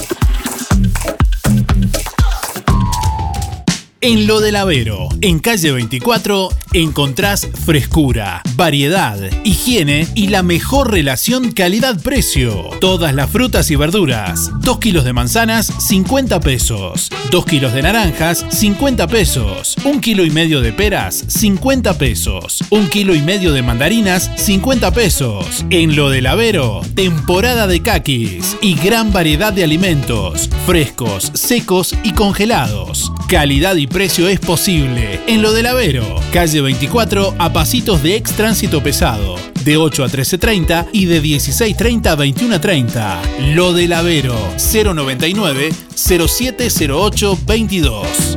En 4.02 4.26
Lo 4.26 4.40
del 4.40 4.56
Avero, 4.56 5.10
en 5.20 5.40
calle 5.40 5.72
24, 5.72 6.48
encontrás 6.72 7.46
frescura, 7.66 8.40
variedad, 8.56 9.18
higiene 9.44 10.08
y 10.14 10.28
la 10.28 10.42
mejor 10.42 10.90
relación 10.90 11.52
calidad-precio. 11.52 12.70
Todas 12.80 13.14
las 13.14 13.28
frutas 13.28 13.70
y 13.70 13.76
verduras. 13.76 14.52
2 14.62 14.78
kilos 14.78 15.04
de 15.04 15.12
manzanas, 15.12 15.66
50 15.66 16.40
pesos. 16.40 17.10
2 17.30 17.44
kilos 17.44 17.74
de 17.74 17.82
naranjas, 17.82 18.46
50 18.48 19.06
pesos. 19.06 19.76
1 19.84 20.00
kilo 20.00 20.24
y 20.24 20.30
medio 20.30 20.62
de 20.62 20.72
peras, 20.72 21.22
50 21.28 21.98
pesos. 21.98 22.64
1 22.70 22.88
kilo 22.88 23.14
y 23.14 23.20
medio 23.20 23.52
de 23.52 23.62
mandarinas, 23.62 24.30
50 24.36 24.92
pesos. 24.92 25.66
En 25.68 25.94
Lo 25.94 26.08
del 26.08 26.26
Avero, 26.26 26.80
temporada 26.94 27.66
de 27.66 27.82
caquis 27.82 28.56
y 28.62 28.76
gran 28.76 29.12
variedad 29.12 29.52
de 29.52 29.64
alimentos, 29.64 30.48
frescos, 30.64 31.32
secos 31.34 31.94
y 32.02 32.12
congelados. 32.12 33.12
Calidad 33.28 33.76
y 33.76 33.89
precio 33.90 34.26
es 34.28 34.40
posible. 34.40 35.20
En 35.26 35.42
Lo 35.42 35.52
del 35.52 35.66
Avero, 35.66 36.18
calle 36.32 36.62
24 36.62 37.34
a 37.38 37.52
pasitos 37.52 38.02
de 38.02 38.16
ex 38.16 38.32
tránsito 38.32 38.82
pesado, 38.82 39.36
de 39.64 39.76
8 39.76 40.04
a 40.04 40.08
13.30 40.08 40.88
y 40.92 41.04
de 41.04 41.22
16.30 41.22 42.06
a 42.06 42.16
21.30. 42.16 43.54
Lo 43.54 43.74
del 43.74 43.92
Avero, 43.92 44.34
099 44.56 45.74
0708 45.94 47.38
22. 47.44 48.36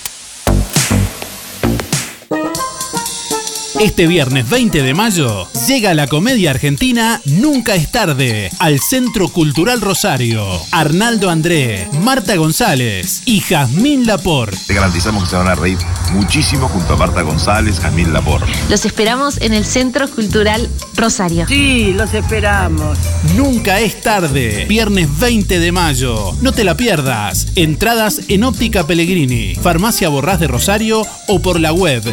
Este 3.81 4.05
viernes 4.05 4.47
20 4.47 4.83
de 4.83 4.93
mayo 4.93 5.47
llega 5.67 5.95
la 5.95 6.05
comedia 6.05 6.51
argentina 6.51 7.19
Nunca 7.25 7.73
es 7.73 7.91
tarde 7.91 8.51
al 8.59 8.79
Centro 8.79 9.29
Cultural 9.29 9.81
Rosario. 9.81 10.45
Arnaldo 10.71 11.31
André, 11.31 11.87
Marta 12.03 12.35
González 12.35 13.23
y 13.25 13.39
Jazmín 13.39 14.05
Laporte. 14.05 14.55
Te 14.67 14.75
garantizamos 14.75 15.23
que 15.23 15.31
se 15.31 15.35
van 15.35 15.47
a 15.47 15.55
reír 15.55 15.79
muchísimo 16.13 16.67
junto 16.67 16.93
a 16.93 16.97
Marta 16.97 17.23
González, 17.23 17.79
Jamil 17.79 18.13
Laporte. 18.13 18.51
Los 18.69 18.85
esperamos 18.85 19.41
en 19.41 19.55
el 19.55 19.65
Centro 19.65 20.07
Cultural 20.11 20.69
Rosario. 20.95 21.47
Sí, 21.47 21.91
los 21.93 22.13
esperamos. 22.13 22.99
Nunca 23.35 23.79
es 23.79 23.99
tarde. 23.99 24.67
Viernes 24.69 25.07
20 25.19 25.57
de 25.57 25.71
mayo. 25.71 26.35
No 26.41 26.51
te 26.51 26.63
la 26.63 26.77
pierdas. 26.77 27.47
Entradas 27.55 28.21
en 28.27 28.43
Óptica 28.43 28.85
Pellegrini, 28.85 29.55
Farmacia 29.55 30.07
Borrás 30.09 30.39
de 30.39 30.47
Rosario 30.47 31.01
o 31.27 31.39
por 31.39 31.59
la 31.59 31.73
web 31.73 32.03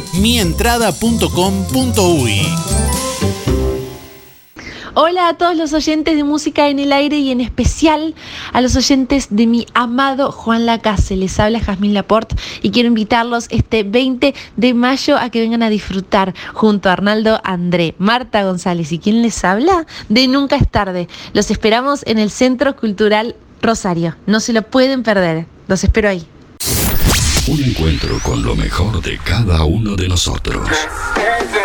mientrada.com.uy. 1.58 2.42
Hola 4.94 5.28
a 5.28 5.34
todos 5.34 5.56
los 5.56 5.72
oyentes 5.74 6.16
de 6.16 6.24
Música 6.24 6.68
en 6.68 6.80
el 6.80 6.92
Aire 6.92 7.18
y 7.18 7.30
en 7.30 7.40
especial 7.40 8.16
a 8.52 8.60
los 8.60 8.74
oyentes 8.74 9.28
de 9.30 9.46
mi 9.46 9.64
amado 9.72 10.32
Juan 10.32 10.66
Lacase. 10.66 11.16
Les 11.16 11.38
habla 11.38 11.60
Jazmín 11.60 11.94
Laporte 11.94 12.34
y 12.62 12.70
quiero 12.72 12.88
invitarlos 12.88 13.46
este 13.50 13.84
20 13.84 14.34
de 14.56 14.74
mayo 14.74 15.16
a 15.16 15.30
que 15.30 15.40
vengan 15.40 15.62
a 15.62 15.70
disfrutar 15.70 16.34
junto 16.52 16.88
a 16.88 16.94
Arnaldo 16.94 17.40
André, 17.44 17.94
Marta 17.98 18.42
González 18.42 18.90
y 18.90 18.98
quien 18.98 19.22
les 19.22 19.44
habla 19.44 19.86
de 20.08 20.26
Nunca 20.26 20.56
es 20.56 20.68
tarde. 20.68 21.06
Los 21.32 21.52
esperamos 21.52 22.02
en 22.06 22.18
el 22.18 22.30
Centro 22.30 22.74
Cultural 22.74 23.36
Rosario. 23.62 24.16
No 24.26 24.40
se 24.40 24.52
lo 24.52 24.62
pueden 24.62 25.04
perder. 25.04 25.46
Los 25.68 25.84
espero 25.84 26.08
ahí. 26.08 26.26
Un 27.48 27.64
encuentro 27.64 28.18
con 28.22 28.42
lo 28.42 28.54
mejor 28.54 29.00
de 29.00 29.16
cada 29.16 29.64
uno 29.64 29.96
de 29.96 30.06
nosotros. 30.06 30.68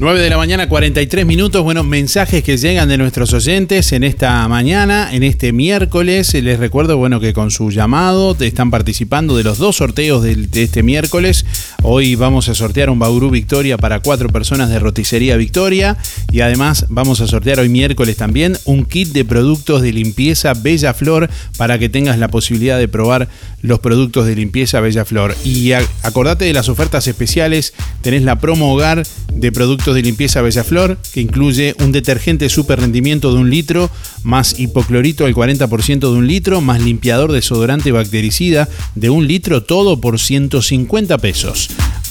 9 0.00 0.18
de 0.18 0.30
la 0.30 0.38
mañana, 0.38 0.66
43 0.66 1.26
minutos. 1.26 1.62
Bueno, 1.62 1.84
mensajes 1.84 2.42
que 2.42 2.56
llegan 2.56 2.88
de 2.88 2.96
nuestros 2.96 3.34
oyentes 3.34 3.92
en 3.92 4.02
esta 4.02 4.48
mañana, 4.48 5.10
en 5.12 5.22
este 5.22 5.52
miércoles. 5.52 6.32
Les 6.32 6.58
recuerdo, 6.58 6.96
bueno, 6.96 7.20
que 7.20 7.34
con 7.34 7.50
su 7.50 7.70
llamado 7.70 8.34
están 8.40 8.70
participando 8.70 9.36
de 9.36 9.44
los 9.44 9.58
dos 9.58 9.76
sorteos 9.76 10.22
de, 10.22 10.48
este 10.54 10.82
miércoles. 10.82 11.44
Hoy 11.82 12.14
vamos 12.14 12.48
a 12.48 12.54
sortear 12.54 12.88
un 12.88 12.98
Bauru 12.98 13.28
Victoria 13.28 13.76
para 13.76 14.00
cuatro 14.00 14.30
personas 14.30 14.70
de 14.70 14.78
Roticería 14.78 15.36
Victoria. 15.36 15.98
Y 16.32 16.40
además 16.40 16.86
vamos 16.88 17.20
a 17.20 17.26
sortear 17.26 17.60
hoy 17.60 17.68
miércoles 17.68 18.16
también 18.16 18.56
un 18.64 18.86
kit 18.86 19.08
de 19.08 19.26
productos 19.26 19.82
de 19.82 19.92
limpieza 19.92 20.54
Bella 20.54 20.94
Flor 20.94 21.28
para 21.58 21.78
que 21.78 21.90
tengas 21.90 22.18
la 22.18 22.28
posibilidad 22.28 22.78
de 22.78 22.88
probar 22.88 23.28
los 23.60 23.80
productos 23.80 24.26
de 24.26 24.34
limpieza 24.34 24.80
Bella 24.80 25.04
Flor. 25.04 25.36
Y 25.44 25.72
acordate 25.72 26.46
de 26.46 26.54
las 26.54 26.70
ofertas 26.70 27.06
especiales. 27.06 27.74
Tenés 28.00 28.22
la 28.22 28.38
promo 28.38 28.72
hogar 28.72 29.02
de 29.34 29.52
productos 29.52 29.89
de 29.94 30.02
limpieza 30.02 30.42
Bellaflor, 30.42 30.98
que 31.12 31.20
incluye 31.20 31.74
un 31.80 31.92
detergente 31.92 32.48
super 32.48 32.80
rendimiento 32.80 33.32
de 33.32 33.40
un 33.40 33.50
litro, 33.50 33.90
más 34.22 34.58
hipoclorito 34.58 35.26
al 35.26 35.34
40% 35.34 36.00
de 36.00 36.06
un 36.08 36.26
litro, 36.26 36.60
más 36.60 36.82
limpiador 36.82 37.32
desodorante 37.32 37.92
bactericida 37.92 38.68
de 38.94 39.10
un 39.10 39.26
litro, 39.26 39.62
todo 39.62 40.00
por 40.00 40.18
150 40.18 41.18
pesos. 41.18 41.70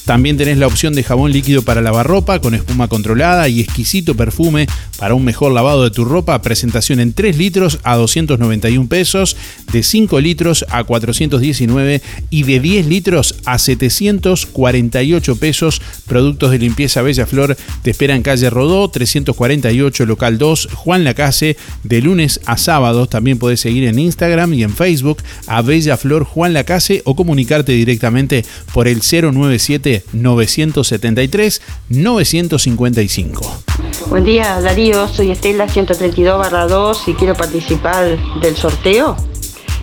También 0.10 0.38
tenés 0.38 0.58
la 0.58 0.66
opción 0.66 0.96
de 0.96 1.04
jabón 1.04 1.32
líquido 1.32 1.62
para 1.62 1.84
lavar 1.84 2.08
ropa 2.08 2.40
con 2.40 2.56
espuma 2.56 2.88
controlada 2.88 3.48
y 3.48 3.60
exquisito 3.60 4.16
perfume 4.16 4.66
para 4.98 5.14
un 5.14 5.24
mejor 5.24 5.52
lavado 5.52 5.84
de 5.84 5.92
tu 5.92 6.04
ropa. 6.04 6.42
Presentación 6.42 7.00
en 7.00 7.14
3 7.14 7.38
litros 7.38 7.78
a 7.84 7.96
291 7.96 8.90
pesos, 8.90 9.38
de 9.72 9.84
5 9.84 10.20
litros 10.20 10.66
a 10.70 10.84
419 10.84 12.02
y 12.32 12.42
de 12.42 12.60
10 12.60 12.88
litros 12.88 13.36
a 13.46 13.60
748 13.60 15.36
pesos. 15.36 15.80
Productos 16.08 16.50
de 16.50 16.58
limpieza 16.58 17.04
Bella 17.04 17.28
Flor 17.28 17.56
te 17.84 17.92
espera 17.92 18.16
en 18.16 18.24
calle 18.24 18.50
Rodó 18.50 18.90
348 18.90 20.08
local 20.08 20.40
2 20.40 20.70
Juan 20.74 21.04
Lacase 21.04 21.56
de 21.84 22.02
lunes 22.02 22.40
a 22.48 22.58
sábados. 22.58 23.12
También 23.12 23.38
podés 23.38 23.60
seguir 23.60 23.84
en 23.84 24.00
Instagram 24.00 24.56
y 24.56 24.64
en 24.64 24.76
Facebook 24.76 25.22
a 25.46 25.62
Bella 25.62 25.98
Flor 25.98 26.24
Juan 26.24 26.54
Lacase 26.54 27.04
o 27.06 27.16
comunicarte 27.16 27.74
directamente 27.74 28.44
por 28.74 28.88
el 28.88 29.02
097 29.02 29.99
973 30.14 31.62
955. 31.90 33.64
Buen 34.10 34.24
día 34.24 34.60
Darío, 34.62 35.08
soy 35.08 35.32
Estela 35.32 35.68
132 35.68 36.38
barra 36.38 36.68
2 36.68 37.08
y 37.08 37.14
quiero 37.14 37.36
participar 37.36 38.18
del 38.42 38.56
sorteo. 38.56 39.16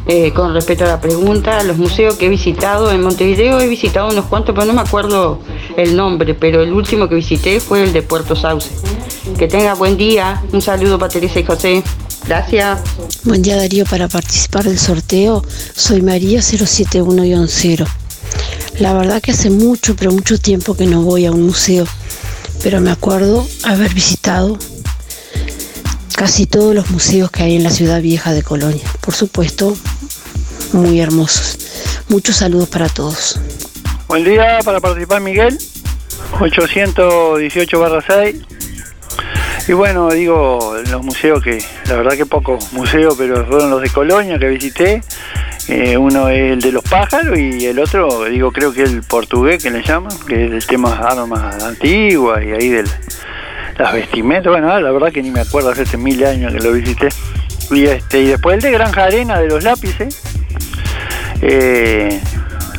Eh, 0.09 0.33
con 0.33 0.55
respecto 0.55 0.85
a 0.85 0.89
la 0.89 1.01
pregunta, 1.01 1.63
los 1.65 1.79
museos 1.79 2.15
que 2.15 2.27
he 2.27 2.29
visitado 2.29 2.93
en 2.93 3.03
Montevideo 3.03 3.59
he 3.61 3.67
visitado 3.67 4.09
unos 4.09 4.27
cuantos, 4.27 4.55
pero 4.55 4.65
no 4.65 4.73
me 4.73 4.81
acuerdo 4.81 5.41
el 5.77 5.97
nombre, 5.97 6.35
pero 6.35 6.63
el 6.63 6.73
último 6.73 7.09
que 7.09 7.17
visité 7.17 7.59
fue 7.59 7.83
el 7.83 7.93
de 7.93 8.03
Puerto 8.03 8.37
Sauce. 8.37 8.71
Que 9.37 9.49
tenga 9.49 9.75
buen 9.75 9.97
día, 9.97 10.43
un 10.53 10.63
saludo 10.63 10.97
para 10.99 11.13
Teresa 11.13 11.41
y 11.41 11.45
José. 11.45 11.83
Gracias. 12.27 12.81
Buen 13.25 13.43
día 13.43 13.57
Darío, 13.57 13.85
para 13.85 14.07
participar 14.07 14.65
del 14.65 14.79
sorteo 14.79 15.45
soy 15.75 16.03
María 16.03 16.39
071-0. 16.39 17.87
La 18.79 18.93
verdad 18.93 19.23
que 19.23 19.33
hace 19.33 19.51
mucho, 19.51 19.97
pero 19.97 20.13
mucho 20.13 20.39
tiempo 20.39 20.77
que 20.77 20.87
no 20.87 21.03
voy 21.03 21.27
a 21.27 21.33
un 21.33 21.47
museo, 21.47 21.87
pero 22.63 22.81
me 22.81 22.91
acuerdo 22.91 23.47
haber 23.65 23.95
visitado 23.95 24.59
casi 26.15 26.47
todos 26.47 26.75
los 26.75 26.91
museos 26.91 27.31
que 27.31 27.43
hay 27.43 27.57
en 27.57 27.63
la 27.63 27.71
ciudad 27.71 28.03
vieja 28.03 28.33
de 28.33 28.43
Colonia. 28.43 28.85
Por 29.01 29.15
supuesto, 29.15 29.77
muy 30.73 31.01
hermosos. 31.01 31.59
Muchos 32.09 32.37
saludos 32.37 32.69
para 32.69 32.89
todos. 32.89 33.39
Buen 34.09 34.25
día 34.25 34.59
para 34.65 34.81
participar 34.81 35.21
Miguel, 35.21 35.59
818 36.41 37.81
barra 37.81 38.05
6. 38.07 38.37
Y 39.69 39.73
bueno, 39.73 40.11
digo, 40.11 40.77
los 40.91 41.03
museos 41.03 41.43
que, 41.43 41.59
la 41.87 41.97
verdad 41.97 42.17
que 42.17 42.25
pocos 42.25 42.73
museos, 42.73 43.15
pero 43.19 43.45
fueron 43.47 43.71
los 43.71 43.83
de 43.83 43.91
Colonia 43.91 44.39
que 44.39 44.49
visité. 44.49 45.03
Eh, 45.69 45.97
uno 45.97 46.29
es 46.29 46.53
el 46.53 46.61
de 46.61 46.73
los 46.73 46.85
pájaros 46.85 47.37
y 47.39 47.67
el 47.67 47.79
otro, 47.81 48.25
digo, 48.27 48.53
creo 48.53 48.73
que 48.73 48.83
el 48.83 49.03
portugués 49.03 49.63
que 49.63 49.71
le 49.71 49.83
llaman, 49.83 50.13
que 50.27 50.47
es 50.47 50.53
el 50.53 50.67
tema 50.67 50.91
de 50.91 51.07
armas 51.07 51.63
antiguas 51.63 52.45
y 52.45 52.53
ahí 52.53 52.69
del 52.69 52.89
las 53.79 53.93
vestimentas. 53.93 54.51
Bueno, 54.51 54.73
ah, 54.73 54.81
la 54.81 54.91
verdad 54.91 55.13
que 55.13 55.23
ni 55.23 55.31
me 55.31 55.41
acuerdo, 55.41 55.71
hace 55.71 55.97
mil 55.97 56.25
años 56.25 56.53
que 56.53 56.61
lo 56.61 56.73
visité. 56.73 57.09
Y, 57.71 57.85
este, 57.87 58.21
y 58.21 58.27
después 58.29 58.57
el 58.57 58.63
de 58.63 58.71
Granja 58.71 59.05
Arena 59.05 59.39
de 59.41 59.49
los 59.49 59.63
lápices. 59.63 60.23
Eh, 61.43 62.21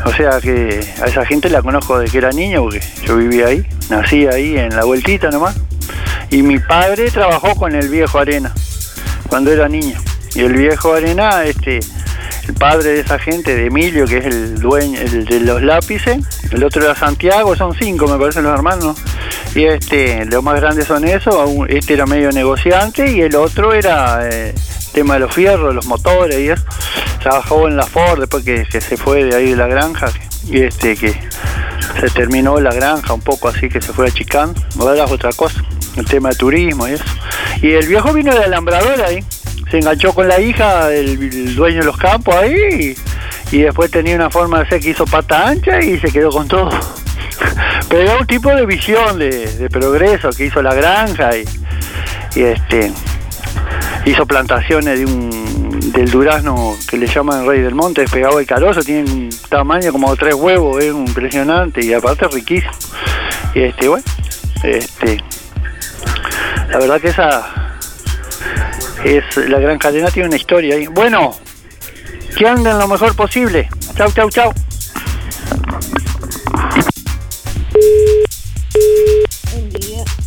o 0.06 0.14
sea 0.14 0.40
que 0.42 0.80
a 1.02 1.06
esa 1.06 1.26
gente 1.26 1.50
la 1.50 1.62
conozco 1.62 2.00
de 2.00 2.08
que 2.08 2.18
era 2.18 2.32
niño, 2.32 2.64
porque 2.64 2.82
yo 3.06 3.18
vivía 3.18 3.48
ahí, 3.48 3.66
nací 3.90 4.26
ahí 4.28 4.58
en 4.58 4.76
la 4.76 4.86
vueltita 4.86 5.30
nomás. 5.30 5.56
Y 6.30 6.42
mi 6.42 6.60
padre 6.60 7.10
trabajó 7.12 7.56
con 7.56 7.76
el 7.76 7.90
viejo 7.90 8.18
Arena 8.18 8.54
cuando 9.28 9.52
era 9.52 9.68
niño. 9.68 9.98
Y 10.36 10.42
el 10.42 10.54
viejo 10.54 10.94
Arena 10.94 11.44
este, 11.44 11.80
el 12.48 12.54
padre 12.54 12.92
de 12.92 13.00
esa 13.02 13.20
gente, 13.20 13.56
de 13.56 13.66
Emilio, 13.66 14.06
que 14.06 14.18
es 14.18 14.26
el 14.26 14.60
dueño 14.60 15.00
el 15.00 15.26
de 15.26 15.40
los 15.42 15.62
lápices, 15.62 16.18
el 16.52 16.64
otro 16.64 16.84
era 16.84 16.96
Santiago, 16.96 17.56
son 17.56 17.74
cinco 17.74 18.08
me 18.08 18.18
parecen 18.18 18.44
los 18.44 18.54
hermanos, 18.54 18.98
y 19.56 19.66
este, 19.66 20.26
los 20.26 20.44
más 20.44 20.60
grandes 20.60 20.86
son 20.86 21.06
esos, 21.06 21.36
este 21.68 21.94
era 21.94 22.06
medio 22.06 22.32
negociante 22.32 23.12
y 23.12 23.22
el 23.22 23.36
otro 23.36 23.74
era 23.74 24.28
eh, 24.30 24.54
tema 24.94 25.16
de 25.16 25.22
los 25.22 25.34
fierros, 25.34 25.76
los 25.76 25.86
motores 25.88 26.40
y 26.40 26.50
eso, 26.50 26.64
trabajó 27.22 27.68
en 27.68 27.76
la 27.76 27.86
Ford 27.86 28.20
después 28.20 28.44
que, 28.44 28.66
se 28.66 28.98
fue 28.98 29.26
de 29.26 29.36
ahí 29.36 29.50
de 29.52 29.56
la 29.58 29.68
granja, 29.68 30.08
y 30.46 30.62
este 30.62 30.96
que 30.96 31.20
se 32.00 32.10
terminó 32.10 32.60
la 32.60 32.74
granja 32.74 33.14
un 33.14 33.22
poco 33.22 33.50
así 33.50 33.68
que 33.68 33.82
se 33.82 33.92
fue 33.92 34.08
achicando, 34.08 34.62
ahora 34.80 35.04
es 35.04 35.12
otra 35.12 35.32
cosa, 35.34 35.64
el 35.98 36.06
tema 36.06 36.30
de 36.30 36.36
turismo 36.36 36.88
y 36.88 36.92
eso. 36.92 37.04
Y 37.62 37.72
el 37.72 37.88
viejo 37.88 38.14
vino 38.14 38.34
de 38.34 38.44
alambrador 38.44 39.02
ahí, 39.02 39.24
se 39.70 39.78
enganchó 39.78 40.13
con 40.13 40.28
la 40.28 40.39
hija 40.39 40.88
del, 40.88 41.22
el 41.22 41.55
dueño 41.55 41.80
de 41.80 41.86
los 41.86 41.97
campos 41.97 42.36
ahí 42.36 42.95
y, 43.51 43.59
después 43.59 43.91
tenía 43.91 44.15
una 44.15 44.30
forma 44.30 44.59
de 44.59 44.70
ser 44.70 44.82
que 44.82 44.89
hizo 44.89 45.05
pata 45.05 45.47
ancha 45.47 45.82
y 45.82 45.99
se 45.99 46.11
quedó 46.11 46.30
con 46.30 46.47
todo. 46.47 46.70
Pero 47.89 48.01
era 48.01 48.18
un 48.18 48.28
tipo 48.28 48.49
de 48.49 48.65
visión 48.65 49.20
de, 49.20 49.47
de 49.55 49.70
progreso 49.70 50.30
que 50.30 50.45
hizo 50.45 50.61
la 50.61 50.74
granja 50.74 51.36
y, 51.38 51.45
y 52.36 52.43
este 52.43 52.91
hizo 54.05 54.26
plantaciones 54.26 54.99
de 54.99 55.05
un 55.05 55.47
del 55.91 56.09
durazno 56.11 56.76
que 56.89 56.97
le 56.97 57.07
llaman 57.07 57.47
rey 57.47 57.61
del 57.61 57.76
monte, 57.76 58.01
despegado 58.01 58.41
y 58.41 58.45
carozo, 58.45 58.82
tiene 58.82 59.09
un 59.09 59.30
tamaño 59.49 59.91
como 59.91 60.15
tres 60.15 60.34
huevos, 60.34 60.84
es 60.84 60.93
impresionante 60.93 61.86
y 61.86 61.93
aparte 61.93 62.28
riquísimo. 62.28 62.72
Y 63.55 63.61
este, 63.61 63.88
bueno, 63.88 64.03
este 64.63 65.24
la 66.70 66.80
verdad 66.80 66.99
que 66.99 67.07
esa 67.07 67.66
es 69.04 69.38
la 69.38 69.60
gran 69.60 69.78
cadena 69.78 70.10
tiene 70.12 70.28
una 70.30 70.38
historia 70.38 70.76
ahí. 70.76 70.88
Bueno, 70.88 71.36
que 72.38 72.48
anden 72.48 72.78
lo 72.78 72.88
mejor 72.88 73.16
posible. 73.16 73.70
Chau, 73.95 74.12
chau, 74.12 74.30
chau. 74.30 74.54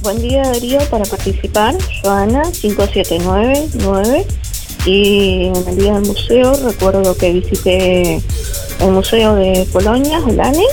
Buen 0.03 0.23
día, 0.23 0.43
Darío 0.43 0.81
para 0.91 1.05
participar, 1.05 1.75
Joana 2.03 2.45
5799 2.45 4.27
y 4.87 5.45
en 5.45 5.68
el 5.68 5.77
día 5.77 5.93
del 5.95 6.07
museo 6.07 6.55
recuerdo 6.64 7.14
que 7.16 7.33
visité 7.33 8.23
el 8.81 8.91
museo 8.91 9.35
de 9.35 9.68
Colonia, 9.71 10.23
el 10.27 10.41
ANE 10.41 10.64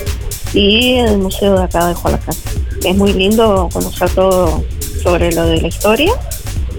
y 0.54 0.93
el 0.95 1.18
museo 1.18 1.58
de 1.58 1.64
acá 1.66 1.88
de 1.88 1.93
Jualacán. 1.93 2.36
Es 2.84 2.95
muy 2.95 3.14
lindo 3.14 3.70
conocer 3.72 4.10
todo 4.12 4.64
sobre 5.04 5.32
lo 5.34 5.45
de 5.45 5.62
la 5.62 5.68
historia, 5.68 6.14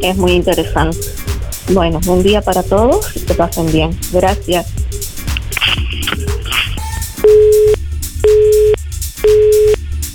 es 0.03 0.17
muy 0.17 0.33
interesante. 0.33 0.99
Bueno, 1.71 2.01
buen 2.05 2.23
día 2.23 2.41
para 2.41 2.63
todos 2.63 3.17
y 3.17 3.21
que 3.21 3.35
pasen 3.35 3.71
bien. 3.71 3.99
Gracias. 4.13 4.67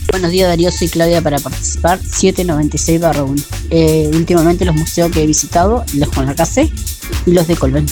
Buenos 0.09 0.31
días 0.31 0.47
Darío, 0.47 0.71
soy 0.71 0.87
Claudia 0.89 1.21
para 1.21 1.39
participar 1.39 1.99
796 1.99 3.01
barra 3.01 3.23
1. 3.23 3.43
Eh, 3.71 4.09
últimamente 4.13 4.63
los 4.63 4.75
museos 4.75 5.11
que 5.11 5.23
he 5.23 5.27
visitado, 5.27 5.83
los 5.95 6.09
Juan 6.09 6.27
Lacase 6.27 6.69
y 7.25 7.31
los 7.31 7.47
de 7.47 7.55
Colón. 7.55 7.85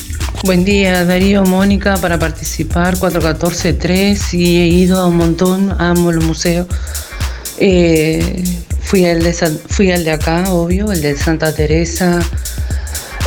Buen 0.44 0.64
día, 0.64 1.04
Darío, 1.04 1.44
Mónica, 1.44 1.98
para 1.98 2.18
participar 2.18 2.98
414-3 2.98 4.34
y 4.34 4.58
he 4.58 4.68
ido 4.68 5.00
a 5.00 5.08
un 5.08 5.18
montón, 5.18 5.76
amo 5.80 6.12
los 6.12 6.24
museos. 6.24 6.68
Eh, 7.58 8.44
fui, 8.82 9.06
al 9.06 9.24
de 9.24 9.34
fui 9.68 9.88
de 9.88 10.12
acá, 10.12 10.52
obvio, 10.52 10.92
el 10.92 11.02
de 11.02 11.18
Santa 11.18 11.54
Teresa, 11.54 12.20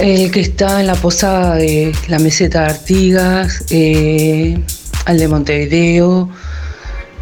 el 0.00 0.30
que 0.30 0.40
está 0.40 0.80
en 0.80 0.86
la 0.86 0.94
posada 0.94 1.56
de 1.56 1.92
la 2.08 2.18
meseta 2.18 2.62
de 2.62 2.66
Artigas, 2.66 3.64
eh, 3.70 4.58
al 5.06 5.18
de 5.18 5.28
Montevideo. 5.28 6.28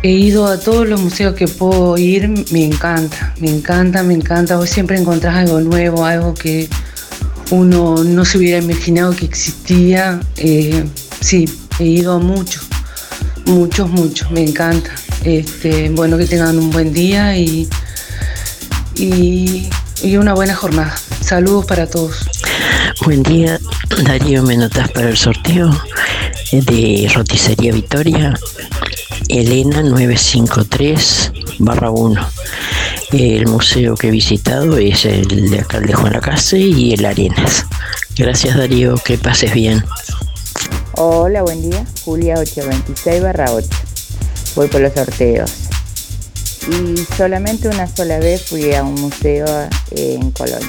He 0.02 0.10
ido 0.10 0.46
a 0.46 0.58
todos 0.58 0.88
los 0.88 1.00
museos 1.00 1.34
que 1.34 1.46
puedo 1.46 1.96
ir, 1.96 2.28
me 2.50 2.64
encanta, 2.64 3.34
me 3.38 3.50
encanta, 3.50 4.02
me 4.02 4.14
encanta. 4.14 4.56
Vos 4.56 4.68
siempre 4.68 4.98
encontrás 4.98 5.36
algo 5.36 5.60
nuevo, 5.60 6.04
algo 6.04 6.34
que 6.34 6.68
uno 7.50 8.02
no 8.02 8.24
se 8.24 8.38
hubiera 8.38 8.58
imaginado 8.58 9.14
que 9.14 9.26
existía. 9.26 10.18
Eh, 10.36 10.84
sí, 11.20 11.48
he 11.78 11.84
ido 11.84 12.14
a 12.14 12.18
muchos, 12.18 12.64
muchos, 13.46 13.88
muchos, 13.90 14.28
me 14.32 14.42
encanta. 14.42 14.90
Este, 15.22 15.88
bueno, 15.90 16.18
que 16.18 16.26
tengan 16.26 16.58
un 16.58 16.70
buen 16.70 16.92
día 16.92 17.36
y, 17.36 17.68
y, 18.96 19.68
y 20.02 20.16
una 20.16 20.34
buena 20.34 20.54
jornada. 20.54 20.94
Saludos 21.20 21.66
para 21.66 21.86
todos. 21.86 22.26
Buen 23.04 23.22
día, 23.22 23.58
Darío, 24.04 24.42
me 24.42 24.56
notas 24.56 24.90
para 24.90 25.08
el 25.08 25.16
sorteo 25.16 25.70
de 26.52 27.10
Roticería 27.14 27.72
Victoria, 27.72 28.34
Elena 29.28 29.82
953 29.82 31.32
barra 31.58 31.90
1. 31.90 32.28
El 33.12 33.46
museo 33.46 33.94
que 33.96 34.08
he 34.08 34.10
visitado 34.10 34.76
es 34.76 35.04
el 35.04 35.50
de 35.50 35.60
acá, 35.60 35.78
el 35.78 35.86
de 35.86 35.94
Juan 35.94 36.12
Lacase 36.12 36.58
y 36.58 36.92
el 36.92 37.04
Arenas. 37.04 37.66
Gracias 38.16 38.56
Darío, 38.56 38.96
que 38.96 39.18
pases 39.18 39.52
bien. 39.54 39.84
Hola, 40.94 41.42
buen 41.42 41.62
día. 41.62 41.84
Julia 42.04 42.34
826 42.38 43.22
barra 43.22 43.52
8. 43.52 43.68
Voy 44.54 44.68
por 44.68 44.80
los 44.82 44.92
sorteos. 44.92 45.61
Y 46.70 46.96
solamente 47.16 47.68
una 47.68 47.86
sola 47.86 48.18
vez 48.18 48.42
fui 48.42 48.72
a 48.72 48.82
un 48.84 48.94
museo 48.94 49.46
eh, 49.90 50.18
en 50.20 50.30
Colonia. 50.30 50.68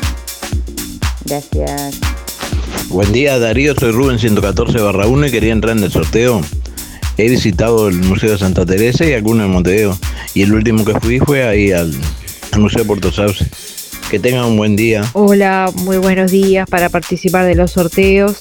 Gracias. 1.26 2.00
Buen 2.90 3.12
día 3.12 3.40
Darío, 3.40 3.76
soy 3.76 3.92
Rubén 3.92 4.20
114 4.20 4.80
barra 4.80 5.08
1 5.08 5.28
y 5.28 5.32
quería 5.32 5.54
entrar 5.54 5.78
en 5.78 5.84
el 5.84 5.92
sorteo. 5.92 6.42
He 7.18 7.30
visitado 7.30 7.90
el 7.90 7.96
Museo 7.98 8.32
de 8.32 8.38
Santa 8.40 8.66
Teresa 8.66 9.06
y 9.06 9.14
alguno 9.14 9.44
en 9.46 9.52
Montevideo. 9.52 9.98
Y 10.34 10.42
el 10.42 10.54
último 10.54 10.84
que 10.84 11.00
fui 11.00 11.20
fue 11.20 11.48
ahí 11.48 11.72
al, 11.72 11.94
al 12.52 12.60
Museo 12.60 12.82
de 12.82 12.88
Puerto 12.88 13.12
Sauce. 13.12 13.46
Que 14.10 14.20
tengan 14.20 14.46
un 14.46 14.58
buen 14.58 14.76
día. 14.76 15.04
Hola, 15.14 15.72
muy 15.76 15.98
buenos 15.98 16.32
días 16.32 16.68
para 16.68 16.90
participar 16.90 17.46
de 17.46 17.56
los 17.56 17.72
sorteos. 17.72 18.38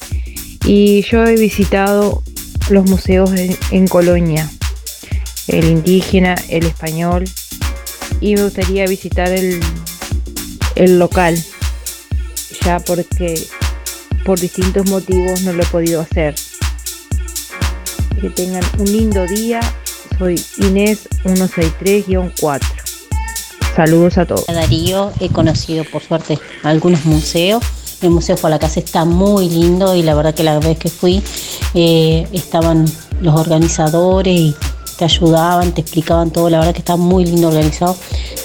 Y 0.64 1.02
yo 1.02 1.24
he 1.24 1.36
visitado 1.36 2.22
los 2.70 2.88
museos 2.88 3.32
en, 3.32 3.56
en 3.70 3.86
Colonia, 3.88 4.50
el 5.48 5.64
indígena, 5.64 6.34
el 6.48 6.64
español, 6.64 7.24
y 8.20 8.34
me 8.36 8.44
gustaría 8.44 8.86
visitar 8.86 9.28
el, 9.28 9.60
el 10.74 10.98
local, 10.98 11.36
ya 12.64 12.80
porque 12.80 13.46
por 14.24 14.38
distintos 14.38 14.88
motivos 14.88 15.42
no 15.42 15.52
lo 15.52 15.62
he 15.62 15.66
podido 15.66 16.00
hacer. 16.00 16.34
Que 18.20 18.30
tengan 18.30 18.62
un 18.78 18.84
lindo 18.84 19.26
día. 19.26 19.60
Soy 20.18 20.40
Inés 20.58 21.08
163-4. 21.24 22.60
Saludos 23.74 24.18
a 24.18 24.26
todos. 24.26 24.46
Darío, 24.46 25.12
he 25.18 25.28
conocido 25.30 25.84
por 25.84 26.02
suerte 26.02 26.38
algunos 26.62 27.04
museos. 27.04 27.62
El 28.02 28.10
Museo 28.10 28.36
Juan 28.36 28.58
Casa 28.58 28.80
está 28.80 29.04
muy 29.04 29.48
lindo 29.48 29.94
y 29.94 30.02
la 30.02 30.14
verdad 30.14 30.34
que 30.34 30.42
la 30.42 30.58
vez 30.58 30.76
que 30.76 30.90
fui 30.90 31.22
eh, 31.74 32.26
estaban 32.32 32.84
los 33.20 33.34
organizadores 33.34 34.34
y 34.34 34.56
te 35.02 35.06
ayudaban, 35.06 35.72
te 35.72 35.80
explicaban 35.80 36.30
todo. 36.30 36.48
La 36.48 36.58
verdad 36.58 36.72
que 36.74 36.78
está 36.78 36.94
muy 36.96 37.24
lindo 37.24 37.48
organizado, 37.48 37.96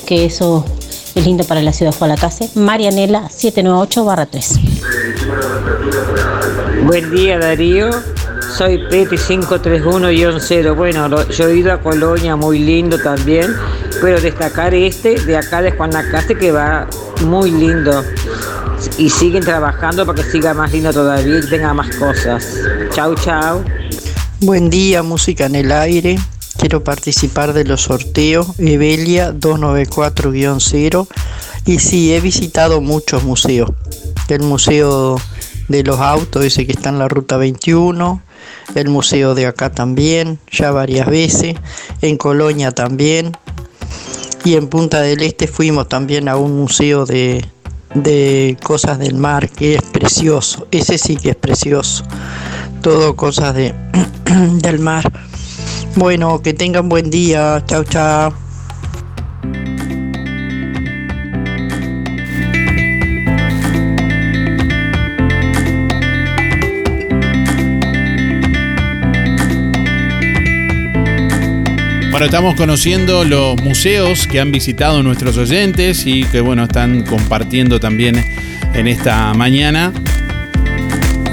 que 0.07 0.25
eso 0.25 0.65
es 1.13 1.23
lindo 1.23 1.43
para 1.43 1.61
la 1.61 1.71
ciudad 1.71 1.91
de 1.91 1.97
Juan 1.99 2.17
Casa. 2.17 2.45
Marianela 2.55 3.29
798-3. 3.29 4.59
Buen 6.83 7.11
día 7.11 7.37
Darío, 7.37 7.91
soy 8.57 8.79
Pepe 8.89 9.17
531-0. 9.17 10.75
Bueno, 10.75 11.07
lo- 11.07 11.29
yo 11.29 11.47
he 11.47 11.57
ido 11.57 11.71
a 11.71 11.79
Colonia, 11.79 12.35
muy 12.35 12.57
lindo 12.57 12.97
también, 12.97 13.55
pero 14.01 14.19
destacar 14.19 14.73
este 14.73 15.19
de 15.25 15.37
acá 15.37 15.61
de 15.61 15.71
Juan 15.73 15.91
Lacaste 15.91 16.35
que 16.35 16.51
va 16.51 16.87
muy 17.21 17.51
lindo. 17.51 18.03
Y 18.97 19.09
siguen 19.11 19.43
trabajando 19.43 20.07
para 20.07 20.23
que 20.23 20.31
siga 20.31 20.55
más 20.55 20.71
lindo 20.71 20.91
todavía 20.91 21.37
y 21.37 21.47
tenga 21.47 21.71
más 21.75 21.95
cosas. 21.97 22.47
Chau, 22.95 23.13
chau. 23.13 23.63
Buen 24.39 24.69
día, 24.71 25.03
música 25.03 25.45
en 25.45 25.55
el 25.55 25.71
aire. 25.71 26.17
Quiero 26.57 26.83
participar 26.83 27.53
de 27.53 27.63
los 27.63 27.83
sorteos 27.83 28.47
Evelia 28.57 29.31
294-0. 29.33 31.07
Y 31.65 31.79
sí, 31.79 32.13
he 32.13 32.19
visitado 32.19 32.81
muchos 32.81 33.23
museos. 33.23 33.71
El 34.27 34.41
museo 34.41 35.17
de 35.67 35.83
los 35.83 35.99
autos, 35.99 36.43
ese 36.43 36.65
que 36.65 36.71
está 36.71 36.89
en 36.89 36.99
la 36.99 37.07
ruta 37.07 37.37
21. 37.37 38.21
El 38.75 38.89
museo 38.89 39.35
de 39.35 39.45
acá 39.45 39.71
también, 39.71 40.39
ya 40.51 40.71
varias 40.71 41.07
veces. 41.07 41.55
En 42.01 42.17
Colonia 42.17 42.71
también. 42.71 43.33
Y 44.43 44.55
en 44.55 44.67
Punta 44.67 45.01
del 45.01 45.21
Este 45.21 45.47
fuimos 45.47 45.87
también 45.89 46.27
a 46.29 46.37
un 46.37 46.55
museo 46.55 47.05
de, 47.05 47.45
de 47.93 48.57
cosas 48.63 48.99
del 48.99 49.15
mar, 49.15 49.49
que 49.49 49.75
es 49.75 49.81
precioso. 49.81 50.67
Ese 50.71 50.97
sí 50.97 51.17
que 51.17 51.31
es 51.31 51.35
precioso. 51.35 52.03
Todo 52.81 53.15
cosas 53.15 53.53
de, 53.55 53.73
del 54.61 54.79
mar. 54.79 55.11
Bueno, 55.97 56.43
que 56.43 56.53
tengan 56.53 56.89
buen 56.89 57.09
día. 57.09 57.63
Chao, 57.65 57.83
chao. 57.83 58.31
Bueno, 72.11 72.25
estamos 72.25 72.53
conociendo 72.53 73.23
los 73.23 73.59
museos 73.63 74.27
que 74.27 74.39
han 74.39 74.51
visitado 74.51 75.01
nuestros 75.01 75.35
oyentes 75.37 76.05
y 76.05 76.25
que 76.25 76.41
bueno, 76.41 76.65
están 76.65 77.05
compartiendo 77.05 77.79
también 77.79 78.23
en 78.75 78.87
esta 78.87 79.33
mañana. 79.33 79.91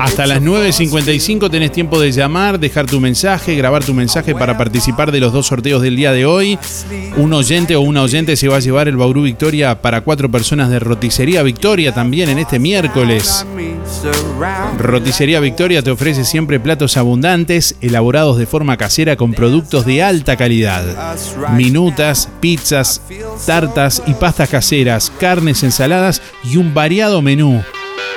Hasta 0.00 0.26
las 0.26 0.42
9.55 0.42 1.50
tenés 1.50 1.72
tiempo 1.72 2.00
de 2.00 2.12
llamar, 2.12 2.58
dejar 2.60 2.86
tu 2.86 3.00
mensaje, 3.00 3.54
grabar 3.54 3.84
tu 3.84 3.94
mensaje 3.94 4.34
para 4.34 4.56
participar 4.56 5.12
de 5.12 5.20
los 5.20 5.32
dos 5.32 5.46
sorteos 5.46 5.82
del 5.82 5.96
día 5.96 6.12
de 6.12 6.26
hoy. 6.26 6.58
Un 7.16 7.32
oyente 7.32 7.76
o 7.76 7.80
una 7.80 8.02
oyente 8.02 8.36
se 8.36 8.48
va 8.48 8.56
a 8.56 8.60
llevar 8.60 8.88
el 8.88 8.96
Bauru 8.96 9.22
Victoria 9.22 9.80
para 9.80 10.02
cuatro 10.02 10.30
personas 10.30 10.70
de 10.70 10.78
Roticería 10.78 11.42
Victoria 11.42 11.92
también 11.92 12.28
en 12.28 12.38
este 12.38 12.58
miércoles. 12.58 13.46
Roticería 14.78 15.40
Victoria 15.40 15.82
te 15.82 15.90
ofrece 15.90 16.24
siempre 16.24 16.60
platos 16.60 16.96
abundantes, 16.96 17.76
elaborados 17.80 18.38
de 18.38 18.46
forma 18.46 18.76
casera 18.76 19.16
con 19.16 19.32
productos 19.32 19.84
de 19.84 20.02
alta 20.02 20.36
calidad. 20.36 20.84
Minutas, 21.56 22.28
pizzas, 22.40 23.02
tartas 23.46 24.02
y 24.06 24.14
pastas 24.14 24.48
caseras, 24.48 25.12
carnes, 25.18 25.62
ensaladas 25.62 26.22
y 26.44 26.51
un 26.56 26.74
variado 26.74 27.22
menú. 27.22 27.62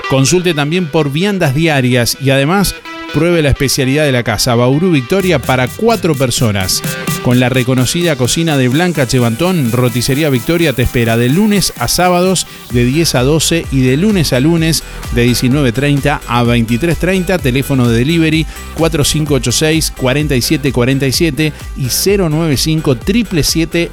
Consulte 0.09 0.53
también 0.53 0.87
por 0.87 1.11
viandas 1.11 1.53
diarias 1.55 2.17
y 2.21 2.29
además 2.29 2.75
pruebe 3.13 3.41
la 3.41 3.49
especialidad 3.49 4.03
de 4.03 4.11
la 4.11 4.23
casa, 4.23 4.53
Bauru 4.55 4.91
Victoria 4.91 5.39
para 5.39 5.67
cuatro 5.67 6.15
personas. 6.15 6.81
Con 7.23 7.39
la 7.39 7.47
reconocida 7.49 8.17
cocina 8.17 8.57
de 8.57 8.67
Blanca 8.67 9.07
Chevantón, 9.07 9.71
Roticería 9.71 10.29
Victoria 10.29 10.73
te 10.73 10.83
espera 10.83 11.17
de 11.17 11.29
lunes 11.29 11.73
a 11.79 11.87
sábados 11.87 12.45
de 12.71 12.85
10 12.85 13.15
a 13.15 13.23
12 13.23 13.65
y 13.71 13.81
de 13.81 13.97
lunes 13.97 14.31
a 14.31 14.39
lunes 14.39 14.83
de 15.13 15.25
19.30 15.25 16.19
a 16.27 16.43
23.30, 16.43 17.41
teléfono 17.41 17.87
de 17.87 17.97
delivery 17.97 18.45
4586-4747 18.77 21.51
y 21.77 21.85
095 21.85 22.95
777 22.95 23.89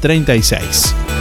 036. 0.00 1.13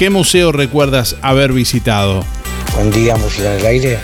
¿Qué 0.00 0.08
museo 0.08 0.50
recuerdas 0.50 1.16
haber 1.20 1.52
visitado? 1.52 2.24
Buen 2.74 2.90
día, 2.90 3.16
Música 3.18 3.52
en 3.52 3.60
el 3.60 3.66
Aire. 3.66 3.98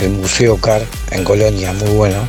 El 0.00 0.12
Museo 0.12 0.56
CAR 0.56 0.80
en 1.10 1.22
Colonia, 1.22 1.74
muy 1.74 1.90
bueno. 1.90 2.26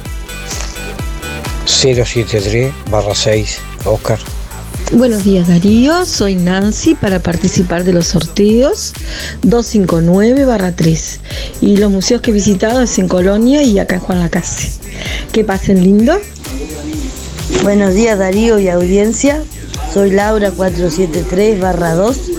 073-6, 1.66 3.56
Oscar. 3.86 4.20
Buenos 4.92 5.24
días 5.24 5.48
Darío, 5.48 6.06
soy 6.06 6.36
Nancy 6.36 6.94
para 6.94 7.22
participar 7.22 7.86
de 7.86 7.94
los 7.94 8.08
sorteos 8.08 8.92
259-3 9.44 11.20
y 11.62 11.78
los 11.78 11.90
museos 11.90 12.20
que 12.20 12.32
he 12.32 12.34
visitado 12.34 12.82
es 12.82 13.00
en 13.00 13.08
Colonia 13.08 13.64
y 13.64 13.80
acá 13.80 13.96
en 13.96 14.02
Juan 14.02 14.20
Lacase. 14.20 14.74
Que 15.32 15.46
pasen 15.46 15.82
lindo. 15.82 16.20
Buenos 17.64 17.94
días 17.94 18.20
Darío 18.20 18.60
y 18.60 18.68
audiencia, 18.68 19.42
soy 19.94 20.12
Laura 20.12 20.52
473-2 20.52 22.36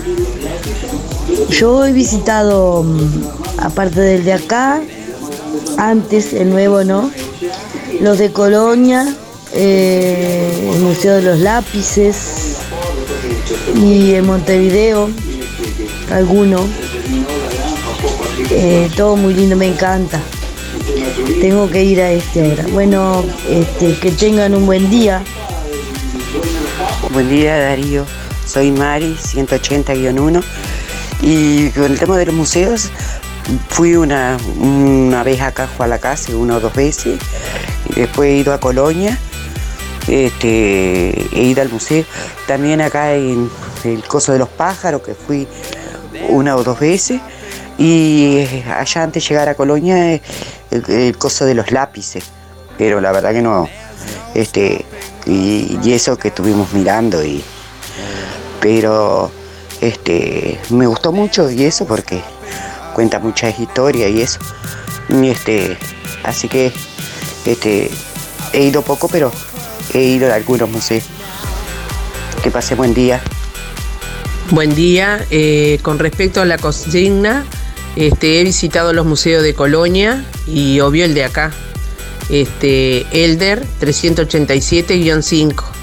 yo 1.49 1.85
he 1.85 1.91
visitado, 1.91 2.83
mm, 2.83 3.23
aparte 3.59 4.01
del 4.01 4.25
de 4.25 4.33
acá, 4.33 4.81
antes, 5.77 6.33
el 6.33 6.49
nuevo 6.49 6.83
no, 6.83 7.11
los 8.01 8.17
de 8.17 8.31
Colonia, 8.31 9.15
eh, 9.53 10.71
el 10.75 10.81
Museo 10.81 11.15
de 11.15 11.21
los 11.21 11.39
Lápices 11.39 12.57
y 13.75 14.13
en 14.13 14.25
Montevideo, 14.25 15.09
alguno. 16.11 16.59
Eh, 18.49 18.89
todo 18.95 19.15
muy 19.15 19.33
lindo, 19.33 19.55
me 19.55 19.67
encanta. 19.67 20.21
Tengo 21.41 21.69
que 21.69 21.83
ir 21.83 22.01
a 22.01 22.11
este 22.11 22.49
ahora. 22.49 22.65
Bueno, 22.71 23.25
este, 23.49 23.97
que 23.99 24.11
tengan 24.11 24.55
un 24.55 24.65
buen 24.65 24.89
día. 24.89 25.21
Buen 27.11 27.29
día 27.29 27.57
Darío, 27.57 28.05
soy 28.45 28.71
Mari, 28.71 29.15
180-1 29.15 30.43
y 31.21 31.69
con 31.71 31.85
el 31.85 31.99
tema 31.99 32.17
de 32.17 32.27
los 32.27 32.35
museos, 32.35 32.89
fui 33.69 33.95
una, 33.95 34.37
una 34.59 35.23
vez 35.23 35.41
acá 35.41 35.69
a 35.77 35.87
la 35.87 35.99
casa, 35.99 36.35
una 36.35 36.57
o 36.57 36.59
dos 36.59 36.73
veces. 36.73 37.19
Después 37.95 38.29
he 38.29 38.37
ido 38.37 38.53
a 38.53 38.59
Colonia, 38.59 39.17
este, 40.07 41.27
he 41.33 41.43
ido 41.43 41.61
al 41.61 41.69
museo. 41.69 42.05
También 42.45 42.81
acá 42.81 43.13
en 43.13 43.49
el 43.83 44.03
Coso 44.03 44.33
de 44.33 44.39
los 44.39 44.49
Pájaros, 44.49 45.01
que 45.01 45.15
fui 45.15 45.47
una 46.29 46.55
o 46.55 46.63
dos 46.63 46.79
veces. 46.79 47.21
Y 47.77 48.45
allá 48.67 49.03
antes 49.03 49.23
de 49.23 49.29
llegar 49.29 49.49
a 49.49 49.55
Colonia, 49.55 50.13
el, 50.13 50.21
el 50.71 51.17
Coso 51.17 51.45
de 51.45 51.53
los 51.53 51.71
Lápices. 51.71 52.23
Pero 52.77 53.01
la 53.01 53.11
verdad 53.11 53.31
que 53.31 53.41
no. 53.41 53.69
Este, 54.33 54.85
y, 55.25 55.79
y 55.83 55.93
eso 55.93 56.17
que 56.17 56.29
estuvimos 56.29 56.73
mirando. 56.73 57.23
Y, 57.23 57.43
pero 58.59 59.31
este, 59.81 60.59
me 60.69 60.87
gustó 60.87 61.11
mucho 61.11 61.49
y 61.49 61.63
eso 61.63 61.85
porque 61.85 62.21
cuenta 62.93 63.19
muchas 63.19 63.59
historias 63.59 64.11
y 64.11 64.21
eso. 64.21 64.39
Y 65.09 65.29
este, 65.29 65.77
así 66.23 66.47
que 66.47 66.71
este, 67.45 67.89
he 68.53 68.63
ido 68.63 68.81
poco, 68.81 69.07
pero 69.07 69.31
he 69.93 70.03
ido 70.03 70.31
a 70.31 70.35
algunos 70.35 70.69
museos. 70.69 71.05
Que 72.43 72.51
pase 72.51 72.75
buen 72.75 72.93
día. 72.93 73.21
Buen 74.51 74.75
día. 74.75 75.25
Eh, 75.29 75.79
con 75.81 75.99
respecto 75.99 76.41
a 76.41 76.45
la 76.45 76.57
consigna, 76.57 77.45
este, 77.95 78.39
he 78.39 78.43
visitado 78.43 78.93
los 78.93 79.05
museos 79.05 79.43
de 79.43 79.53
Colonia 79.53 80.25
y 80.45 80.79
obvio 80.79 81.05
el 81.05 81.13
de 81.13 81.23
acá. 81.23 81.51
Este, 82.29 83.05
Elder 83.11 83.65
387-5. 83.81 85.76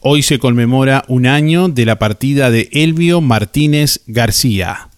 Hoy 0.00 0.24
se 0.24 0.40
conmemora 0.40 1.04
un 1.06 1.28
año 1.28 1.68
de 1.68 1.86
la 1.86 2.00
partida 2.00 2.50
de 2.50 2.68
Elvio 2.72 3.20
Martínez 3.20 4.00
García. 4.08 4.88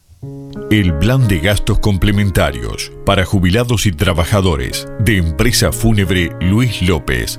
El 0.71 0.95
plan 0.95 1.29
de 1.29 1.41
gastos 1.41 1.81
complementarios 1.81 2.91
para 3.05 3.27
jubilados 3.27 3.85
y 3.85 3.93
trabajadores 3.93 4.89
de 5.01 5.19
empresa 5.19 5.71
fúnebre 5.71 6.31
Luis 6.41 6.81
López 6.81 7.39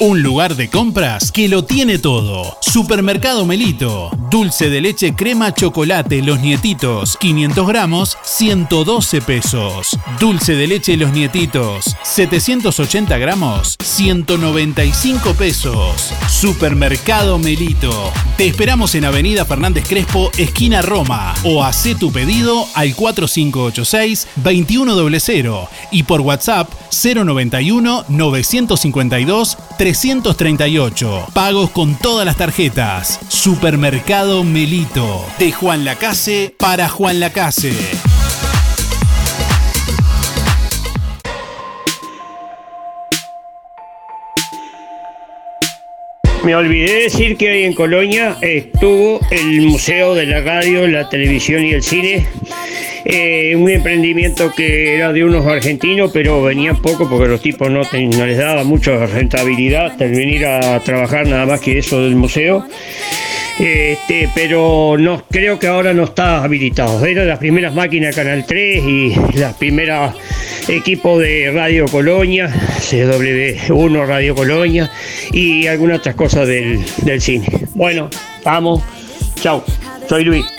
Un 0.00 0.22
lugar 0.22 0.54
de 0.54 0.70
compras 0.70 1.32
que 1.32 1.48
lo 1.48 1.64
tiene 1.64 1.98
todo. 1.98 2.56
Supermercado 2.60 3.44
Melito. 3.44 4.12
Dulce 4.30 4.70
de 4.70 4.80
leche 4.80 5.16
crema 5.16 5.52
chocolate 5.52 6.22
Los 6.22 6.38
Nietitos. 6.38 7.16
500 7.16 7.66
gramos, 7.66 8.16
112 8.22 9.20
pesos. 9.22 9.98
Dulce 10.20 10.54
de 10.54 10.68
leche 10.68 10.96
Los 10.96 11.10
Nietitos. 11.10 11.96
780 12.04 13.18
gramos, 13.18 13.76
195 13.82 15.34
pesos. 15.34 16.12
Supermercado 16.28 17.40
Melito. 17.40 18.12
Te 18.36 18.46
esperamos 18.46 18.94
en 18.94 19.04
Avenida 19.04 19.44
Fernández 19.44 19.82
Crespo, 19.88 20.30
esquina 20.38 20.80
Roma. 20.80 21.34
O 21.42 21.64
haz 21.64 21.88
tu 21.98 22.12
pedido 22.12 22.68
al 22.74 22.94
4586-2100 22.94 25.68
y 25.90 26.04
por 26.04 26.20
WhatsApp 26.20 26.70
091 27.02 28.04
952 28.08 29.58
338. 29.88 31.28
Pagos 31.32 31.70
con 31.70 31.94
todas 31.94 32.26
las 32.26 32.36
tarjetas. 32.36 33.18
Supermercado 33.28 34.44
Melito. 34.44 35.24
De 35.38 35.50
Juan 35.50 35.86
Lacase 35.86 36.54
para 36.58 36.90
Juan 36.90 37.20
Lacase. 37.20 37.72
Me 46.48 46.56
olvidé 46.56 47.02
decir 47.02 47.36
que 47.36 47.50
hoy 47.50 47.64
en 47.64 47.74
Colonia 47.74 48.38
estuvo 48.40 49.20
el 49.30 49.60
Museo 49.60 50.14
de 50.14 50.24
la 50.24 50.40
Radio, 50.40 50.88
la 50.88 51.06
Televisión 51.10 51.62
y 51.62 51.72
el 51.72 51.82
Cine. 51.82 52.26
Eh, 53.04 53.54
un 53.54 53.68
emprendimiento 53.68 54.50
que 54.56 54.94
era 54.94 55.12
de 55.12 55.24
unos 55.24 55.44
argentinos, 55.44 56.10
pero 56.10 56.42
venían 56.42 56.80
poco 56.80 57.06
porque 57.06 57.28
los 57.28 57.42
tipos 57.42 57.70
no, 57.70 57.82
les 57.92 58.38
daba 58.38 58.64
mucha 58.64 59.04
rentabilidad 59.04 59.98
venir 59.98 60.46
a 60.46 60.80
trabajar 60.80 61.26
nada 61.26 61.44
más 61.44 61.60
que 61.60 61.76
eso 61.76 62.00
del 62.00 62.16
museo. 62.16 62.66
Este, 63.58 64.30
pero 64.34 64.96
no, 64.98 65.24
creo 65.30 65.58
que 65.58 65.66
ahora 65.66 65.92
no 65.92 66.04
está 66.04 66.42
habilitado. 66.42 67.04
Eran 67.04 67.28
las 67.28 67.40
primeras 67.40 67.74
máquinas 67.74 68.16
Canal 68.16 68.46
3 68.46 68.84
y 68.86 69.14
las 69.34 69.52
primeras 69.52 70.14
equipos 70.68 71.20
de 71.20 71.50
Radio 71.52 71.86
Colonia, 71.86 72.48
CW1 72.48 74.06
Radio 74.06 74.34
Colonia 74.34 74.90
y 75.32 75.66
algunas 75.66 76.00
otras 76.00 76.14
cosas 76.14 76.46
del, 76.46 76.84
del 77.02 77.20
cine. 77.20 77.46
Bueno, 77.74 78.10
vamos. 78.44 78.82
Chao. 79.36 79.64
Soy 80.08 80.24
Luis. 80.24 80.57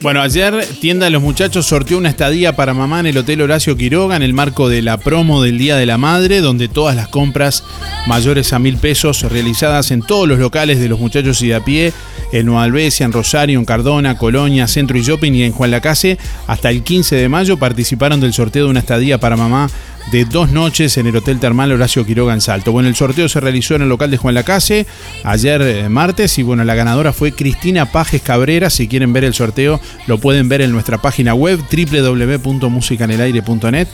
Bueno, 0.00 0.20
ayer 0.22 0.66
Tienda 0.80 1.06
de 1.06 1.10
los 1.10 1.22
Muchachos 1.22 1.66
sorteó 1.66 1.98
una 1.98 2.08
estadía 2.08 2.56
para 2.56 2.74
mamá 2.74 3.00
en 3.00 3.06
el 3.06 3.18
Hotel 3.18 3.42
Horacio 3.42 3.76
Quiroga 3.76 4.16
en 4.16 4.22
el 4.22 4.32
marco 4.32 4.68
de 4.68 4.82
la 4.82 4.98
promo 4.98 5.42
del 5.42 5.58
Día 5.58 5.76
de 5.76 5.86
la 5.86 5.98
Madre, 5.98 6.40
donde 6.40 6.68
todas 6.68 6.96
las 6.96 7.08
compras 7.08 7.64
mayores 8.06 8.52
a 8.52 8.58
mil 8.58 8.76
pesos 8.76 9.22
realizadas 9.22 9.90
en 9.90 10.02
todos 10.02 10.26
los 10.26 10.38
locales 10.38 10.80
de 10.80 10.88
los 10.88 10.98
muchachos 10.98 11.42
y 11.42 11.48
de 11.48 11.54
a 11.54 11.64
pie, 11.64 11.92
en 12.32 12.46
Nueva 12.46 12.64
Albesia, 12.64 13.06
en 13.06 13.12
Rosario, 13.12 13.58
en 13.58 13.64
Cardona, 13.64 14.18
Colonia, 14.18 14.66
Centro 14.66 14.98
y 14.98 15.02
Shopping 15.02 15.32
y 15.32 15.42
en 15.44 15.52
Juan 15.52 15.70
Lacase, 15.70 16.18
hasta 16.46 16.70
el 16.70 16.82
15 16.82 17.16
de 17.16 17.28
mayo 17.28 17.56
participaron 17.56 18.20
del 18.20 18.32
sorteo 18.32 18.64
de 18.64 18.70
una 18.70 18.80
estadía 18.80 19.18
para 19.18 19.36
mamá 19.36 19.68
de 20.10 20.24
dos 20.24 20.50
noches 20.50 20.96
en 20.96 21.06
el 21.06 21.14
Hotel 21.16 21.38
Termal 21.40 21.72
Horacio 21.72 22.06
Quiroga 22.06 22.32
en 22.32 22.40
Salto. 22.40 22.72
Bueno, 22.72 22.88
el 22.88 22.96
sorteo 22.96 23.28
se 23.28 23.40
realizó 23.40 23.74
en 23.74 23.82
el 23.82 23.88
local 23.88 24.10
de 24.10 24.16
Juan 24.16 24.34
Lacase 24.34 24.86
ayer 25.24 25.60
eh, 25.62 25.88
martes 25.88 26.38
y 26.38 26.42
bueno, 26.42 26.64
la 26.64 26.74
ganadora 26.74 27.12
fue 27.12 27.30
Cristina 27.32 27.86
Pajes 27.86 28.20
Cabrera. 28.22 28.70
Si 28.70 28.88
quieren 28.88 29.12
ver 29.12 29.24
el 29.24 29.34
sorteo, 29.34 29.80
lo 30.06 30.18
pueden 30.18 30.48
ver 30.48 30.62
en 30.62 30.72
nuestra 30.72 30.98
página 30.98 31.34
web 31.34 31.60
www.musicanelaire.net. 31.70 33.88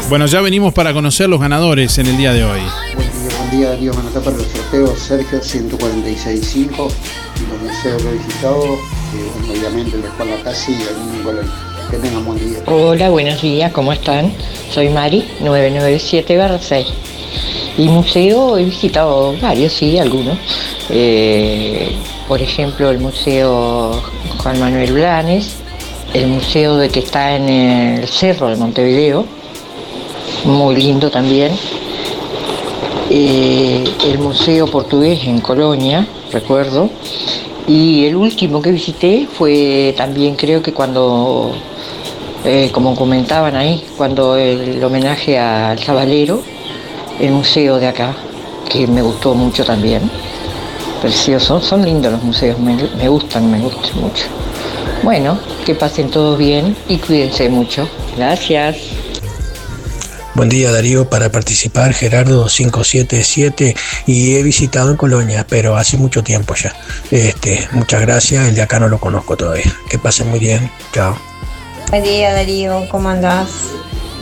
Bueno, 0.08 0.26
ya 0.26 0.40
venimos 0.40 0.72
para 0.72 0.92
conocer 0.92 1.28
los 1.28 1.40
ganadores 1.40 1.98
en 1.98 2.06
el 2.06 2.16
día 2.16 2.32
de 2.32 2.44
hoy. 2.44 2.60
Buen 2.94 3.10
día, 3.10 3.28
buen 3.38 3.50
día 3.50 3.70
Darío 3.70 3.92
Manatá 3.92 4.20
para 4.20 4.36
los 4.36 4.46
sorteos 4.46 4.96
Sergio 5.00 5.40
1465 5.40 6.88
y 7.36 7.40
los 7.50 7.60
deseos 7.64 8.00
que 8.02 8.08
he 8.08 8.12
visitado, 8.12 8.78
obviamente 9.50 9.96
el 9.96 10.02
de 10.02 10.08
Juan 10.10 10.30
Lacase 10.30 10.70
y 10.70 10.78
Colonia. 11.24 11.50
Hola, 12.66 13.10
buenos 13.10 13.40
días, 13.40 13.70
¿cómo 13.72 13.92
están? 13.92 14.32
Soy 14.70 14.88
Mari, 14.88 15.24
997 15.40 16.58
6. 16.60 16.86
Y 17.78 17.88
museo 17.88 18.58
he 18.58 18.64
visitado 18.64 19.34
varios, 19.40 19.72
sí, 19.72 19.96
algunos. 19.98 20.36
Eh, 20.90 21.92
por 22.26 22.42
ejemplo, 22.42 22.90
el 22.90 22.98
Museo 22.98 24.02
Juan 24.38 24.58
Manuel 24.58 24.92
Blanes, 24.92 25.56
el 26.12 26.26
museo 26.26 26.76
de 26.76 26.88
que 26.88 27.00
está 27.00 27.36
en 27.36 27.48
el 27.48 28.08
Cerro 28.08 28.48
de 28.48 28.56
Montevideo, 28.56 29.24
muy 30.44 30.74
lindo 30.76 31.10
también. 31.10 31.52
Eh, 33.10 33.84
el 34.04 34.18
Museo 34.18 34.66
Portugués 34.66 35.20
en 35.24 35.40
Colonia, 35.40 36.06
recuerdo. 36.32 36.90
Y 37.68 38.06
el 38.06 38.16
último 38.16 38.62
que 38.62 38.70
visité 38.70 39.26
fue 39.32 39.92
también 39.96 40.36
creo 40.36 40.62
que 40.62 40.72
cuando, 40.72 41.52
eh, 42.46 42.70
como 42.72 42.94
comentaban 42.94 43.56
ahí, 43.56 43.84
cuando 43.96 44.36
el 44.36 44.82
homenaje 44.82 45.36
al 45.36 45.78
Zabalero, 45.80 46.42
el 47.20 47.32
museo 47.32 47.78
de 47.78 47.88
acá, 47.88 48.14
que 48.70 48.86
me 48.86 49.02
gustó 49.02 49.34
mucho 49.34 49.64
también. 49.64 50.08
Precioso, 51.02 51.60
son 51.60 51.84
lindos 51.84 52.12
los 52.12 52.22
museos, 52.22 52.58
me, 52.58 52.76
me 52.76 53.08
gustan, 53.08 53.50
me 53.50 53.58
gustan 53.58 54.00
mucho. 54.00 54.24
Bueno, 55.02 55.38
que 55.64 55.74
pasen 55.74 56.08
todos 56.08 56.38
bien 56.38 56.76
y 56.88 56.98
cuídense 56.98 57.48
mucho. 57.48 57.88
Gracias. 58.16 58.76
Buen 60.34 60.48
día 60.48 60.70
Darío, 60.70 61.08
para 61.08 61.30
participar 61.30 61.94
Gerardo 61.94 62.46
577 62.46 63.74
y 64.06 64.34
he 64.34 64.42
visitado 64.42 64.90
en 64.90 64.96
Colonia, 64.96 65.46
pero 65.48 65.76
hace 65.76 65.96
mucho 65.96 66.22
tiempo 66.22 66.54
ya. 66.54 66.74
Este, 67.10 67.66
muchas 67.72 68.02
gracias, 68.02 68.46
el 68.46 68.54
de 68.54 68.62
acá 68.62 68.78
no 68.78 68.88
lo 68.88 68.98
conozco 69.00 69.36
todavía. 69.36 69.74
Que 69.90 69.98
pasen 69.98 70.28
muy 70.28 70.38
bien, 70.38 70.70
chao. 70.92 71.16
Buen 71.90 72.02
día 72.02 72.32
Darío, 72.34 72.82
¿cómo 72.90 73.08
andás? 73.08 73.72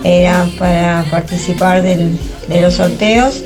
Era 0.05 0.47
para 0.59 1.05
participar 1.11 1.83
de 1.83 2.11
los 2.61 2.75
sorteos. 2.75 3.43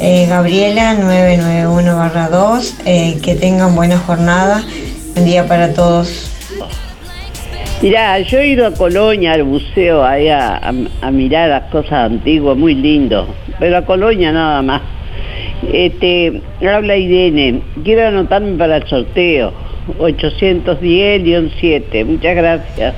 Eh, 0.00 0.26
Gabriela 0.28 0.94
991-2, 1.00 2.74
eh, 2.86 3.18
que 3.22 3.34
tengan 3.34 3.74
buena 3.74 3.98
jornada. 3.98 4.62
Buen 5.14 5.24
día 5.26 5.46
para 5.46 5.72
todos. 5.72 6.28
Mirá, 7.80 8.18
yo 8.20 8.38
he 8.38 8.48
ido 8.48 8.66
a 8.66 8.72
Colonia, 8.74 9.32
al 9.32 9.44
museo, 9.44 10.04
ahí 10.04 10.28
a, 10.28 10.56
a- 10.56 10.72
a 11.00 11.10
mirar 11.10 11.48
las 11.48 11.70
cosas 11.70 12.10
antiguas, 12.12 12.56
muy 12.56 12.74
lindo. 12.74 13.26
Pero 13.58 13.78
a 13.78 13.84
Colonia 13.84 14.30
nada 14.32 14.62
más. 14.62 14.82
Este, 15.72 16.42
habla 16.60 16.96
Irene, 16.96 17.62
quiero 17.82 18.06
anotarme 18.06 18.56
para 18.56 18.76
el 18.76 18.86
sorteo. 18.86 19.52
810-7. 19.98 22.04
Muchas 22.04 22.36
gracias. 22.36 22.94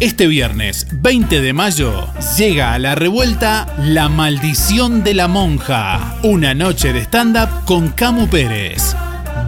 Este 0.00 0.26
viernes 0.28 0.86
20 0.92 1.40
de 1.40 1.52
mayo 1.52 2.06
llega 2.36 2.72
a 2.72 2.78
la 2.78 2.94
revuelta 2.94 3.66
La 3.78 4.08
Maldición 4.08 5.02
de 5.02 5.14
la 5.14 5.28
Monja, 5.28 6.18
una 6.22 6.54
noche 6.54 6.92
de 6.92 7.02
stand-up 7.02 7.64
con 7.64 7.88
Camu 7.88 8.28
Pérez. 8.28 8.94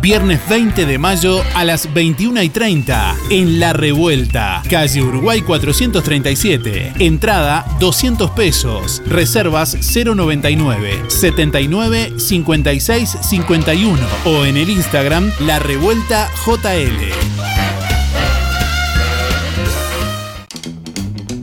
Viernes 0.01 0.41
20 0.49 0.87
de 0.87 0.99
mayo 0.99 1.43
a 1.55 1.65
las 1.65 1.93
21 1.93 2.43
y 2.43 2.49
30 2.49 3.17
en 3.31 3.61
La 3.61 3.73
Revuelta, 3.73 4.63
calle 4.69 5.03
Uruguay 5.03 5.43
437. 5.43 6.95
Entrada 6.99 7.67
200 7.81 8.31
pesos. 8.31 9.03
Reservas 9.07 9.77
099 9.95 11.05
79 11.09 12.15
56 12.17 13.19
51 13.21 13.99
o 14.25 14.45
en 14.45 14.57
el 14.57 14.71
Instagram 14.71 15.31
La 15.41 15.59
Revuelta 15.59 16.29
JL. 16.47 17.60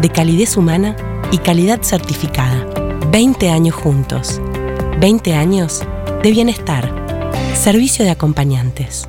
de 0.00 0.10
calidez 0.10 0.56
humana 0.56 0.96
y 1.32 1.38
calidad 1.38 1.82
certificada. 1.82 2.66
20 3.10 3.50
años 3.50 3.74
juntos. 3.74 4.40
20 5.00 5.34
años 5.34 5.82
de 6.22 6.30
bienestar. 6.30 6.90
Servicio 7.54 8.04
de 8.04 8.10
acompañantes. 8.10 9.08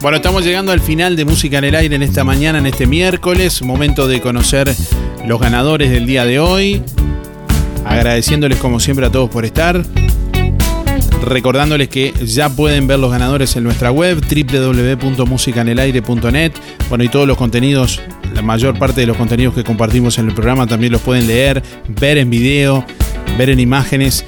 Bueno, 0.00 0.18
estamos 0.18 0.44
llegando 0.44 0.70
al 0.70 0.80
final 0.80 1.16
de 1.16 1.24
Música 1.24 1.58
en 1.58 1.64
el 1.64 1.74
Aire 1.74 1.96
en 1.96 2.04
esta 2.04 2.22
mañana, 2.22 2.60
en 2.60 2.66
este 2.66 2.86
miércoles. 2.86 3.62
Momento 3.62 4.06
de 4.06 4.20
conocer 4.20 4.72
los 5.26 5.40
ganadores 5.40 5.90
del 5.90 6.06
día 6.06 6.24
de 6.24 6.38
hoy. 6.38 6.80
Agradeciéndoles 7.84 8.58
como 8.58 8.78
siempre 8.78 9.06
a 9.06 9.10
todos 9.10 9.28
por 9.28 9.44
estar. 9.44 9.82
Recordándoles 11.24 11.88
que 11.88 12.14
ya 12.24 12.48
pueden 12.48 12.86
ver 12.86 13.00
los 13.00 13.10
ganadores 13.10 13.56
en 13.56 13.64
nuestra 13.64 13.90
web 13.90 14.20
www.musicanelaire.net. 14.20 16.52
Bueno, 16.88 17.02
y 17.02 17.08
todos 17.08 17.26
los 17.26 17.36
contenidos, 17.36 18.00
la 18.34 18.42
mayor 18.42 18.78
parte 18.78 19.00
de 19.00 19.08
los 19.08 19.16
contenidos 19.16 19.54
que 19.54 19.64
compartimos 19.64 20.16
en 20.18 20.28
el 20.28 20.34
programa 20.34 20.68
también 20.68 20.92
los 20.92 21.02
pueden 21.02 21.26
leer, 21.26 21.60
ver 21.88 22.18
en 22.18 22.30
video, 22.30 22.84
ver 23.36 23.50
en 23.50 23.58
imágenes 23.58 24.24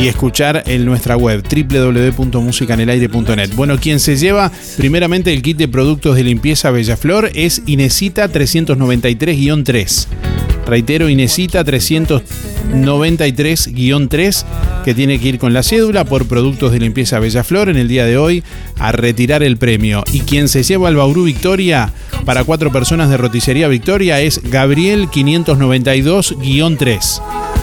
y 0.00 0.06
escuchar 0.08 0.64
en 0.66 0.84
nuestra 0.84 1.16
web 1.16 1.42
www.musicanelaire.net. 1.42 3.54
Bueno, 3.54 3.78
quien 3.78 4.00
se 4.00 4.16
lleva 4.16 4.50
primeramente 4.76 5.32
el 5.32 5.40
kit 5.42 5.56
de 5.56 5.68
productos 5.68 6.16
de 6.16 6.24
limpieza 6.24 6.70
Bellaflor 6.70 7.30
es 7.34 7.62
Inesita 7.66 8.28
393-3. 8.28 10.08
Reitero, 10.66 11.10
Inesita 11.10 11.64
393-3, 11.64 14.44
que 14.84 14.94
tiene 14.94 15.18
que 15.18 15.28
ir 15.28 15.38
con 15.38 15.52
la 15.52 15.62
cédula 15.62 16.04
por 16.04 16.26
productos 16.26 16.72
de 16.72 16.80
limpieza 16.80 17.18
Bellaflor 17.18 17.68
en 17.68 17.76
el 17.76 17.88
día 17.88 18.06
de 18.06 18.16
hoy 18.16 18.42
a 18.78 18.92
retirar 18.92 19.42
el 19.42 19.58
premio. 19.58 20.04
Y 20.12 20.20
quien 20.20 20.48
se 20.48 20.62
lleva 20.62 20.88
al 20.88 20.96
Bauru 20.96 21.24
Victoria 21.24 21.92
para 22.24 22.44
cuatro 22.44 22.72
personas 22.72 23.10
de 23.10 23.18
Roticería 23.18 23.68
Victoria 23.68 24.20
es 24.20 24.40
Gabriel 24.42 25.08
592-3. 25.08 27.20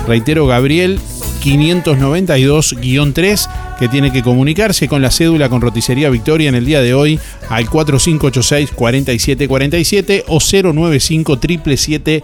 Reitero, 0.07 0.47
Gabriel 0.47 0.99
592-3 1.41 3.49
que 3.79 3.87
tiene 3.87 4.11
que 4.11 4.21
comunicarse 4.21 4.87
con 4.87 5.01
la 5.01 5.09
cédula 5.09 5.49
con 5.49 5.61
Roticería 5.61 6.09
Victoria 6.09 6.49
en 6.49 6.55
el 6.55 6.65
día 6.65 6.81
de 6.81 6.93
hoy 6.93 7.17
al 7.49 7.67
4586-4747 7.67 10.25
o 10.27 10.39
095 10.39 11.39
036 11.39 12.23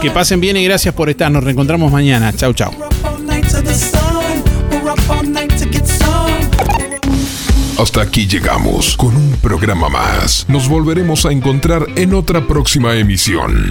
Que 0.00 0.10
pasen 0.10 0.40
bien 0.40 0.56
y 0.56 0.64
gracias 0.64 0.94
por 0.94 1.10
estar. 1.10 1.30
Nos 1.30 1.44
reencontramos 1.44 1.92
mañana. 1.92 2.32
Chau, 2.32 2.52
chau. 2.52 2.72
Hasta 7.78 8.02
aquí 8.02 8.26
llegamos 8.26 8.96
con 8.96 9.14
un 9.14 9.36
programa 9.40 9.88
más. 9.88 10.44
Nos 10.48 10.68
volveremos 10.68 11.24
a 11.26 11.30
encontrar 11.30 11.86
en 11.94 12.12
otra 12.12 12.44
próxima 12.44 12.96
emisión. 12.96 13.70